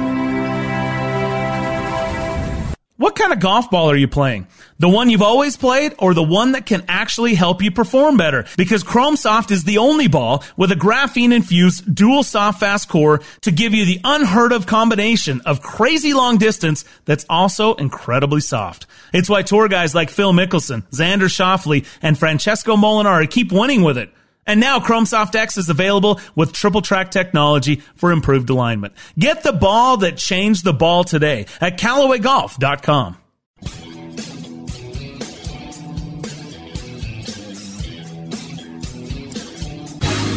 What 3.03 3.17
kind 3.17 3.33
of 3.33 3.41
golf 3.41 3.69
ball 3.69 3.91
are 3.91 3.97
you 3.97 4.07
playing? 4.07 4.47
The 4.79 4.89
one 4.89 5.11
you've 5.11 5.23
always 5.23 5.57
played 5.57 5.93
or 5.99 6.15
the 6.15 6.23
one 6.23 6.53
that 6.53 6.67
can 6.67 6.85
actually 6.87 7.35
help 7.35 7.61
you 7.61 7.73
perform 7.73 8.17
better? 8.17 8.47
Because 8.57 8.85
Chrome 8.85 9.17
Soft 9.17 9.51
is 9.51 9.65
the 9.65 9.79
only 9.79 10.07
ball 10.07 10.45
with 10.57 10.71
a 10.71 10.77
graphene 10.77 11.35
infused 11.35 11.93
dual 11.93 12.23
soft 12.23 12.61
fast 12.61 12.89
core 12.89 13.21
to 13.41 13.51
give 13.51 13.75
you 13.75 13.85
the 13.85 14.01
unheard 14.05 14.53
of 14.53 14.67
combination 14.67 15.41
of 15.41 15.63
crazy 15.63 16.15
long 16.15 16.39
distance 16.39 16.85
that's 17.05 17.27
also 17.29 17.75
incredibly 17.75 18.41
soft. 18.41 18.87
It's 19.13 19.29
why 19.29 19.43
tour 19.43 19.67
guys 19.67 19.97
like 19.97 20.09
Phil 20.09 20.33
Mickelson, 20.33 20.89
Xander 20.91 21.29
Schauffele, 21.29 21.85
and 22.03 22.17
Francesco 22.17 22.77
Molinari 22.77 23.29
keep 23.29 23.51
winning 23.51 23.83
with 23.83 23.99
it. 23.99 24.13
And 24.47 24.61
now 24.61 24.81
Chromesoft 24.81 25.35
X 25.35 25.57
is 25.57 25.69
available 25.69 26.21
with 26.35 26.53
triple 26.53 26.83
track 26.83 27.11
technology 27.11 27.77
for 27.95 28.11
improved 28.13 28.51
alignment. 28.51 28.95
Get 29.19 29.43
the 29.43 29.53
ball 29.53 29.99
that 29.99 30.17
changed 30.17 30.65
the 30.65 30.73
ball 30.73 31.05
today 31.05 31.47
at 31.61 31.79
CallawayGolf.com. 31.79 33.19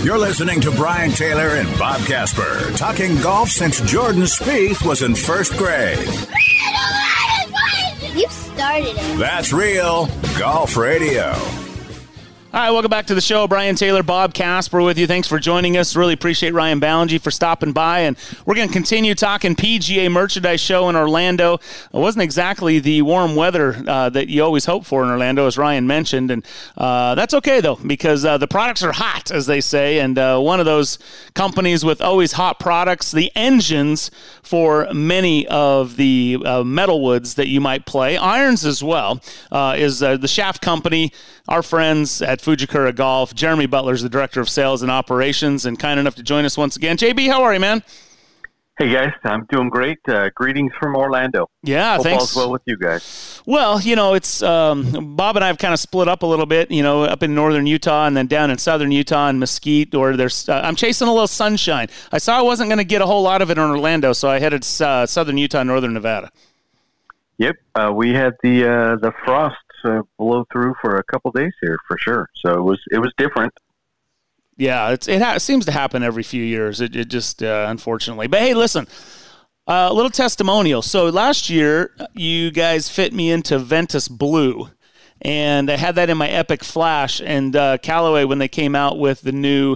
You're 0.05 0.19
listening 0.19 0.61
to 0.61 0.69
Brian 0.69 1.09
Taylor 1.09 1.55
and 1.55 1.67
Bob 1.79 1.99
Casper 2.01 2.71
talking 2.77 3.19
golf 3.21 3.49
since 3.49 3.81
Jordan 3.81 4.21
Spieth 4.21 4.85
was 4.85 5.01
in 5.01 5.15
first 5.15 5.57
grade. 5.57 5.97
You 8.13 8.27
started 8.29 8.95
it. 8.95 9.17
That's 9.17 9.51
real 9.51 10.07
golf 10.37 10.77
radio. 10.77 11.33
All 12.55 12.61
right, 12.61 12.71
welcome 12.71 12.89
back 12.89 13.07
to 13.07 13.13
the 13.13 13.19
show. 13.19 13.49
Brian 13.49 13.75
Taylor, 13.75 14.01
Bob 14.01 14.33
Casper 14.33 14.81
with 14.81 14.97
you. 14.97 15.07
Thanks 15.07 15.27
for 15.27 15.39
joining 15.39 15.75
us. 15.75 15.93
Really 15.93 16.13
appreciate 16.13 16.53
Ryan 16.53 16.79
Ballengee 16.79 17.19
for 17.19 17.29
stopping 17.29 17.73
by. 17.73 17.99
And 17.99 18.15
we're 18.45 18.55
going 18.55 18.69
to 18.69 18.73
continue 18.73 19.13
talking 19.13 19.57
PGA 19.57 20.09
Merchandise 20.09 20.61
Show 20.61 20.87
in 20.87 20.95
Orlando. 20.95 21.55
It 21.55 21.61
wasn't 21.91 22.23
exactly 22.23 22.79
the 22.79 23.01
warm 23.01 23.35
weather 23.35 23.83
uh, 23.85 24.07
that 24.11 24.29
you 24.29 24.41
always 24.41 24.63
hope 24.63 24.85
for 24.85 25.03
in 25.03 25.09
Orlando, 25.09 25.47
as 25.47 25.57
Ryan 25.57 25.85
mentioned. 25.85 26.31
And 26.31 26.45
uh, 26.77 27.15
that's 27.15 27.33
okay, 27.33 27.59
though, 27.59 27.75
because 27.75 28.23
uh, 28.23 28.37
the 28.37 28.47
products 28.47 28.83
are 28.83 28.93
hot, 28.93 29.31
as 29.31 29.47
they 29.47 29.59
say. 29.59 29.99
And 29.99 30.17
uh, 30.17 30.39
one 30.39 30.61
of 30.61 30.65
those 30.65 30.97
companies 31.33 31.83
with 31.83 32.01
always 32.01 32.31
hot 32.31 32.61
products, 32.61 33.11
the 33.11 33.33
engines 33.35 34.11
for 34.43 34.87
many 34.93 35.45
of 35.47 35.97
the 35.97 36.37
uh, 36.45 36.63
metal 36.63 37.03
woods 37.03 37.33
that 37.33 37.49
you 37.49 37.59
might 37.59 37.85
play, 37.85 38.15
irons 38.15 38.65
as 38.65 38.81
well, 38.81 39.21
uh, 39.51 39.75
is 39.77 39.99
the 39.99 40.25
Shaft 40.25 40.61
Company. 40.61 41.11
Our 41.47 41.61
friends 41.61 42.23
at 42.23 42.41
Fujikura 42.45 42.95
Golf. 42.95 43.33
Jeremy 43.33 43.65
Butler 43.65 43.93
is 43.93 44.03
the 44.03 44.09
director 44.09 44.39
of 44.39 44.47
sales 44.47 44.83
and 44.83 44.91
operations, 44.91 45.65
and 45.65 45.79
kind 45.79 45.99
enough 45.99 46.13
to 46.15 46.23
join 46.23 46.45
us 46.45 46.55
once 46.55 46.75
again. 46.75 46.95
JB, 46.95 47.27
how 47.27 47.41
are 47.41 47.53
you, 47.53 47.59
man? 47.59 47.83
Hey 48.77 48.91
guys, 48.91 49.13
I'm 49.23 49.45
doing 49.45 49.69
great. 49.69 49.99
Uh, 50.07 50.29
greetings 50.35 50.71
from 50.77 50.95
Orlando. 50.95 51.49
Yeah, 51.63 51.95
Hope 51.95 52.03
thanks. 52.03 52.21
All's 52.21 52.35
well 52.35 52.51
with 52.51 52.61
you 52.65 52.77
guys. 52.77 53.41
Well, 53.47 53.79
you 53.79 53.95
know, 53.95 54.13
it's 54.13 54.43
um, 54.43 55.15
Bob 55.15 55.37
and 55.37 55.45
I 55.45 55.47
have 55.47 55.57
kind 55.57 55.73
of 55.73 55.79
split 55.79 56.07
up 56.07 56.23
a 56.23 56.25
little 56.25 56.45
bit. 56.45 56.69
You 56.69 56.83
know, 56.83 57.05
up 57.05 57.23
in 57.23 57.33
northern 57.33 57.65
Utah 57.65 58.05
and 58.05 58.15
then 58.15 58.27
down 58.27 58.51
in 58.51 58.57
southern 58.57 58.91
Utah 58.91 59.29
and 59.29 59.39
Mesquite. 59.39 59.95
Or 59.95 60.15
there's, 60.15 60.47
uh, 60.47 60.61
I'm 60.63 60.75
chasing 60.75 61.07
a 61.07 61.11
little 61.11 61.27
sunshine. 61.27 61.87
I 62.11 62.17
saw 62.19 62.37
I 62.37 62.41
wasn't 62.41 62.69
going 62.69 62.77
to 62.79 62.83
get 62.83 63.01
a 63.01 63.05
whole 63.05 63.23
lot 63.23 63.41
of 63.41 63.49
it 63.49 63.57
in 63.57 63.63
Orlando, 63.63 64.13
so 64.13 64.29
I 64.29 64.39
headed 64.39 64.63
uh, 64.81 65.05
southern 65.07 65.37
Utah, 65.37 65.63
northern 65.63 65.93
Nevada. 65.93 66.29
Yep, 67.37 67.55
uh, 67.75 67.91
we 67.93 68.13
had 68.13 68.33
the 68.43 68.65
uh, 68.65 68.95
the 68.97 69.13
frost 69.25 69.55
blow 70.17 70.45
through 70.51 70.75
for 70.81 70.97
a 70.97 71.03
couple 71.03 71.31
days 71.31 71.53
here 71.61 71.77
for 71.87 71.97
sure. 71.97 72.29
So 72.35 72.53
it 72.53 72.61
was 72.61 72.79
it 72.91 72.99
was 72.99 73.13
different. 73.17 73.53
Yeah, 74.57 74.91
it, 74.91 75.21
ha- 75.21 75.37
seems 75.37 75.65
to 75.65 75.71
happen 75.71 76.01
every 76.01 76.23
few 76.23 76.43
years. 76.43 76.79
It, 76.79 76.95
it 76.95 77.09
just 77.09 77.43
uh, 77.43 77.65
unfortunately. 77.67 78.27
But 78.27 78.39
hey, 78.39 78.53
listen, 78.53 78.87
uh, 79.67 79.89
a 79.89 79.93
little 79.93 80.11
testimonial. 80.11 80.81
So 80.81 81.09
last 81.09 81.49
year, 81.49 81.91
you 82.13 82.51
guys 82.51 82.87
fit 82.87 83.13
me 83.13 83.31
into 83.31 83.59
Ventus 83.59 84.07
Blue, 84.07 84.69
and 85.21 85.69
I 85.69 85.75
had 85.75 85.95
that 85.95 86.09
in 86.09 86.17
my 86.17 86.29
Epic 86.29 86.63
Flash. 86.63 87.19
And 87.19 87.55
uh, 87.55 87.77
Callaway, 87.79 88.23
when 88.23 88.37
they 88.37 88.47
came 88.47 88.75
out 88.75 88.97
with 88.97 89.21
the 89.21 89.33
new 89.33 89.75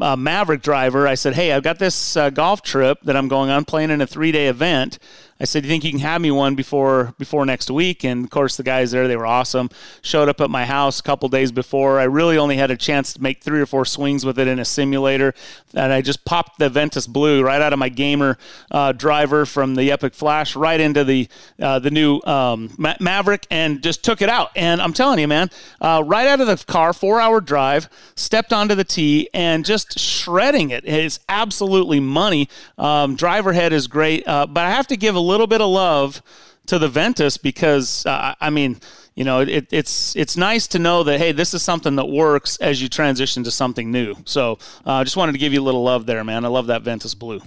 uh, 0.00 0.16
Maverick 0.16 0.62
driver, 0.62 1.06
I 1.06 1.14
said, 1.14 1.34
"Hey, 1.34 1.52
I've 1.52 1.62
got 1.62 1.78
this 1.78 2.16
uh, 2.16 2.30
golf 2.30 2.62
trip 2.62 2.98
that 3.02 3.16
I'm 3.16 3.28
going 3.28 3.50
on, 3.50 3.64
playing 3.64 3.90
in 3.90 4.00
a 4.00 4.06
three 4.06 4.32
day 4.32 4.48
event." 4.48 4.98
I 5.40 5.44
said, 5.44 5.64
"You 5.64 5.70
think 5.70 5.84
you 5.84 5.90
can 5.90 6.00
have 6.00 6.20
me 6.20 6.30
one 6.30 6.54
before 6.54 7.14
before 7.18 7.46
next 7.46 7.70
week?" 7.70 8.04
And 8.04 8.24
of 8.24 8.30
course, 8.30 8.56
the 8.56 8.62
guys 8.62 8.90
there 8.90 9.06
they 9.06 9.16
were 9.16 9.26
awesome. 9.26 9.70
Showed 10.02 10.28
up 10.28 10.40
at 10.40 10.50
my 10.50 10.64
house 10.64 11.00
a 11.00 11.02
couple 11.02 11.28
days 11.28 11.52
before. 11.52 12.00
I 12.00 12.04
really 12.04 12.38
only 12.38 12.56
had 12.56 12.70
a 12.70 12.76
chance 12.76 13.12
to 13.14 13.22
make 13.22 13.42
three 13.42 13.60
or 13.60 13.66
four 13.66 13.84
swings 13.84 14.24
with 14.24 14.38
it 14.38 14.48
in 14.48 14.58
a 14.58 14.64
simulator, 14.64 15.34
and 15.74 15.92
I 15.92 16.02
just 16.02 16.24
popped 16.24 16.58
the 16.58 16.68
Ventus 16.68 17.06
Blue 17.06 17.42
right 17.42 17.62
out 17.62 17.72
of 17.72 17.78
my 17.78 17.88
gamer 17.88 18.38
uh, 18.70 18.92
driver 18.92 19.46
from 19.46 19.74
the 19.74 19.92
Epic 19.92 20.14
Flash 20.14 20.56
right 20.56 20.80
into 20.80 21.04
the 21.04 21.28
uh, 21.60 21.78
the 21.78 21.90
new 21.90 22.20
um, 22.22 22.70
Ma- 22.76 22.96
Maverick, 23.00 23.46
and 23.50 23.82
just 23.82 24.02
took 24.04 24.22
it 24.22 24.28
out. 24.28 24.50
And 24.56 24.80
I'm 24.80 24.92
telling 24.92 25.18
you, 25.18 25.28
man, 25.28 25.50
uh, 25.80 26.02
right 26.04 26.26
out 26.26 26.40
of 26.40 26.46
the 26.46 26.56
car, 26.64 26.92
four 26.92 27.20
hour 27.20 27.40
drive, 27.40 27.88
stepped 28.16 28.52
onto 28.52 28.74
the 28.74 28.84
tee, 28.84 29.28
and 29.32 29.64
just 29.64 29.98
shredding 29.98 30.70
it. 30.70 30.84
It's 30.84 31.20
absolutely 31.28 32.00
money. 32.00 32.48
Um, 32.76 33.14
driver 33.14 33.52
head 33.52 33.72
is 33.72 33.86
great, 33.86 34.26
uh, 34.26 34.46
but 34.46 34.64
I 34.64 34.70
have 34.70 34.86
to 34.88 34.96
give 34.96 35.14
a 35.14 35.27
little 35.28 35.46
bit 35.46 35.60
of 35.60 35.68
love 35.68 36.22
to 36.66 36.78
the 36.78 36.88
Ventus 36.88 37.36
because 37.36 38.06
uh, 38.06 38.34
I 38.40 38.50
mean, 38.50 38.78
you 39.14 39.24
know, 39.24 39.40
it, 39.40 39.68
it's 39.72 40.14
it's 40.16 40.36
nice 40.36 40.66
to 40.68 40.78
know 40.78 41.02
that 41.02 41.18
hey, 41.18 41.32
this 41.32 41.54
is 41.54 41.62
something 41.62 41.96
that 41.96 42.06
works 42.06 42.56
as 42.58 42.80
you 42.80 42.88
transition 42.88 43.44
to 43.44 43.50
something 43.50 43.90
new. 43.90 44.14
So 44.24 44.58
I 44.86 45.00
uh, 45.00 45.04
just 45.04 45.16
wanted 45.16 45.32
to 45.32 45.38
give 45.38 45.52
you 45.52 45.60
a 45.60 45.66
little 45.68 45.82
love 45.82 46.06
there, 46.06 46.22
man. 46.24 46.44
I 46.44 46.48
love 46.48 46.68
that 46.68 46.82
Ventus 46.82 47.14
Blue. 47.14 47.40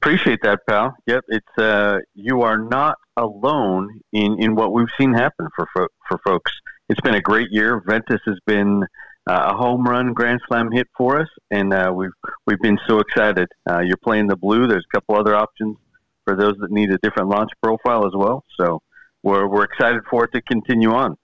Appreciate 0.00 0.40
that, 0.42 0.60
pal. 0.68 0.94
Yep, 1.06 1.24
it's 1.28 1.58
uh, 1.58 1.98
you 2.14 2.42
are 2.42 2.58
not 2.58 2.96
alone 3.16 4.00
in, 4.12 4.36
in 4.38 4.54
what 4.54 4.72
we've 4.72 4.88
seen 4.98 5.14
happen 5.14 5.48
for 5.54 5.66
fo- 5.74 5.88
for 6.08 6.18
folks. 6.26 6.52
It's 6.88 7.00
been 7.00 7.14
a 7.14 7.22
great 7.22 7.48
year. 7.50 7.82
Ventus 7.86 8.20
has 8.26 8.38
been 8.44 8.82
uh, 9.26 9.52
a 9.52 9.56
home 9.56 9.84
run 9.84 10.12
grand 10.12 10.40
slam 10.46 10.70
hit 10.70 10.88
for 10.96 11.20
us, 11.20 11.28
and 11.50 11.72
uh, 11.72 11.90
we've 11.94 12.10
we've 12.46 12.60
been 12.60 12.78
so 12.86 12.98
excited. 12.98 13.48
Uh, 13.68 13.80
you're 13.80 13.96
playing 13.96 14.26
the 14.26 14.36
blue. 14.36 14.66
There's 14.66 14.84
a 14.92 14.96
couple 14.96 15.16
other 15.16 15.34
options 15.34 15.76
for 16.24 16.36
those 16.36 16.56
that 16.58 16.70
need 16.70 16.90
a 16.90 16.98
different 16.98 17.28
launch 17.28 17.50
profile 17.62 18.06
as 18.06 18.12
well. 18.14 18.44
So 18.58 18.80
we're 19.22 19.46
we're 19.46 19.64
excited 19.64 20.02
for 20.08 20.24
it 20.24 20.32
to 20.32 20.42
continue 20.42 20.92
on 20.92 21.16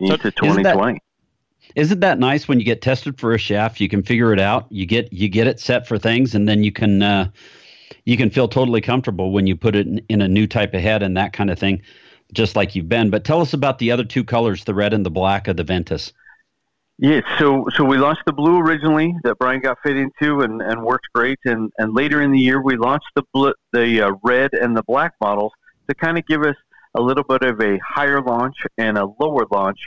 into 0.00 0.30
So 0.30 0.30
2020. 0.30 1.00
Isn't 1.74 2.00
that 2.00 2.18
nice 2.18 2.46
when 2.46 2.60
you 2.60 2.64
get 2.64 2.80
tested 2.80 3.18
for 3.18 3.32
a 3.32 3.38
shaft? 3.38 3.80
You 3.80 3.88
can 3.88 4.02
figure 4.02 4.32
it 4.32 4.40
out. 4.40 4.66
You 4.70 4.86
get 4.86 5.12
you 5.12 5.28
get 5.28 5.46
it 5.46 5.58
set 5.58 5.86
for 5.86 5.98
things, 5.98 6.34
and 6.34 6.48
then 6.48 6.62
you 6.62 6.72
can 6.72 7.02
uh, 7.02 7.30
you 8.04 8.16
can 8.16 8.30
feel 8.30 8.48
totally 8.48 8.80
comfortable 8.80 9.32
when 9.32 9.46
you 9.46 9.56
put 9.56 9.74
it 9.74 9.86
in, 9.86 9.98
in 10.08 10.22
a 10.22 10.28
new 10.28 10.46
type 10.46 10.74
of 10.74 10.80
head 10.80 11.02
and 11.02 11.16
that 11.16 11.32
kind 11.32 11.50
of 11.50 11.58
thing, 11.58 11.82
just 12.32 12.56
like 12.56 12.74
you've 12.74 12.88
been. 12.88 13.10
But 13.10 13.24
tell 13.24 13.40
us 13.40 13.52
about 13.52 13.78
the 13.78 13.90
other 13.90 14.04
two 14.04 14.24
colors, 14.24 14.64
the 14.64 14.74
red 14.74 14.94
and 14.94 15.04
the 15.04 15.10
black 15.10 15.48
of 15.48 15.56
the 15.56 15.64
Ventus. 15.64 16.12
Yeah, 16.98 17.20
so 17.38 17.66
so 17.74 17.84
we 17.84 17.98
launched 17.98 18.22
the 18.24 18.32
blue 18.32 18.58
originally 18.58 19.14
that 19.22 19.38
Brian 19.38 19.60
got 19.60 19.76
fit 19.82 19.98
into 19.98 20.40
and, 20.40 20.62
and 20.62 20.82
worked 20.82 21.08
great, 21.14 21.38
and, 21.44 21.70
and 21.76 21.94
later 21.94 22.22
in 22.22 22.32
the 22.32 22.38
year 22.38 22.62
we 22.62 22.76
launched 22.76 23.10
the 23.14 23.54
the 23.72 24.00
uh, 24.00 24.12
red 24.24 24.54
and 24.54 24.74
the 24.74 24.82
black 24.84 25.12
models 25.20 25.52
to 25.88 25.94
kind 25.94 26.16
of 26.16 26.26
give 26.26 26.42
us 26.42 26.56
a 26.96 27.02
little 27.02 27.24
bit 27.24 27.42
of 27.42 27.60
a 27.60 27.78
higher 27.86 28.22
launch 28.22 28.56
and 28.78 28.96
a 28.96 29.06
lower 29.20 29.46
launch 29.52 29.78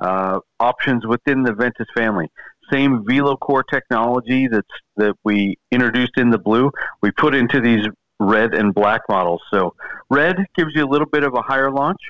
uh, 0.00 0.40
options 0.58 1.06
within 1.06 1.42
the 1.42 1.52
Ventus 1.52 1.86
family. 1.94 2.30
Same 2.72 3.04
VeloCore 3.04 3.64
technology 3.70 4.48
that's 4.48 4.66
that 4.96 5.14
we 5.22 5.58
introduced 5.70 6.16
in 6.16 6.30
the 6.30 6.38
blue, 6.38 6.70
we 7.02 7.10
put 7.10 7.34
into 7.34 7.60
these 7.60 7.86
red 8.18 8.54
and 8.54 8.72
black 8.72 9.02
models. 9.10 9.42
So 9.52 9.74
red 10.08 10.36
gives 10.56 10.70
you 10.74 10.84
a 10.84 10.88
little 10.88 11.08
bit 11.12 11.24
of 11.24 11.34
a 11.34 11.42
higher 11.42 11.70
launch. 11.70 12.00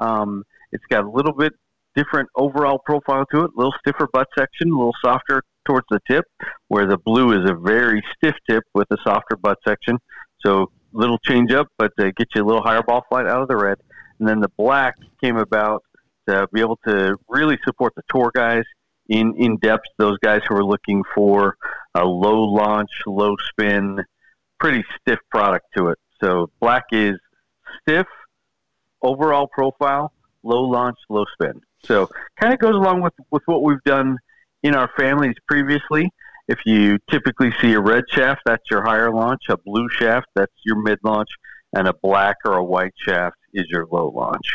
Um, 0.00 0.42
it's 0.72 0.84
got 0.90 1.04
a 1.04 1.10
little 1.10 1.34
bit 1.34 1.52
different 1.94 2.28
overall 2.36 2.80
profile 2.84 3.24
to 3.32 3.44
it, 3.44 3.50
a 3.54 3.56
little 3.56 3.74
stiffer 3.80 4.08
butt 4.12 4.28
section, 4.36 4.70
a 4.70 4.76
little 4.76 4.94
softer 5.04 5.42
towards 5.66 5.86
the 5.90 6.00
tip, 6.10 6.24
where 6.68 6.86
the 6.86 6.98
blue 6.98 7.32
is 7.32 7.48
a 7.48 7.54
very 7.54 8.02
stiff 8.16 8.34
tip 8.48 8.64
with 8.74 8.88
a 8.90 8.96
softer 9.04 9.36
butt 9.36 9.58
section. 9.66 9.98
So 10.44 10.70
little 10.92 11.18
change 11.18 11.52
up, 11.52 11.68
but 11.78 11.92
get 11.96 12.28
you 12.34 12.42
a 12.42 12.46
little 12.46 12.62
higher 12.62 12.82
ball 12.82 13.04
flight 13.08 13.26
out 13.26 13.42
of 13.42 13.48
the 13.48 13.56
red. 13.56 13.78
And 14.18 14.28
then 14.28 14.40
the 14.40 14.50
black 14.56 14.94
came 15.22 15.36
about 15.36 15.82
to 16.28 16.46
be 16.52 16.60
able 16.60 16.78
to 16.86 17.16
really 17.28 17.58
support 17.64 17.94
the 17.96 18.02
tour 18.08 18.30
guys 18.34 18.64
in, 19.08 19.34
in 19.36 19.56
depth, 19.58 19.86
those 19.98 20.18
guys 20.18 20.40
who 20.48 20.56
are 20.56 20.64
looking 20.64 21.02
for 21.14 21.56
a 21.94 22.04
low 22.04 22.42
launch, 22.42 22.90
low 23.06 23.34
spin, 23.50 23.98
pretty 24.60 24.84
stiff 25.00 25.18
product 25.30 25.66
to 25.76 25.88
it. 25.88 25.98
So 26.22 26.50
black 26.60 26.84
is 26.92 27.18
stiff, 27.80 28.06
overall 29.02 29.48
profile, 29.48 30.12
low 30.42 30.62
launch, 30.62 30.98
low 31.08 31.24
spin. 31.32 31.60
So 31.84 32.08
kind 32.40 32.52
of 32.52 32.60
goes 32.60 32.74
along 32.74 33.02
with, 33.02 33.14
with 33.30 33.42
what 33.46 33.62
we've 33.62 33.82
done 33.84 34.18
in 34.62 34.74
our 34.74 34.90
families 34.96 35.34
previously. 35.48 36.10
If 36.48 36.58
you 36.66 36.98
typically 37.10 37.52
see 37.60 37.72
a 37.72 37.80
red 37.80 38.04
shaft, 38.10 38.42
that's 38.44 38.64
your 38.70 38.82
higher 38.82 39.12
launch. 39.12 39.42
A 39.48 39.56
blue 39.56 39.88
shaft, 39.88 40.26
that's 40.34 40.52
your 40.64 40.80
mid 40.82 40.98
launch. 41.02 41.28
And 41.74 41.88
a 41.88 41.94
black 42.02 42.36
or 42.44 42.54
a 42.54 42.64
white 42.64 42.92
shaft 42.98 43.36
is 43.54 43.66
your 43.70 43.86
low 43.90 44.12
launch. 44.14 44.46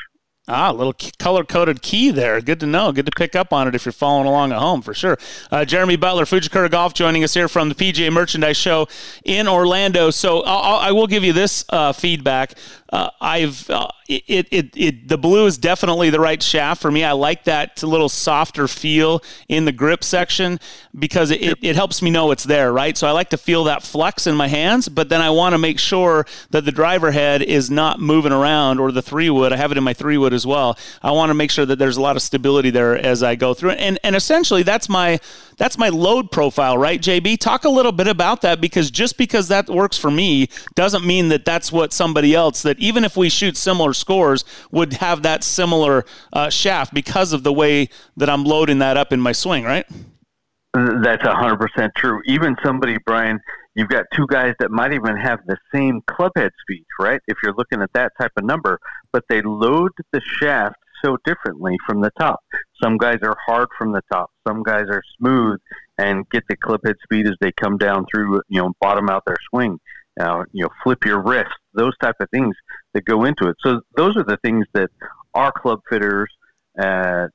Ah, 0.49 0.71
a 0.71 0.73
little 0.73 0.95
color 1.19 1.43
coded 1.43 1.81
key 1.81 2.09
there. 2.09 2.39
Good 2.39 2.61
to 2.61 2.65
know. 2.65 2.93
Good 2.93 3.05
to 3.07 3.11
pick 3.11 3.35
up 3.35 3.51
on 3.51 3.67
it 3.67 3.75
if 3.75 3.85
you're 3.85 3.91
following 3.91 4.27
along 4.27 4.53
at 4.53 4.59
home 4.59 4.81
for 4.81 4.93
sure. 4.93 5.17
Uh, 5.51 5.65
Jeremy 5.65 5.97
Butler, 5.97 6.23
Fujikura 6.23 6.71
Golf, 6.71 6.93
joining 6.93 7.21
us 7.25 7.33
here 7.33 7.49
from 7.49 7.67
the 7.67 7.75
PGA 7.75 8.13
Merchandise 8.13 8.55
Show 8.55 8.87
in 9.25 9.49
Orlando. 9.49 10.09
So 10.09 10.43
I'll, 10.43 10.77
I 10.77 10.91
will 10.93 11.07
give 11.07 11.25
you 11.25 11.33
this 11.33 11.65
uh, 11.67 11.91
feedback. 11.91 12.53
Uh, 12.89 13.09
I've 13.19 13.69
uh, 13.69 13.89
it, 14.07 14.47
it 14.49 14.77
it 14.77 15.07
the 15.07 15.17
blue 15.17 15.45
is 15.45 15.57
definitely 15.57 16.09
the 16.09 16.19
right 16.19 16.41
shaft 16.41 16.81
for 16.81 16.89
me. 16.89 17.03
I 17.03 17.11
like 17.11 17.43
that 17.43 17.83
little 17.83 18.07
softer 18.07 18.67
feel 18.67 19.21
in 19.49 19.65
the 19.65 19.73
grip 19.73 20.03
section 20.03 20.59
because 20.97 21.31
it, 21.31 21.41
it, 21.41 21.57
it 21.61 21.75
helps 21.75 22.01
me 22.01 22.09
know 22.09 22.31
it's 22.31 22.45
there, 22.45 22.71
right? 22.71 22.97
So 22.97 23.05
I 23.05 23.11
like 23.11 23.29
to 23.31 23.37
feel 23.37 23.65
that 23.65 23.83
flex 23.83 24.25
in 24.25 24.35
my 24.35 24.47
hands, 24.47 24.87
but 24.87 25.09
then 25.09 25.21
I 25.21 25.29
want 25.31 25.53
to 25.53 25.57
make 25.57 25.79
sure 25.79 26.25
that 26.51 26.63
the 26.63 26.71
driver 26.71 27.11
head 27.11 27.41
is 27.41 27.69
not 27.69 27.99
moving 27.99 28.31
around 28.31 28.79
or 28.79 28.93
the 28.93 29.01
three 29.01 29.29
wood. 29.29 29.51
I 29.51 29.57
have 29.57 29.71
it 29.71 29.77
in 29.77 29.83
my 29.83 29.93
three 29.93 30.17
wood 30.17 30.33
as 30.33 30.47
well. 30.47 30.77
I 31.01 31.11
want 31.11 31.29
to 31.29 31.33
make 31.33 31.51
sure 31.51 31.65
that 31.65 31.77
there's 31.77 31.97
a 31.97 32.01
lot 32.01 32.15
of 32.15 32.21
stability 32.21 32.69
there 32.69 32.95
as 32.95 33.21
I 33.21 33.35
go 33.35 33.53
through 33.53 33.71
it. 33.71 33.79
And 33.79 33.99
and 34.03 34.15
essentially 34.15 34.63
that's 34.63 34.87
my 34.87 35.19
that's 35.57 35.77
my 35.77 35.89
load 35.89 36.31
profile, 36.31 36.77
right, 36.77 37.01
JB? 37.01 37.39
Talk 37.39 37.65
a 37.65 37.69
little 37.69 37.91
bit 37.91 38.07
about 38.07 38.41
that 38.41 38.61
because 38.61 38.91
just 38.91 39.17
because 39.17 39.47
that 39.47 39.69
works 39.69 39.97
for 39.97 40.11
me 40.11 40.49
doesn't 40.75 41.05
mean 41.05 41.29
that 41.29 41.45
that's 41.45 41.71
what 41.71 41.91
somebody 41.91 42.35
else 42.35 42.61
that 42.61 42.79
even 42.79 43.03
if 43.03 43.17
we 43.17 43.29
shoot 43.29 43.57
similar 43.57 43.93
scores 43.93 44.45
would 44.71 44.93
have 44.93 45.23
that 45.23 45.43
similar 45.43 46.05
uh, 46.31 46.49
shaft 46.49 46.93
because 46.93 47.33
of 47.33 47.43
the 47.43 47.51
way 47.51 47.89
that 48.15 48.29
I'm 48.29 48.43
loading 48.43 48.79
that 48.79 48.97
up 48.97 49.11
in 49.11 49.19
my 49.19 49.31
swing, 49.31 49.63
right? 49.63 49.85
That's 50.73 51.23
hundred 51.23 51.57
percent 51.57 51.93
true. 51.95 52.21
Even 52.25 52.55
somebody, 52.63 52.97
Brian, 53.05 53.39
you've 53.73 53.89
got 53.89 54.05
two 54.13 54.27
guys 54.27 54.53
that 54.59 54.69
might 54.69 54.93
even 54.93 55.17
have 55.17 55.39
the 55.47 55.57
same 55.73 56.01
club 56.07 56.33
head 56.35 56.51
speed, 56.61 56.85
right? 56.99 57.19
If 57.27 57.37
you're 57.41 57.53
looking 57.55 57.81
at 57.81 57.91
that 57.93 58.11
type 58.19 58.31
of 58.37 58.43
number, 58.43 58.79
but 59.11 59.23
they 59.27 59.41
load 59.41 59.91
the 60.11 60.21
shaft 60.39 60.75
so 61.07 61.17
differently 61.25 61.75
from 61.85 62.01
the 62.01 62.11
top. 62.19 62.39
Some 62.83 62.97
guys 62.97 63.17
are 63.23 63.35
hard 63.45 63.69
from 63.77 63.91
the 63.91 64.01
top. 64.11 64.31
Some 64.47 64.63
guys 64.63 64.85
are 64.89 65.01
smooth 65.17 65.59
and 65.97 66.29
get 66.29 66.43
the 66.49 66.55
clip 66.57 66.81
head 66.85 66.95
speed 67.03 67.27
as 67.27 67.35
they 67.39 67.51
come 67.51 67.77
down 67.77 68.05
through, 68.13 68.41
you 68.49 68.61
know, 68.61 68.73
bottom 68.79 69.09
out 69.09 69.23
their 69.25 69.37
swing. 69.49 69.79
Uh, 70.19 70.43
you 70.51 70.63
know, 70.63 70.69
flip 70.83 71.05
your 71.05 71.21
wrist, 71.21 71.53
those 71.73 71.95
type 72.01 72.15
of 72.19 72.27
things 72.31 72.55
that 72.95 73.05
go 73.05 73.23
into 73.25 73.47
it. 73.47 73.55
So 73.63 73.81
those 73.95 74.17
are 74.17 74.23
the 74.23 74.39
things 74.43 74.65
that 74.73 74.89
our 75.35 75.51
club 75.51 75.79
fitters 75.87 76.27
uh, 76.79 77.27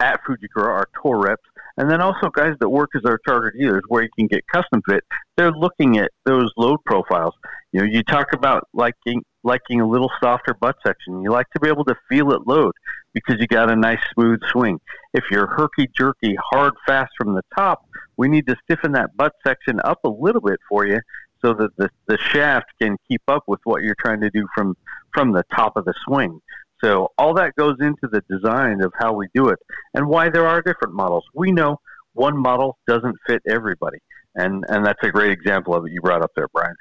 at 0.00 0.20
Fujikura, 0.24 0.66
our 0.66 0.88
tour 1.00 1.20
reps, 1.20 1.44
and 1.76 1.90
then 1.90 2.00
also 2.00 2.28
guys 2.34 2.54
that 2.60 2.68
work 2.68 2.90
as 2.96 3.02
our 3.04 3.18
charter 3.26 3.52
dealers 3.56 3.82
where 3.88 4.02
you 4.02 4.08
can 4.18 4.26
get 4.26 4.44
custom 4.48 4.82
fit, 4.88 5.04
they're 5.36 5.52
looking 5.52 5.98
at 5.98 6.10
those 6.24 6.50
load 6.56 6.78
profiles. 6.84 7.34
You 7.72 7.80
know, 7.80 7.86
you 7.86 8.02
talk 8.02 8.32
about 8.32 8.66
liking 8.72 9.22
liking 9.44 9.80
a 9.80 9.86
little 9.86 10.10
softer 10.20 10.54
butt 10.54 10.76
section. 10.84 11.22
You 11.22 11.30
like 11.30 11.48
to 11.50 11.60
be 11.60 11.68
able 11.68 11.84
to 11.84 11.94
feel 12.08 12.32
it 12.32 12.40
load 12.46 12.72
because 13.16 13.40
you 13.40 13.46
got 13.46 13.70
a 13.70 13.76
nice 13.76 13.98
smooth 14.12 14.40
swing. 14.52 14.78
If 15.14 15.24
you're 15.30 15.46
herky 15.46 15.88
jerky, 15.96 16.36
hard 16.52 16.74
fast 16.86 17.12
from 17.16 17.32
the 17.32 17.40
top, 17.56 17.88
we 18.18 18.28
need 18.28 18.46
to 18.46 18.56
stiffen 18.62 18.92
that 18.92 19.16
butt 19.16 19.32
section 19.44 19.80
up 19.84 20.00
a 20.04 20.08
little 20.10 20.42
bit 20.42 20.60
for 20.68 20.86
you 20.86 21.00
so 21.40 21.54
that 21.54 21.74
the, 21.78 21.88
the 22.08 22.18
shaft 22.18 22.66
can 22.78 22.98
keep 23.08 23.22
up 23.26 23.44
with 23.46 23.60
what 23.64 23.82
you're 23.82 23.96
trying 23.98 24.20
to 24.20 24.28
do 24.28 24.46
from 24.54 24.76
from 25.14 25.32
the 25.32 25.44
top 25.54 25.78
of 25.78 25.86
the 25.86 25.94
swing. 26.06 26.42
So 26.84 27.08
all 27.16 27.32
that 27.34 27.56
goes 27.56 27.76
into 27.80 28.06
the 28.06 28.22
design 28.28 28.82
of 28.82 28.92
how 28.98 29.14
we 29.14 29.28
do 29.34 29.48
it 29.48 29.58
and 29.94 30.06
why 30.08 30.28
there 30.28 30.46
are 30.46 30.60
different 30.60 30.92
models. 30.92 31.24
We 31.32 31.52
know 31.52 31.80
one 32.12 32.36
model 32.36 32.76
doesn't 32.86 33.16
fit 33.26 33.40
everybody, 33.48 33.98
and 34.34 34.62
and 34.68 34.84
that's 34.84 35.02
a 35.02 35.10
great 35.10 35.30
example 35.30 35.74
of 35.74 35.86
it 35.86 35.92
you 35.92 36.02
brought 36.02 36.22
up 36.22 36.32
there, 36.36 36.48
Brian. 36.52 36.74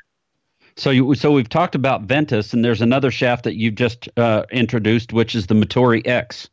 So 0.77 0.89
you, 0.89 1.15
so 1.15 1.31
we've 1.31 1.47
talked 1.47 1.75
about 1.75 2.01
Ventus, 2.03 2.53
and 2.53 2.63
there's 2.63 2.81
another 2.81 3.09
shaft 3.09 3.45
that 3.45 3.55
you've 3.55 3.75
just 3.75 4.09
uh, 4.17 4.43
introduced, 4.51 5.13
which 5.13 5.33
is 5.33 5.47
the 5.47 5.55
Motore 5.55 6.05
X. 6.05 6.49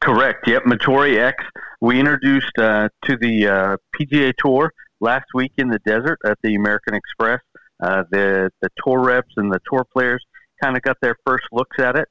Correct. 0.00 0.46
Yep, 0.46 0.64
Motore 0.64 1.18
X. 1.18 1.44
We 1.80 1.98
introduced 1.98 2.56
uh, 2.58 2.88
to 3.04 3.16
the 3.16 3.48
uh, 3.48 3.76
PGA 3.98 4.32
Tour 4.38 4.72
last 5.00 5.26
week 5.34 5.52
in 5.58 5.68
the 5.68 5.80
desert 5.80 6.18
at 6.24 6.38
the 6.42 6.54
American 6.54 6.94
Express. 6.94 7.40
Uh, 7.82 8.04
the 8.10 8.50
the 8.60 8.68
tour 8.84 9.00
reps 9.00 9.32
and 9.36 9.50
the 9.50 9.58
tour 9.68 9.84
players 9.90 10.24
kind 10.62 10.76
of 10.76 10.82
got 10.82 10.98
their 11.00 11.16
first 11.26 11.44
looks 11.50 11.78
at 11.78 11.96
it. 11.96 12.06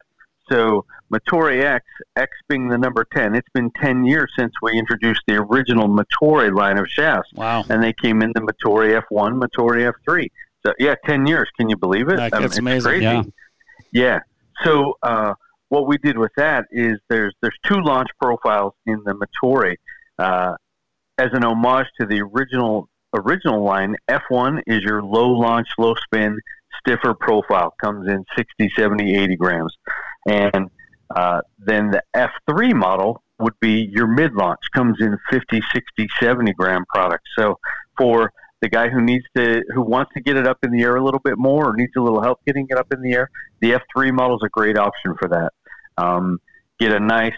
So 0.52 0.86
Motore 1.14 1.64
X, 1.64 1.86
X 2.16 2.32
being 2.48 2.70
the 2.70 2.78
number 2.78 3.06
10, 3.14 3.36
it's 3.36 3.48
been 3.54 3.70
10 3.80 4.04
years 4.04 4.32
since 4.38 4.52
we 4.64 4.78
introduced 4.78 5.22
the 5.28 5.36
original 5.36 5.88
Motore 5.88 6.52
line 6.56 6.80
of 6.80 6.88
shafts. 6.88 7.32
Wow. 7.34 7.64
And 7.70 7.84
they 7.84 7.94
came 7.94 8.24
in 8.24 8.32
the 8.34 8.42
Motore 8.42 9.00
F1, 9.12 9.40
Motore 9.40 9.94
F3. 10.08 10.28
So, 10.66 10.74
yeah, 10.80 10.96
10 11.06 11.26
years. 11.26 11.50
Can 11.58 11.70
you 11.70 11.78
believe 11.78 12.10
it? 12.10 12.18
That's 12.18 12.34
I 12.34 12.40
mean, 12.40 12.52
amazing. 12.60 12.92
Crazy. 12.92 13.04
Yeah. 13.04 13.24
yeah. 13.92 14.20
So, 14.64 14.98
uh, 15.02 15.34
what 15.70 15.88
we 15.88 15.98
did 16.00 16.18
with 16.18 16.32
that 16.36 16.66
is 16.72 17.00
there's 17.10 17.34
there's 17.42 17.58
two 17.64 17.80
launch 17.80 18.10
profiles 18.20 18.74
in 18.88 19.04
the 19.06 19.14
Motore 19.14 19.76
uh, 20.18 20.56
as 21.20 21.30
an 21.34 21.44
homage 21.44 21.86
to 22.00 22.08
the 22.08 22.22
original 22.22 22.90
original 23.16 23.64
line. 23.64 23.96
F1 24.10 24.64
is 24.66 24.82
your 24.82 25.04
low 25.04 25.30
launch, 25.30 25.68
low 25.78 25.94
spin 26.04 26.40
stiffer 26.80 27.14
profile 27.14 27.74
comes 27.82 28.08
in 28.08 28.26
60, 28.36 28.72
70, 28.76 29.16
80 29.16 29.36
grams. 29.36 29.78
And 30.28 30.70
uh, 31.16 31.42
then 31.58 31.92
the 31.92 32.04
F3 32.16 32.74
model 32.74 33.24
would 33.40 33.60
be 33.60 33.90
your 33.92 34.08
mid 34.08 34.34
launch, 34.34 34.60
comes 34.74 34.98
in 35.00 35.18
50, 35.30 35.62
60, 35.74 36.08
70 36.20 36.54
gram 36.54 36.86
product. 36.94 37.24
So 37.38 37.60
for 37.98 38.32
the 38.62 38.70
guy 38.70 38.90
who 38.90 39.02
needs 39.02 39.26
to, 39.36 39.62
who 39.74 39.82
wants 39.82 40.12
to 40.16 40.22
get 40.22 40.36
it 40.36 40.48
up 40.48 40.58
in 40.64 40.72
the 40.72 40.82
air 40.82 40.96
a 40.96 41.04
little 41.04 41.22
bit 41.24 41.38
more 41.38 41.70
or 41.70 41.76
needs 41.76 41.94
a 41.98 42.02
little 42.02 42.22
help 42.22 42.40
getting 42.46 42.68
it 42.70 42.78
up 42.78 42.88
in 42.94 43.02
the 43.02 43.14
air, 43.14 43.30
the 43.62 43.72
F3 43.72 44.12
model 44.14 44.38
is 44.38 44.44
a 44.44 44.50
great 44.50 44.78
option 44.78 45.16
for 45.20 45.30
that. 45.30 45.52
Um, 45.98 46.40
get 46.80 46.92
a 46.92 47.00
nice 47.00 47.34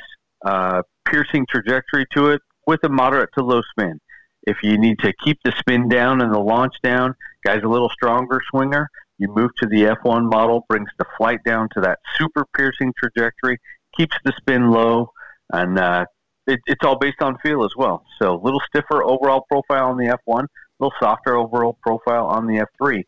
uh, 0.45 0.82
piercing 1.05 1.45
trajectory 1.49 2.05
to 2.15 2.28
it 2.32 2.41
with 2.65 2.84
a 2.84 2.89
moderate 2.89 3.30
to 3.38 3.43
low 3.43 3.61
spin. 3.72 3.99
If 4.43 4.57
you 4.63 4.78
need 4.78 4.99
to 4.99 5.13
keep 5.24 5.38
the 5.43 5.53
spin 5.59 5.88
down 5.88 6.22
and 6.22 6.34
the 6.34 6.39
launch 6.39 6.74
down, 6.84 7.15
guy's 7.45 7.63
a 7.63 7.67
little 7.67 7.89
stronger 7.89 8.39
swinger, 8.49 8.89
you 9.17 9.28
move 9.28 9.51
to 9.57 9.67
the 9.67 9.84
F1 9.84 10.32
model, 10.32 10.65
brings 10.67 10.89
the 10.97 11.05
flight 11.17 11.39
down 11.45 11.69
to 11.76 11.82
that 11.82 11.99
super 12.17 12.45
piercing 12.57 12.91
trajectory, 12.97 13.59
keeps 13.95 14.15
the 14.26 14.34
spin 14.38 14.72
low, 14.72 15.11
and 15.53 15.78
uh, 15.78 16.05
it, 16.47 16.59
it's 16.65 16.84
all 16.84 16.97
based 16.97 17.22
on 17.22 17.38
feel 17.43 17.63
as 17.63 17.72
well. 17.78 18.03
So 18.19 18.34
a 18.34 18.41
little 18.41 18.61
stiffer 18.67 19.03
overall 19.03 19.45
profile 19.47 19.89
on 19.89 19.97
the 19.97 20.17
F1, 20.28 20.43
a 20.43 20.47
little 20.82 20.94
softer 21.00 21.38
overall 21.38 21.78
profile 21.82 22.26
on 22.26 22.48
the 22.48 22.66
F3. 22.82 23.04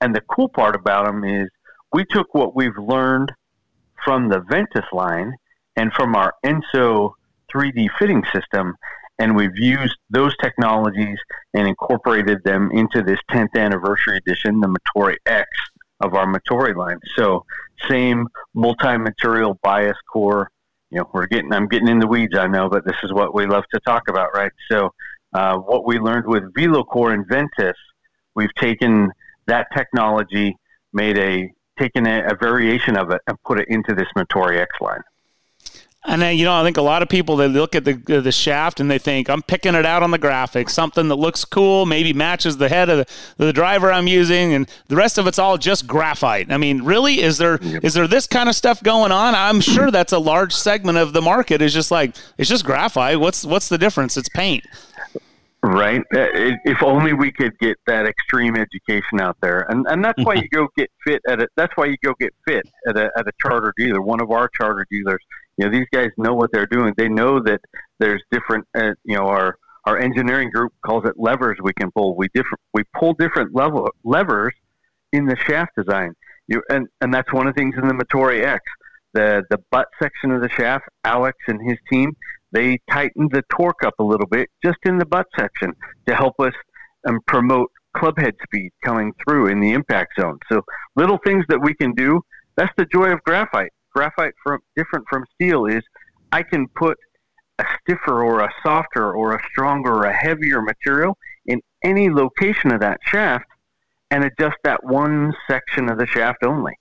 And 0.00 0.14
the 0.14 0.20
cool 0.20 0.48
part 0.48 0.76
about 0.76 1.06
them 1.06 1.24
is 1.24 1.48
we 1.92 2.04
took 2.04 2.34
what 2.34 2.54
we've 2.54 2.78
learned 2.78 3.32
from 4.04 4.28
the 4.28 4.40
Ventus 4.40 4.84
line 4.92 5.34
and 5.76 5.92
from 5.92 6.14
our 6.14 6.34
Enso 6.44 7.12
3D 7.52 7.88
fitting 7.98 8.22
system 8.32 8.76
and 9.18 9.36
we've 9.36 9.56
used 9.56 9.96
those 10.10 10.36
technologies 10.38 11.18
and 11.54 11.68
incorporated 11.68 12.42
them 12.44 12.70
into 12.72 13.02
this 13.02 13.18
10th 13.30 13.54
anniversary 13.56 14.16
edition, 14.16 14.60
the 14.60 14.74
Motore 14.96 15.16
X 15.26 15.48
of 16.00 16.14
our 16.14 16.26
Motore 16.26 16.74
line. 16.74 16.98
So 17.16 17.44
same 17.88 18.26
multi-material 18.54 19.58
bias 19.62 19.96
core. 20.12 20.50
You 20.90 21.00
know, 21.00 21.10
we're 21.12 21.26
getting 21.26 21.52
I'm 21.52 21.68
getting 21.68 21.88
in 21.88 21.98
the 21.98 22.06
weeds, 22.06 22.36
I 22.36 22.46
know, 22.46 22.68
but 22.68 22.84
this 22.84 22.96
is 23.02 23.12
what 23.12 23.34
we 23.34 23.46
love 23.46 23.64
to 23.72 23.80
talk 23.80 24.08
about, 24.08 24.30
right? 24.34 24.52
So 24.70 24.90
uh, 25.34 25.56
what 25.58 25.84
we 25.84 25.98
learned 25.98 26.26
with 26.26 26.44
VeloCore 26.54 27.12
and 27.12 27.26
Ventus, 27.26 27.76
we've 28.34 28.54
taken 28.54 29.10
that 29.46 29.66
technology, 29.76 30.56
made 30.92 31.18
a 31.18 31.52
taken 31.78 32.06
a, 32.06 32.24
a 32.28 32.36
variation 32.36 32.96
of 32.96 33.10
it, 33.10 33.20
and 33.26 33.36
put 33.42 33.58
it 33.58 33.66
into 33.68 33.94
this 33.94 34.06
Motore 34.16 34.56
X 34.56 34.70
line. 34.80 35.02
And 36.06 36.20
then, 36.20 36.36
you 36.36 36.44
know, 36.44 36.52
I 36.52 36.62
think 36.62 36.76
a 36.76 36.82
lot 36.82 37.00
of 37.00 37.08
people 37.08 37.36
they 37.36 37.48
look 37.48 37.74
at 37.74 37.86
the 37.86 37.94
the 37.94 38.30
shaft 38.30 38.78
and 38.78 38.90
they 38.90 38.98
think 38.98 39.30
I'm 39.30 39.40
picking 39.40 39.74
it 39.74 39.86
out 39.86 40.02
on 40.02 40.10
the 40.10 40.18
graphics, 40.18 40.70
something 40.70 41.08
that 41.08 41.14
looks 41.14 41.46
cool, 41.46 41.86
maybe 41.86 42.12
matches 42.12 42.58
the 42.58 42.68
head 42.68 42.90
of 42.90 42.98
the, 42.98 43.44
the 43.46 43.52
driver 43.54 43.90
I'm 43.90 44.06
using, 44.06 44.52
and 44.52 44.70
the 44.88 44.96
rest 44.96 45.16
of 45.16 45.26
it's 45.26 45.38
all 45.38 45.56
just 45.56 45.86
graphite. 45.86 46.52
I 46.52 46.58
mean, 46.58 46.82
really, 46.82 47.22
is 47.22 47.38
there 47.38 47.58
yep. 47.62 47.82
is 47.82 47.94
there 47.94 48.06
this 48.06 48.26
kind 48.26 48.50
of 48.50 48.54
stuff 48.54 48.82
going 48.82 49.12
on? 49.12 49.34
I'm 49.34 49.62
sure 49.62 49.90
that's 49.90 50.12
a 50.12 50.18
large 50.18 50.52
segment 50.52 50.98
of 50.98 51.14
the 51.14 51.22
market. 51.22 51.62
Is 51.62 51.72
just 51.72 51.90
like 51.90 52.14
it's 52.36 52.50
just 52.50 52.66
graphite. 52.66 53.18
What's 53.18 53.46
what's 53.46 53.70
the 53.70 53.78
difference? 53.78 54.18
It's 54.18 54.28
paint. 54.28 54.62
Right. 55.66 56.02
Uh, 56.14 56.26
if 56.64 56.82
only 56.82 57.14
we 57.14 57.32
could 57.32 57.58
get 57.58 57.78
that 57.86 58.06
extreme 58.06 58.54
education 58.54 59.20
out 59.20 59.38
there, 59.40 59.60
and 59.70 59.86
and 59.88 60.04
that's 60.04 60.22
why 60.22 60.34
you 60.34 60.46
go 60.50 60.68
get 60.76 60.90
fit 61.06 61.22
at 61.26 61.40
it. 61.40 61.48
That's 61.56 61.72
why 61.76 61.86
you 61.86 61.96
go 62.04 62.12
get 62.20 62.34
fit 62.46 62.68
at 62.86 62.98
a 62.98 63.10
at 63.16 63.26
a 63.26 63.32
charter 63.40 63.72
dealer, 63.78 64.02
one 64.02 64.20
of 64.20 64.30
our 64.30 64.48
charter 64.48 64.86
dealers 64.90 65.22
you 65.56 65.66
know 65.66 65.72
these 65.72 65.86
guys 65.92 66.10
know 66.16 66.34
what 66.34 66.50
they're 66.52 66.66
doing. 66.66 66.94
They 66.96 67.08
know 67.08 67.40
that 67.40 67.60
there's 67.98 68.22
different. 68.30 68.66
Uh, 68.76 68.94
you 69.04 69.16
know 69.16 69.26
our 69.26 69.56
our 69.84 69.98
engineering 69.98 70.50
group 70.50 70.72
calls 70.84 71.04
it 71.04 71.14
levers 71.16 71.58
we 71.62 71.72
can 71.74 71.90
pull. 71.92 72.16
We 72.16 72.28
different 72.34 72.60
we 72.72 72.82
pull 72.96 73.14
different 73.14 73.54
level 73.54 73.88
levers 74.02 74.54
in 75.12 75.26
the 75.26 75.36
shaft 75.36 75.72
design. 75.76 76.14
You 76.48 76.62
and 76.68 76.88
and 77.00 77.12
that's 77.12 77.32
one 77.32 77.46
of 77.46 77.54
the 77.54 77.60
things 77.60 77.74
in 77.80 77.86
the 77.86 77.94
Motore 77.94 78.44
X. 78.44 78.62
The 79.12 79.44
the 79.50 79.58
butt 79.70 79.88
section 80.02 80.32
of 80.32 80.42
the 80.42 80.48
shaft, 80.48 80.86
Alex 81.04 81.38
and 81.46 81.60
his 81.68 81.78
team, 81.90 82.16
they 82.54 82.78
tightened 82.90 83.30
the 83.32 83.42
torque 83.50 83.84
up 83.84 83.94
a 83.98 84.02
little 84.02 84.26
bit 84.26 84.48
just 84.64 84.78
in 84.84 84.96
the 84.98 85.04
butt 85.04 85.26
section 85.38 85.74
to 86.08 86.14
help 86.14 86.34
us 86.40 86.54
um, 87.06 87.18
promote 87.26 87.70
club 87.94 88.18
head 88.18 88.34
speed 88.42 88.70
coming 88.82 89.12
through 89.22 89.48
in 89.48 89.60
the 89.60 89.72
impact 89.72 90.12
zone. 90.18 90.38
So 90.50 90.62
little 90.96 91.18
things 91.24 91.44
that 91.48 91.60
we 91.60 91.74
can 91.74 91.92
do. 91.92 92.22
That's 92.56 92.72
the 92.78 92.86
joy 92.86 93.12
of 93.12 93.22
graphite 93.24 93.72
graphite 93.94 94.34
from 94.42 94.60
different 94.76 95.06
from 95.08 95.24
steel 95.34 95.66
is 95.66 95.82
I 96.32 96.42
can 96.42 96.66
put 96.68 96.98
a 97.58 97.64
stiffer 97.80 98.24
or 98.24 98.40
a 98.40 98.52
softer 98.62 99.14
or 99.14 99.34
a 99.34 99.38
stronger 99.50 99.94
or 99.94 100.04
a 100.04 100.12
heavier 100.12 100.60
material 100.60 101.16
in 101.46 101.60
any 101.84 102.10
location 102.10 102.72
of 102.72 102.80
that 102.80 102.98
shaft 103.04 103.44
and 104.10 104.24
adjust 104.24 104.56
that 104.64 104.82
one 104.84 105.32
section 105.48 105.88
of 105.88 105.98
the 105.98 106.06
shaft 106.06 106.42
only. 106.44 106.72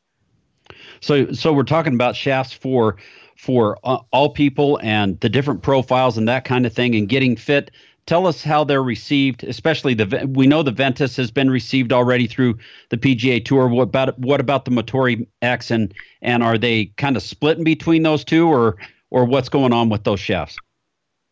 So 1.01 1.31
so 1.31 1.53
we're 1.53 1.63
talking 1.63 1.93
about 1.93 2.15
shafts 2.15 2.53
for 2.53 2.97
for 3.37 3.77
uh, 3.83 3.99
all 4.11 4.29
people 4.29 4.79
and 4.81 5.19
the 5.19 5.29
different 5.29 5.61
profiles 5.61 6.17
and 6.17 6.27
that 6.27 6.45
kind 6.45 6.65
of 6.65 6.73
thing 6.73 6.95
and 6.95 7.09
getting 7.09 7.35
fit 7.35 7.71
tell 8.05 8.27
us 8.27 8.43
how 8.43 8.63
they're 8.63 8.83
received, 8.83 9.43
especially 9.43 9.93
the 9.93 10.27
we 10.27 10.47
know 10.47 10.63
the 10.63 10.71
Ventus 10.71 11.15
has 11.17 11.31
been 11.31 11.49
received 11.49 11.93
already 11.93 12.27
through 12.27 12.57
the 12.89 12.97
PGA 12.97 13.43
Tour. 13.43 13.67
What 13.67 13.83
about 13.83 14.17
what 14.19 14.39
about 14.39 14.65
the 14.65 14.71
Motore 14.71 15.25
X 15.41 15.71
and 15.71 15.93
and 16.21 16.43
are 16.43 16.57
they 16.57 16.87
kind 16.97 17.15
of 17.15 17.23
splitting 17.23 17.63
between 17.63 18.03
those 18.03 18.23
two 18.23 18.47
or 18.47 18.77
or 19.09 19.25
what's 19.25 19.49
going 19.49 19.73
on 19.73 19.89
with 19.89 20.03
those 20.03 20.19
shafts? 20.19 20.57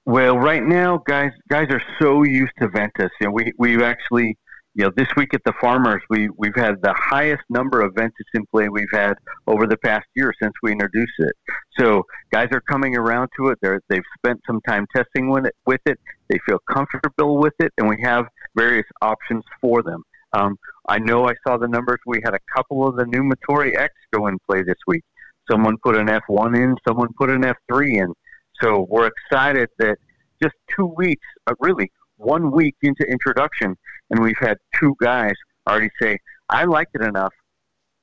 Well, 0.05 0.37
right 0.37 0.63
now, 0.63 0.97
guys 1.05 1.31
guys 1.49 1.67
are 1.69 1.83
so 1.99 2.23
used 2.23 2.53
to 2.59 2.67
Ventus. 2.67 3.11
You 3.19 3.27
know, 3.27 3.31
we 3.31 3.53
we've 3.57 3.81
actually 3.81 4.37
you 4.73 4.85
know, 4.85 4.91
this 4.95 5.07
week 5.17 5.33
at 5.33 5.41
the 5.45 5.53
Farmers, 5.59 6.01
we 6.09 6.29
we've 6.37 6.55
had 6.55 6.81
the 6.81 6.93
highest 6.97 7.43
number 7.49 7.81
of 7.81 7.93
Ventus 7.93 8.25
in 8.33 8.45
play 8.47 8.69
we've 8.69 8.87
had 8.93 9.15
over 9.47 9.67
the 9.67 9.77
past 9.77 10.05
year 10.15 10.33
since 10.41 10.53
we 10.63 10.71
introduced 10.71 11.11
it. 11.19 11.33
So 11.77 12.03
guys 12.31 12.47
are 12.53 12.61
coming 12.61 12.95
around 12.95 13.29
to 13.37 13.47
it. 13.47 13.59
They're, 13.61 13.81
they've 13.89 14.03
spent 14.17 14.39
some 14.47 14.61
time 14.67 14.85
testing 14.95 15.29
with 15.29 15.45
it, 15.45 15.55
with 15.65 15.81
it. 15.85 15.99
They 16.29 16.39
feel 16.45 16.59
comfortable 16.71 17.37
with 17.37 17.53
it, 17.59 17.73
and 17.77 17.89
we 17.89 17.97
have 18.03 18.27
various 18.55 18.85
options 19.01 19.43
for 19.59 19.83
them. 19.83 20.03
Um, 20.33 20.57
I 20.87 20.99
know 20.99 21.27
I 21.27 21.33
saw 21.45 21.57
the 21.57 21.67
numbers. 21.67 21.99
We 22.05 22.21
had 22.23 22.33
a 22.33 22.39
couple 22.55 22.87
of 22.87 22.95
the 22.95 23.05
new 23.05 23.23
Motore 23.23 23.77
X 23.77 23.93
go 24.13 24.27
in 24.27 24.37
play 24.49 24.63
this 24.63 24.77
week. 24.87 25.03
Someone 25.49 25.75
put 25.83 25.97
an 25.97 26.07
F1 26.07 26.55
in, 26.55 26.75
someone 26.87 27.09
put 27.17 27.29
an 27.29 27.43
F3 27.43 27.97
in. 27.97 28.13
So 28.61 28.87
we're 28.89 29.07
excited 29.07 29.69
that 29.79 29.97
just 30.41 30.55
two 30.75 30.85
weeks, 30.85 31.25
uh, 31.47 31.53
really 31.59 31.91
one 32.21 32.51
week 32.51 32.75
into 32.81 33.03
introduction, 33.03 33.77
and 34.09 34.21
we've 34.21 34.37
had 34.39 34.57
two 34.79 34.95
guys 35.01 35.33
already 35.67 35.89
say, 36.01 36.17
"I 36.49 36.65
liked 36.65 36.95
it 36.95 37.01
enough. 37.01 37.33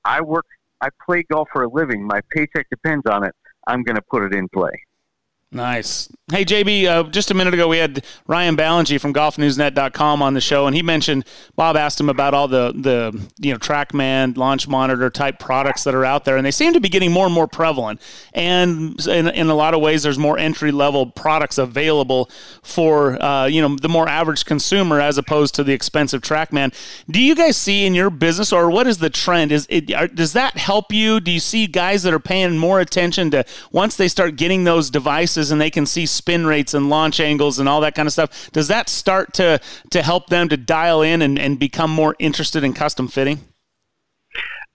I 0.04 0.20
work. 0.20 0.46
I 0.80 0.88
play 1.04 1.24
golf 1.24 1.48
for 1.52 1.64
a 1.64 1.68
living. 1.68 2.06
My 2.06 2.20
paycheck 2.30 2.68
depends 2.70 3.06
on 3.06 3.24
it. 3.24 3.34
I'm 3.66 3.82
going 3.82 3.96
to 3.96 4.02
put 4.02 4.22
it 4.22 4.34
in 4.34 4.48
play." 4.48 4.72
Nice. 5.50 6.12
Hey, 6.30 6.44
JB, 6.44 6.84
uh, 6.84 7.02
just 7.04 7.30
a 7.30 7.34
minute 7.34 7.54
ago, 7.54 7.68
we 7.68 7.78
had 7.78 8.04
Ryan 8.26 8.54
Ballengee 8.54 9.00
from 9.00 9.14
golfnewsnet.com 9.14 10.20
on 10.20 10.34
the 10.34 10.42
show, 10.42 10.66
and 10.66 10.76
he 10.76 10.82
mentioned 10.82 11.24
Bob 11.56 11.74
asked 11.74 11.98
him 11.98 12.10
about 12.10 12.34
all 12.34 12.48
the, 12.48 12.74
the 12.76 13.18
you 13.40 13.54
know 13.54 13.58
TrackMan, 13.58 14.36
launch 14.36 14.68
monitor 14.68 15.08
type 15.08 15.38
products 15.38 15.84
that 15.84 15.94
are 15.94 16.04
out 16.04 16.26
there, 16.26 16.36
and 16.36 16.44
they 16.44 16.50
seem 16.50 16.74
to 16.74 16.80
be 16.80 16.90
getting 16.90 17.10
more 17.10 17.24
and 17.24 17.34
more 17.34 17.48
prevalent. 17.48 18.02
And 18.34 19.00
in, 19.06 19.28
in 19.28 19.48
a 19.48 19.54
lot 19.54 19.72
of 19.72 19.80
ways, 19.80 20.02
there's 20.02 20.18
more 20.18 20.36
entry 20.36 20.70
level 20.70 21.06
products 21.06 21.56
available 21.56 22.30
for 22.62 23.20
uh, 23.22 23.46
you 23.46 23.62
know 23.62 23.74
the 23.76 23.88
more 23.88 24.06
average 24.06 24.44
consumer 24.44 25.00
as 25.00 25.16
opposed 25.16 25.54
to 25.54 25.64
the 25.64 25.72
expensive 25.72 26.20
TrackMan. 26.20 26.74
Do 27.08 27.22
you 27.22 27.34
guys 27.34 27.56
see 27.56 27.86
in 27.86 27.94
your 27.94 28.10
business, 28.10 28.52
or 28.52 28.70
what 28.70 28.86
is 28.86 28.98
the 28.98 29.08
trend? 29.08 29.50
Is 29.50 29.66
it 29.70 29.90
are, 29.94 30.08
does 30.08 30.34
that 30.34 30.58
help 30.58 30.92
you? 30.92 31.20
Do 31.20 31.30
you 31.30 31.40
see 31.40 31.66
guys 31.66 32.02
that 32.02 32.12
are 32.12 32.20
paying 32.20 32.58
more 32.58 32.80
attention 32.80 33.30
to 33.30 33.46
once 33.72 33.96
they 33.96 34.08
start 34.08 34.36
getting 34.36 34.64
those 34.64 34.90
devices? 34.90 35.37
And 35.38 35.60
they 35.60 35.70
can 35.70 35.86
see 35.86 36.06
spin 36.06 36.46
rates 36.46 36.74
and 36.74 36.90
launch 36.90 37.20
angles 37.20 37.58
and 37.58 37.68
all 37.68 37.80
that 37.80 37.94
kind 37.94 38.06
of 38.06 38.12
stuff. 38.12 38.50
Does 38.52 38.68
that 38.68 38.88
start 38.88 39.32
to 39.34 39.60
to 39.90 40.02
help 40.02 40.28
them 40.28 40.48
to 40.48 40.56
dial 40.56 41.02
in 41.02 41.22
and, 41.22 41.38
and 41.38 41.58
become 41.58 41.90
more 41.90 42.16
interested 42.18 42.64
in 42.64 42.74
custom 42.74 43.08
fitting? 43.08 43.40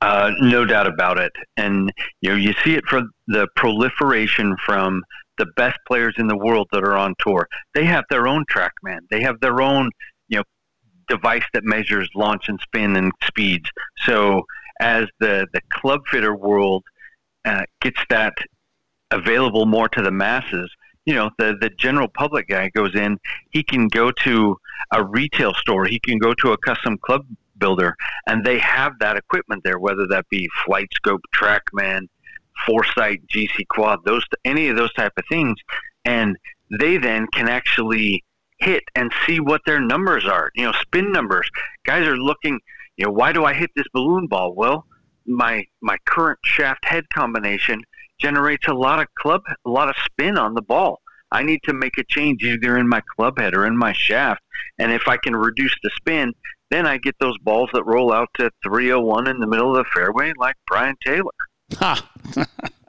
Uh, 0.01 0.31
no 0.41 0.65
doubt 0.65 0.87
about 0.87 1.17
it. 1.17 1.31
And 1.55 1.91
you 2.21 2.29
know, 2.29 2.35
you 2.35 2.53
see 2.63 2.75
it 2.75 2.85
for 2.85 3.03
the 3.27 3.47
proliferation 3.55 4.55
from 4.65 5.01
the 5.37 5.45
best 5.55 5.77
players 5.87 6.15
in 6.17 6.27
the 6.27 6.37
world 6.37 6.67
that 6.71 6.83
are 6.83 6.97
on 6.97 7.15
tour. 7.19 7.47
They 7.73 7.85
have 7.85 8.03
their 8.09 8.27
own 8.27 8.45
TrackMan. 8.51 8.99
They 9.09 9.21
have 9.21 9.39
their 9.39 9.61
own, 9.61 9.89
you 10.27 10.37
know, 10.37 10.43
device 11.07 11.45
that 11.53 11.63
measures 11.63 12.09
launch 12.15 12.49
and 12.49 12.59
spin 12.61 12.95
and 12.95 13.11
speeds. 13.23 13.69
So 14.05 14.43
as 14.79 15.05
the 15.19 15.47
the 15.53 15.61
club 15.71 16.01
fitter 16.11 16.35
world 16.35 16.83
uh, 17.45 17.63
gets 17.81 17.99
that 18.09 18.33
available 19.13 19.65
more 19.65 19.87
to 19.89 20.01
the 20.01 20.11
masses, 20.11 20.69
you 21.05 21.13
know, 21.13 21.29
the 21.37 21.55
the 21.59 21.69
general 21.69 22.07
public 22.07 22.47
guy 22.47 22.69
goes 22.69 22.95
in, 22.95 23.17
he 23.51 23.63
can 23.63 23.87
go 23.87 24.11
to 24.23 24.57
a 24.93 25.03
retail 25.03 25.53
store, 25.53 25.85
he 25.85 25.99
can 25.99 26.17
go 26.17 26.33
to 26.35 26.51
a 26.51 26.57
custom 26.57 26.97
club 26.97 27.25
builder, 27.57 27.95
and 28.27 28.45
they 28.45 28.59
have 28.59 28.93
that 28.99 29.17
equipment 29.17 29.63
there, 29.63 29.79
whether 29.79 30.07
that 30.07 30.27
be 30.29 30.49
Flight 30.65 30.87
Scope, 30.93 31.21
TrackMan, 31.35 32.07
Foresight, 32.65 33.21
GC 33.27 33.67
Quad, 33.69 33.99
those 34.05 34.23
any 34.45 34.69
of 34.69 34.77
those 34.77 34.93
type 34.93 35.13
of 35.17 35.23
things, 35.29 35.55
and 36.05 36.37
they 36.79 36.97
then 36.97 37.27
can 37.27 37.49
actually 37.49 38.23
hit 38.59 38.83
and 38.95 39.11
see 39.25 39.39
what 39.39 39.61
their 39.65 39.81
numbers 39.81 40.25
are. 40.25 40.51
You 40.55 40.65
know, 40.65 40.71
spin 40.73 41.11
numbers. 41.11 41.49
Guys 41.85 42.07
are 42.07 42.17
looking. 42.17 42.59
You 42.97 43.05
know, 43.05 43.11
why 43.11 43.33
do 43.33 43.43
I 43.43 43.53
hit 43.53 43.71
this 43.75 43.87
balloon 43.93 44.27
ball? 44.27 44.53
Well, 44.55 44.85
my 45.25 45.65
my 45.81 45.97
current 46.05 46.39
shaft 46.43 46.85
head 46.85 47.05
combination 47.13 47.81
generates 48.23 48.67
a 48.67 48.73
lot 48.73 48.99
of 48.99 49.07
club, 49.15 49.41
a 49.65 49.69
lot 49.69 49.89
of 49.89 49.95
spin 50.05 50.37
on 50.37 50.53
the 50.53 50.61
ball. 50.61 51.01
I 51.31 51.43
need 51.43 51.59
to 51.63 51.73
make 51.73 51.97
a 51.97 52.03
change 52.03 52.43
either 52.43 52.77
in 52.77 52.87
my 52.87 53.01
club 53.15 53.37
head 53.37 53.53
or 53.53 53.65
in 53.65 53.77
my 53.77 53.91
shaft. 53.91 54.41
And 54.79 54.91
if 54.91 55.07
I 55.07 55.17
can 55.17 55.35
reduce 55.35 55.75
the 55.83 55.91
spin, 55.95 56.33
then 56.71 56.87
I 56.87 56.97
get 56.97 57.15
those 57.19 57.37
balls 57.39 57.69
that 57.73 57.83
roll 57.85 58.13
out 58.13 58.29
to 58.35 58.49
301 58.63 59.27
in 59.27 59.39
the 59.39 59.47
middle 59.47 59.75
of 59.75 59.83
the 59.83 59.89
fairway 59.93 60.31
like 60.37 60.55
Brian 60.67 60.95
Taylor. 61.05 61.31
Ha! 61.75 62.09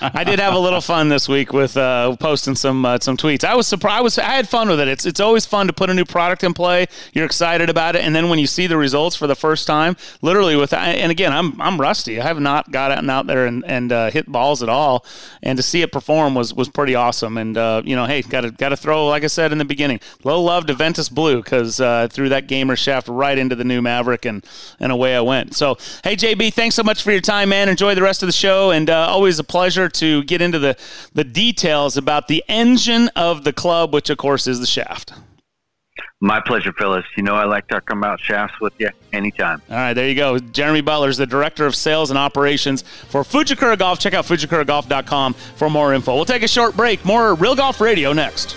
I 0.00 0.24
did 0.24 0.38
have 0.38 0.54
a 0.54 0.58
little 0.58 0.80
fun 0.80 1.08
this 1.08 1.28
week 1.28 1.52
with 1.52 1.76
uh, 1.76 2.16
posting 2.16 2.54
some 2.54 2.84
uh, 2.84 2.98
some 3.00 3.16
tweets. 3.16 3.44
I 3.44 3.54
was 3.54 3.66
surprised. 3.66 3.98
I 3.98 4.00
was 4.02 4.18
I 4.18 4.24
had 4.24 4.48
fun 4.48 4.68
with 4.68 4.80
it. 4.80 4.88
It's 4.88 5.06
it's 5.06 5.20
always 5.20 5.46
fun 5.46 5.66
to 5.66 5.72
put 5.72 5.90
a 5.90 5.94
new 5.94 6.04
product 6.04 6.44
in 6.44 6.54
play. 6.54 6.86
You're 7.12 7.24
excited 7.24 7.70
about 7.70 7.96
it, 7.96 8.04
and 8.04 8.14
then 8.14 8.28
when 8.28 8.38
you 8.38 8.46
see 8.46 8.66
the 8.66 8.76
results 8.76 9.16
for 9.16 9.26
the 9.26 9.34
first 9.34 9.66
time, 9.66 9.96
literally 10.20 10.56
with 10.56 10.72
and 10.72 11.10
again, 11.10 11.32
I'm 11.32 11.60
I'm 11.60 11.80
rusty. 11.80 12.20
I 12.20 12.24
have 12.24 12.40
not 12.40 12.70
got 12.70 12.90
out 12.90 12.98
and 12.98 13.10
out 13.10 13.26
there 13.26 13.46
and, 13.46 13.64
and 13.66 13.92
uh, 13.92 14.10
hit 14.10 14.26
balls 14.30 14.62
at 14.62 14.68
all, 14.68 15.04
and 15.42 15.56
to 15.56 15.62
see 15.62 15.82
it 15.82 15.92
perform 15.92 16.34
was 16.34 16.52
was 16.52 16.68
pretty 16.68 16.94
awesome. 16.94 17.38
And 17.38 17.56
uh, 17.56 17.82
you 17.84 17.96
know, 17.96 18.06
hey, 18.06 18.22
got 18.22 18.42
to 18.42 18.50
got 18.50 18.70
to 18.70 18.76
throw 18.76 19.06
like 19.06 19.24
I 19.24 19.28
said 19.28 19.52
in 19.52 19.58
the 19.58 19.64
beginning, 19.64 20.00
low 20.24 20.42
love 20.42 20.66
to 20.66 20.74
Ventus 20.74 21.08
Blue 21.08 21.42
because 21.42 21.80
uh, 21.80 22.08
threw 22.10 22.28
that 22.28 22.46
gamer 22.46 22.76
shaft 22.76 23.08
right 23.08 23.38
into 23.38 23.54
the 23.54 23.64
new 23.64 23.80
Maverick, 23.80 24.24
and 24.24 24.44
and 24.80 24.92
away 24.92 25.16
I 25.16 25.20
went. 25.20 25.54
So 25.54 25.78
hey, 26.04 26.16
JB, 26.16 26.52
thanks 26.52 26.74
so 26.74 26.82
much 26.82 27.02
for 27.02 27.12
your 27.12 27.20
time, 27.20 27.48
man. 27.48 27.68
Enjoy 27.68 27.94
the 27.94 28.02
rest 28.02 28.22
of 28.22 28.26
the 28.26 28.32
show, 28.32 28.70
and 28.70 28.90
uh, 28.90 29.06
always 29.08 29.38
pleasure 29.48 29.88
to 29.88 30.22
get 30.24 30.40
into 30.40 30.58
the, 30.58 30.76
the 31.14 31.24
details 31.24 31.96
about 31.96 32.28
the 32.28 32.44
engine 32.48 33.08
of 33.16 33.44
the 33.44 33.52
club, 33.52 33.92
which 33.92 34.10
of 34.10 34.18
course 34.18 34.46
is 34.46 34.60
the 34.60 34.66
shaft. 34.66 35.12
My 36.20 36.40
pleasure, 36.40 36.72
Phyllis. 36.72 37.04
You 37.16 37.22
know 37.22 37.34
I 37.34 37.44
like 37.44 37.68
talking 37.68 37.98
about 37.98 38.20
shafts 38.20 38.58
with 38.60 38.72
you 38.78 38.88
anytime. 39.12 39.60
All 39.68 39.76
right, 39.76 39.92
there 39.92 40.08
you 40.08 40.14
go. 40.14 40.38
Jeremy 40.38 40.80
Butler 40.80 41.10
is 41.10 41.18
the 41.18 41.26
Director 41.26 41.66
of 41.66 41.74
Sales 41.74 42.10
and 42.10 42.18
Operations 42.18 42.82
for 42.82 43.22
Fujikura 43.22 43.78
Golf. 43.78 43.98
Check 43.98 44.14
out 44.14 44.24
fujikuragolf.com 44.24 45.34
for 45.34 45.68
more 45.68 45.92
info. 45.92 46.14
We'll 46.14 46.24
take 46.24 46.42
a 46.42 46.48
short 46.48 46.74
break. 46.74 47.04
More 47.04 47.34
Real 47.34 47.54
Golf 47.54 47.80
Radio 47.80 48.12
next. 48.14 48.56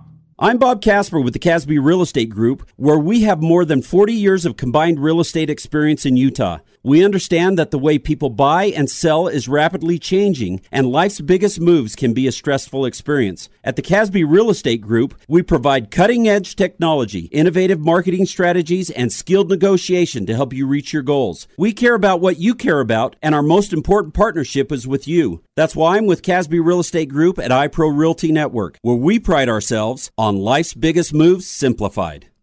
I'm 0.43 0.57
Bob 0.57 0.81
Casper 0.81 1.19
with 1.19 1.33
the 1.33 1.39
Casby 1.39 1.77
Real 1.77 2.01
Estate 2.01 2.31
Group, 2.31 2.67
where 2.75 2.97
we 2.97 3.21
have 3.21 3.43
more 3.43 3.63
than 3.63 3.83
40 3.83 4.11
years 4.11 4.43
of 4.43 4.57
combined 4.57 4.99
real 4.99 5.19
estate 5.19 5.51
experience 5.51 6.03
in 6.03 6.17
Utah. 6.17 6.57
We 6.83 7.05
understand 7.05 7.59
that 7.59 7.69
the 7.69 7.77
way 7.77 7.99
people 7.99 8.31
buy 8.31 8.65
and 8.65 8.89
sell 8.89 9.27
is 9.27 9.47
rapidly 9.47 9.99
changing, 9.99 10.61
and 10.71 10.87
life's 10.87 11.21
biggest 11.21 11.59
moves 11.59 11.95
can 11.95 12.13
be 12.13 12.25
a 12.25 12.31
stressful 12.31 12.85
experience. 12.85 13.49
At 13.63 13.75
the 13.75 13.83
Casby 13.83 14.23
Real 14.23 14.49
Estate 14.49 14.81
Group, 14.81 15.13
we 15.27 15.43
provide 15.43 15.91
cutting 15.91 16.27
edge 16.27 16.55
technology, 16.55 17.25
innovative 17.25 17.79
marketing 17.79 18.25
strategies, 18.25 18.89
and 18.89 19.13
skilled 19.13 19.49
negotiation 19.49 20.25
to 20.25 20.35
help 20.35 20.53
you 20.53 20.65
reach 20.65 20.91
your 20.91 21.03
goals. 21.03 21.47
We 21.55 21.71
care 21.71 21.93
about 21.93 22.19
what 22.19 22.39
you 22.39 22.55
care 22.55 22.79
about, 22.79 23.15
and 23.21 23.35
our 23.35 23.43
most 23.43 23.73
important 23.73 24.15
partnership 24.15 24.71
is 24.71 24.87
with 24.87 25.07
you. 25.07 25.43
That's 25.55 25.75
why 25.75 25.97
I'm 25.97 26.07
with 26.07 26.23
Casby 26.23 26.59
Real 26.59 26.79
Estate 26.79 27.09
Group 27.09 27.37
at 27.37 27.51
iPro 27.51 27.95
Realty 27.95 28.31
Network, 28.31 28.79
where 28.81 28.95
we 28.95 29.19
pride 29.19 29.49
ourselves 29.49 30.09
on 30.17 30.37
life's 30.37 30.73
biggest 30.73 31.13
moves 31.13 31.45
simplified. 31.45 32.30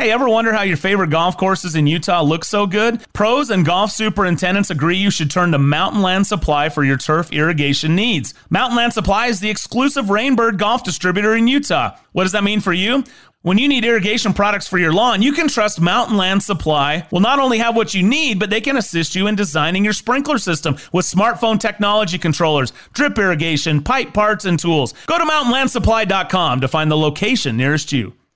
Hey, 0.00 0.12
ever 0.12 0.30
wonder 0.30 0.54
how 0.54 0.62
your 0.62 0.78
favorite 0.78 1.10
golf 1.10 1.36
courses 1.36 1.74
in 1.74 1.86
Utah 1.86 2.22
look 2.22 2.42
so 2.42 2.66
good? 2.66 3.04
Pros 3.12 3.50
and 3.50 3.66
golf 3.66 3.90
superintendents 3.90 4.70
agree 4.70 4.96
you 4.96 5.10
should 5.10 5.30
turn 5.30 5.52
to 5.52 5.58
Mountain 5.58 6.00
Land 6.00 6.26
Supply 6.26 6.70
for 6.70 6.82
your 6.82 6.96
turf 6.96 7.30
irrigation 7.32 7.94
needs. 7.94 8.32
Mountain 8.48 8.78
Land 8.78 8.94
Supply 8.94 9.26
is 9.26 9.40
the 9.40 9.50
exclusive 9.50 10.06
Rainbird 10.06 10.56
golf 10.56 10.84
distributor 10.84 11.36
in 11.36 11.48
Utah. 11.48 11.98
What 12.12 12.22
does 12.22 12.32
that 12.32 12.44
mean 12.44 12.60
for 12.60 12.72
you? 12.72 13.04
When 13.42 13.58
you 13.58 13.68
need 13.68 13.84
irrigation 13.84 14.32
products 14.32 14.66
for 14.66 14.78
your 14.78 14.94
lawn, 14.94 15.20
you 15.20 15.34
can 15.34 15.48
trust 15.48 15.82
Mountain 15.82 16.16
Land 16.16 16.42
Supply 16.42 17.06
will 17.10 17.20
not 17.20 17.38
only 17.38 17.58
have 17.58 17.76
what 17.76 17.92
you 17.92 18.02
need, 18.02 18.38
but 18.38 18.48
they 18.48 18.62
can 18.62 18.78
assist 18.78 19.14
you 19.14 19.26
in 19.26 19.34
designing 19.34 19.84
your 19.84 19.92
sprinkler 19.92 20.38
system 20.38 20.78
with 20.94 21.04
smartphone 21.04 21.60
technology 21.60 22.16
controllers, 22.16 22.72
drip 22.94 23.18
irrigation, 23.18 23.82
pipe 23.82 24.14
parts, 24.14 24.46
and 24.46 24.58
tools. 24.58 24.94
Go 25.04 25.18
to 25.18 25.24
mountainlandsupply.com 25.24 26.62
to 26.62 26.68
find 26.68 26.90
the 26.90 26.96
location 26.96 27.58
nearest 27.58 27.92
you. 27.92 28.14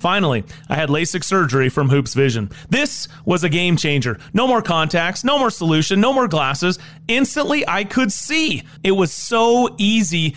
Finally, 0.00 0.44
I 0.70 0.76
had 0.76 0.88
LASIK 0.88 1.22
surgery 1.22 1.68
from 1.68 1.90
Hoopes 1.90 2.14
Vision. 2.14 2.50
This 2.70 3.06
was 3.26 3.44
a 3.44 3.50
game 3.50 3.76
changer. 3.76 4.18
No 4.32 4.46
more 4.46 4.62
contacts, 4.62 5.24
no 5.24 5.38
more 5.38 5.50
solution, 5.50 6.00
no 6.00 6.14
more 6.14 6.26
glasses. 6.26 6.78
Instantly, 7.06 7.68
I 7.68 7.84
could 7.84 8.10
see. 8.10 8.62
It 8.82 8.92
was 8.92 9.12
so 9.12 9.74
easy 9.76 10.36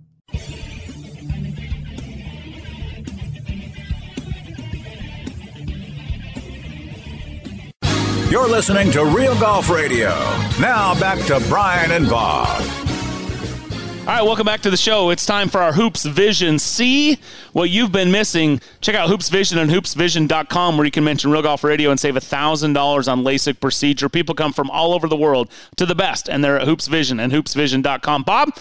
You're 8.31 8.47
listening 8.47 8.91
to 8.93 9.03
Real 9.03 9.37
Golf 9.37 9.69
Radio. 9.69 10.11
Now 10.57 10.97
back 11.01 11.19
to 11.25 11.45
Brian 11.49 11.91
and 11.91 12.09
Bob. 12.09 12.61
All 12.61 14.05
right, 14.05 14.21
welcome 14.21 14.45
back 14.45 14.61
to 14.61 14.69
the 14.69 14.77
show. 14.77 15.09
It's 15.09 15.25
time 15.25 15.49
for 15.49 15.59
our 15.61 15.73
Hoopes 15.73 16.05
Vision. 16.05 16.57
See 16.57 17.19
what 17.51 17.69
you've 17.69 17.91
been 17.91 18.09
missing. 18.09 18.61
Check 18.79 18.95
out 18.95 19.09
Hoopes 19.09 19.27
Vision 19.27 19.57
and 19.57 19.69
hoopesvision.com 19.69 20.77
where 20.77 20.85
you 20.85 20.91
can 20.91 21.03
mention 21.03 21.29
Real 21.29 21.41
Golf 21.41 21.65
Radio 21.65 21.91
and 21.91 21.99
save 21.99 22.13
$1,000 22.13 23.11
on 23.11 23.23
LASIK 23.25 23.59
procedure. 23.59 24.07
People 24.07 24.33
come 24.33 24.53
from 24.53 24.71
all 24.71 24.93
over 24.93 25.09
the 25.09 25.17
world 25.17 25.51
to 25.75 25.85
the 25.85 25.93
best, 25.93 26.29
and 26.29 26.41
they're 26.41 26.57
at 26.57 26.65
Hoopes 26.65 26.87
Vision 26.87 27.19
and 27.19 27.33
hoopesvision.com. 27.33 28.23
Bob, 28.23 28.55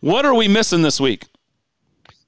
what 0.00 0.26
are 0.26 0.34
we 0.34 0.48
missing 0.48 0.82
this 0.82 1.00
week? 1.00 1.24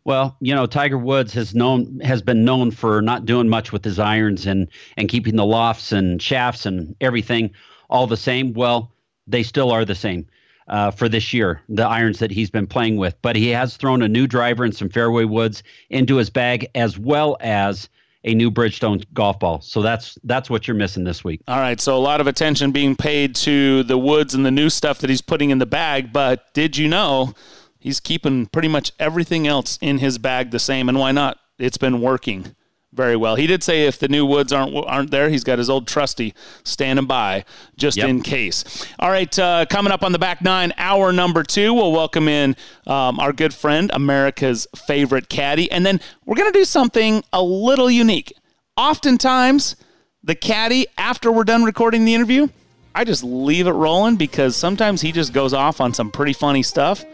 Well, 0.05 0.37
you 0.41 0.55
know, 0.55 0.67
Tiger 0.67 0.99
Woods 0.99 1.33
has 1.35 1.55
known 1.55 2.01
has 2.01 2.23
been 2.23 2.45
known 2.45 2.71
for 2.71 3.03
not 3.03 3.27
doing 3.27 3.49
much 3.49 3.73
with 3.73 3.85
his 3.85 3.99
irons 3.99 4.47
and 4.47 4.69
and 4.97 5.09
keeping 5.09 5.37
the 5.37 5.45
lofts 5.45 5.93
and 5.93 6.21
shafts 6.21 6.67
and 6.67 6.97
everything 7.01 7.51
all 7.89 8.07
the 8.07 8.17
same. 8.17 8.53
Well, 8.53 8.93
they 9.27 9.43
still 9.43 9.71
are 9.71 9.85
the 9.85 9.95
same 9.95 10.27
uh, 10.69 10.91
for 10.91 11.09
this 11.09 11.33
year, 11.33 11.61
the 11.69 11.87
irons 11.87 12.21
that 12.21 12.31
he's 12.31 12.51
been 12.51 12.67
playing 12.67 12.97
with. 12.97 13.15
But 13.23 13.37
he 13.37 13.49
has 13.49 13.77
thrown 13.77 14.03
a 14.03 14.09
new 14.09 14.27
driver 14.27 14.65
and 14.65 14.75
some 14.75 14.89
fairway 14.89 15.25
woods 15.25 15.63
into 15.91 16.17
his 16.17 16.31
bag, 16.31 16.69
as 16.75 16.99
well 16.99 17.37
as 17.41 17.89
a 18.25 18.35
new 18.35 18.51
Bridgestone 18.51 19.05
golf 19.13 19.39
ball. 19.41 19.61
So 19.61 19.83
that's 19.83 20.17
that's 20.25 20.49
what 20.49 20.69
you're 20.69 20.77
missing 20.77 21.05
this 21.05 21.25
week. 21.25 21.41
All 21.49 21.59
right, 21.59 21.81
so 21.81 21.97
a 21.97 21.99
lot 21.99 22.21
of 22.21 22.27
attention 22.27 22.71
being 22.71 22.95
paid 22.95 23.35
to 23.37 23.83
the 23.83 23.99
woods 23.99 24.35
and 24.35 24.47
the 24.47 24.51
new 24.51 24.71
stuff 24.71 24.99
that 25.01 25.11
he's 25.11 25.23
putting 25.23 25.51
in 25.51 25.59
the 25.59 25.67
bag. 25.67 26.13
But 26.13 26.53
did 26.55 26.77
you 26.77 26.89
know? 26.89 27.35
He's 27.81 27.99
keeping 27.99 28.47
pretty 28.47 28.69
much 28.69 28.93
everything 28.99 29.47
else 29.47 29.79
in 29.81 29.99
his 29.99 30.19
bag 30.19 30.51
the 30.51 30.59
same, 30.59 30.89
and 30.89 30.99
why 30.99 31.13
not? 31.13 31.39
It's 31.59 31.79
been 31.79 32.01
working 32.01 32.55
very 32.93 33.17
well. 33.17 33.37
He 33.37 33.47
did 33.47 33.63
say 33.63 33.87
if 33.87 33.99
the 33.99 34.09
new 34.09 34.27
woods 34.27 34.53
aren't 34.53 34.75
aren't 34.75 35.11
there, 35.11 35.29
he's 35.29 35.45
got 35.45 35.59
his 35.59 35.71
old 35.71 35.87
trusty 35.87 36.35
standing 36.65 37.07
by 37.07 37.45
just 37.77 37.97
yep. 37.97 38.09
in 38.09 38.21
case. 38.21 38.87
All 38.99 39.11
right, 39.11 39.37
uh, 39.39 39.67
coming 39.67 39.93
up 39.93 40.03
on 40.03 40.13
the 40.13 40.19
back 40.19 40.43
nine, 40.43 40.73
hour 40.77 41.13
number 41.13 41.43
two, 41.43 41.73
we'll 41.73 41.93
welcome 41.93 42.29
in 42.29 42.57
um, 42.87 43.19
our 43.19 43.33
good 43.33 43.55
friend, 43.55 43.91
America's 43.95 44.67
favorite 44.87 45.29
caddy, 45.29 45.71
and 45.71 45.87
then 45.87 46.01
we're 46.27 46.37
gonna 46.37 46.53
do 46.53 46.65
something 46.65 47.23
a 47.33 47.43
little 47.43 47.91
unique. 47.91 48.33
Oftentimes, 48.77 49.77
the 50.23 50.35
caddy 50.35 50.87
after 50.99 51.33
we're 51.33 51.45
done 51.45 51.65
recording 51.65 52.05
the 52.05 52.15
interview, 52.15 52.49
I 52.95 53.05
just 53.05 53.23
leave 53.23 53.67
it 53.67 53.73
rolling 53.73 54.17
because 54.17 54.57
sometimes 54.57 55.01
he 55.01 55.13
just 55.13 55.33
goes 55.33 55.55
off 55.55 55.81
on 55.81 55.95
some 55.95 56.11
pretty 56.11 56.33
funny 56.33 56.63
stuff. 56.63 57.05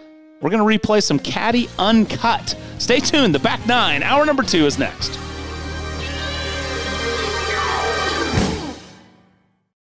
We're 0.40 0.50
going 0.50 0.78
to 0.78 0.86
replay 0.86 1.02
some 1.02 1.18
Caddy 1.18 1.68
Uncut. 1.78 2.56
Stay 2.78 3.00
tuned. 3.00 3.34
The 3.34 3.38
back 3.38 3.66
nine, 3.66 4.02
hour 4.02 4.26
number 4.26 4.42
two 4.42 4.66
is 4.66 4.78
next. 4.78 5.18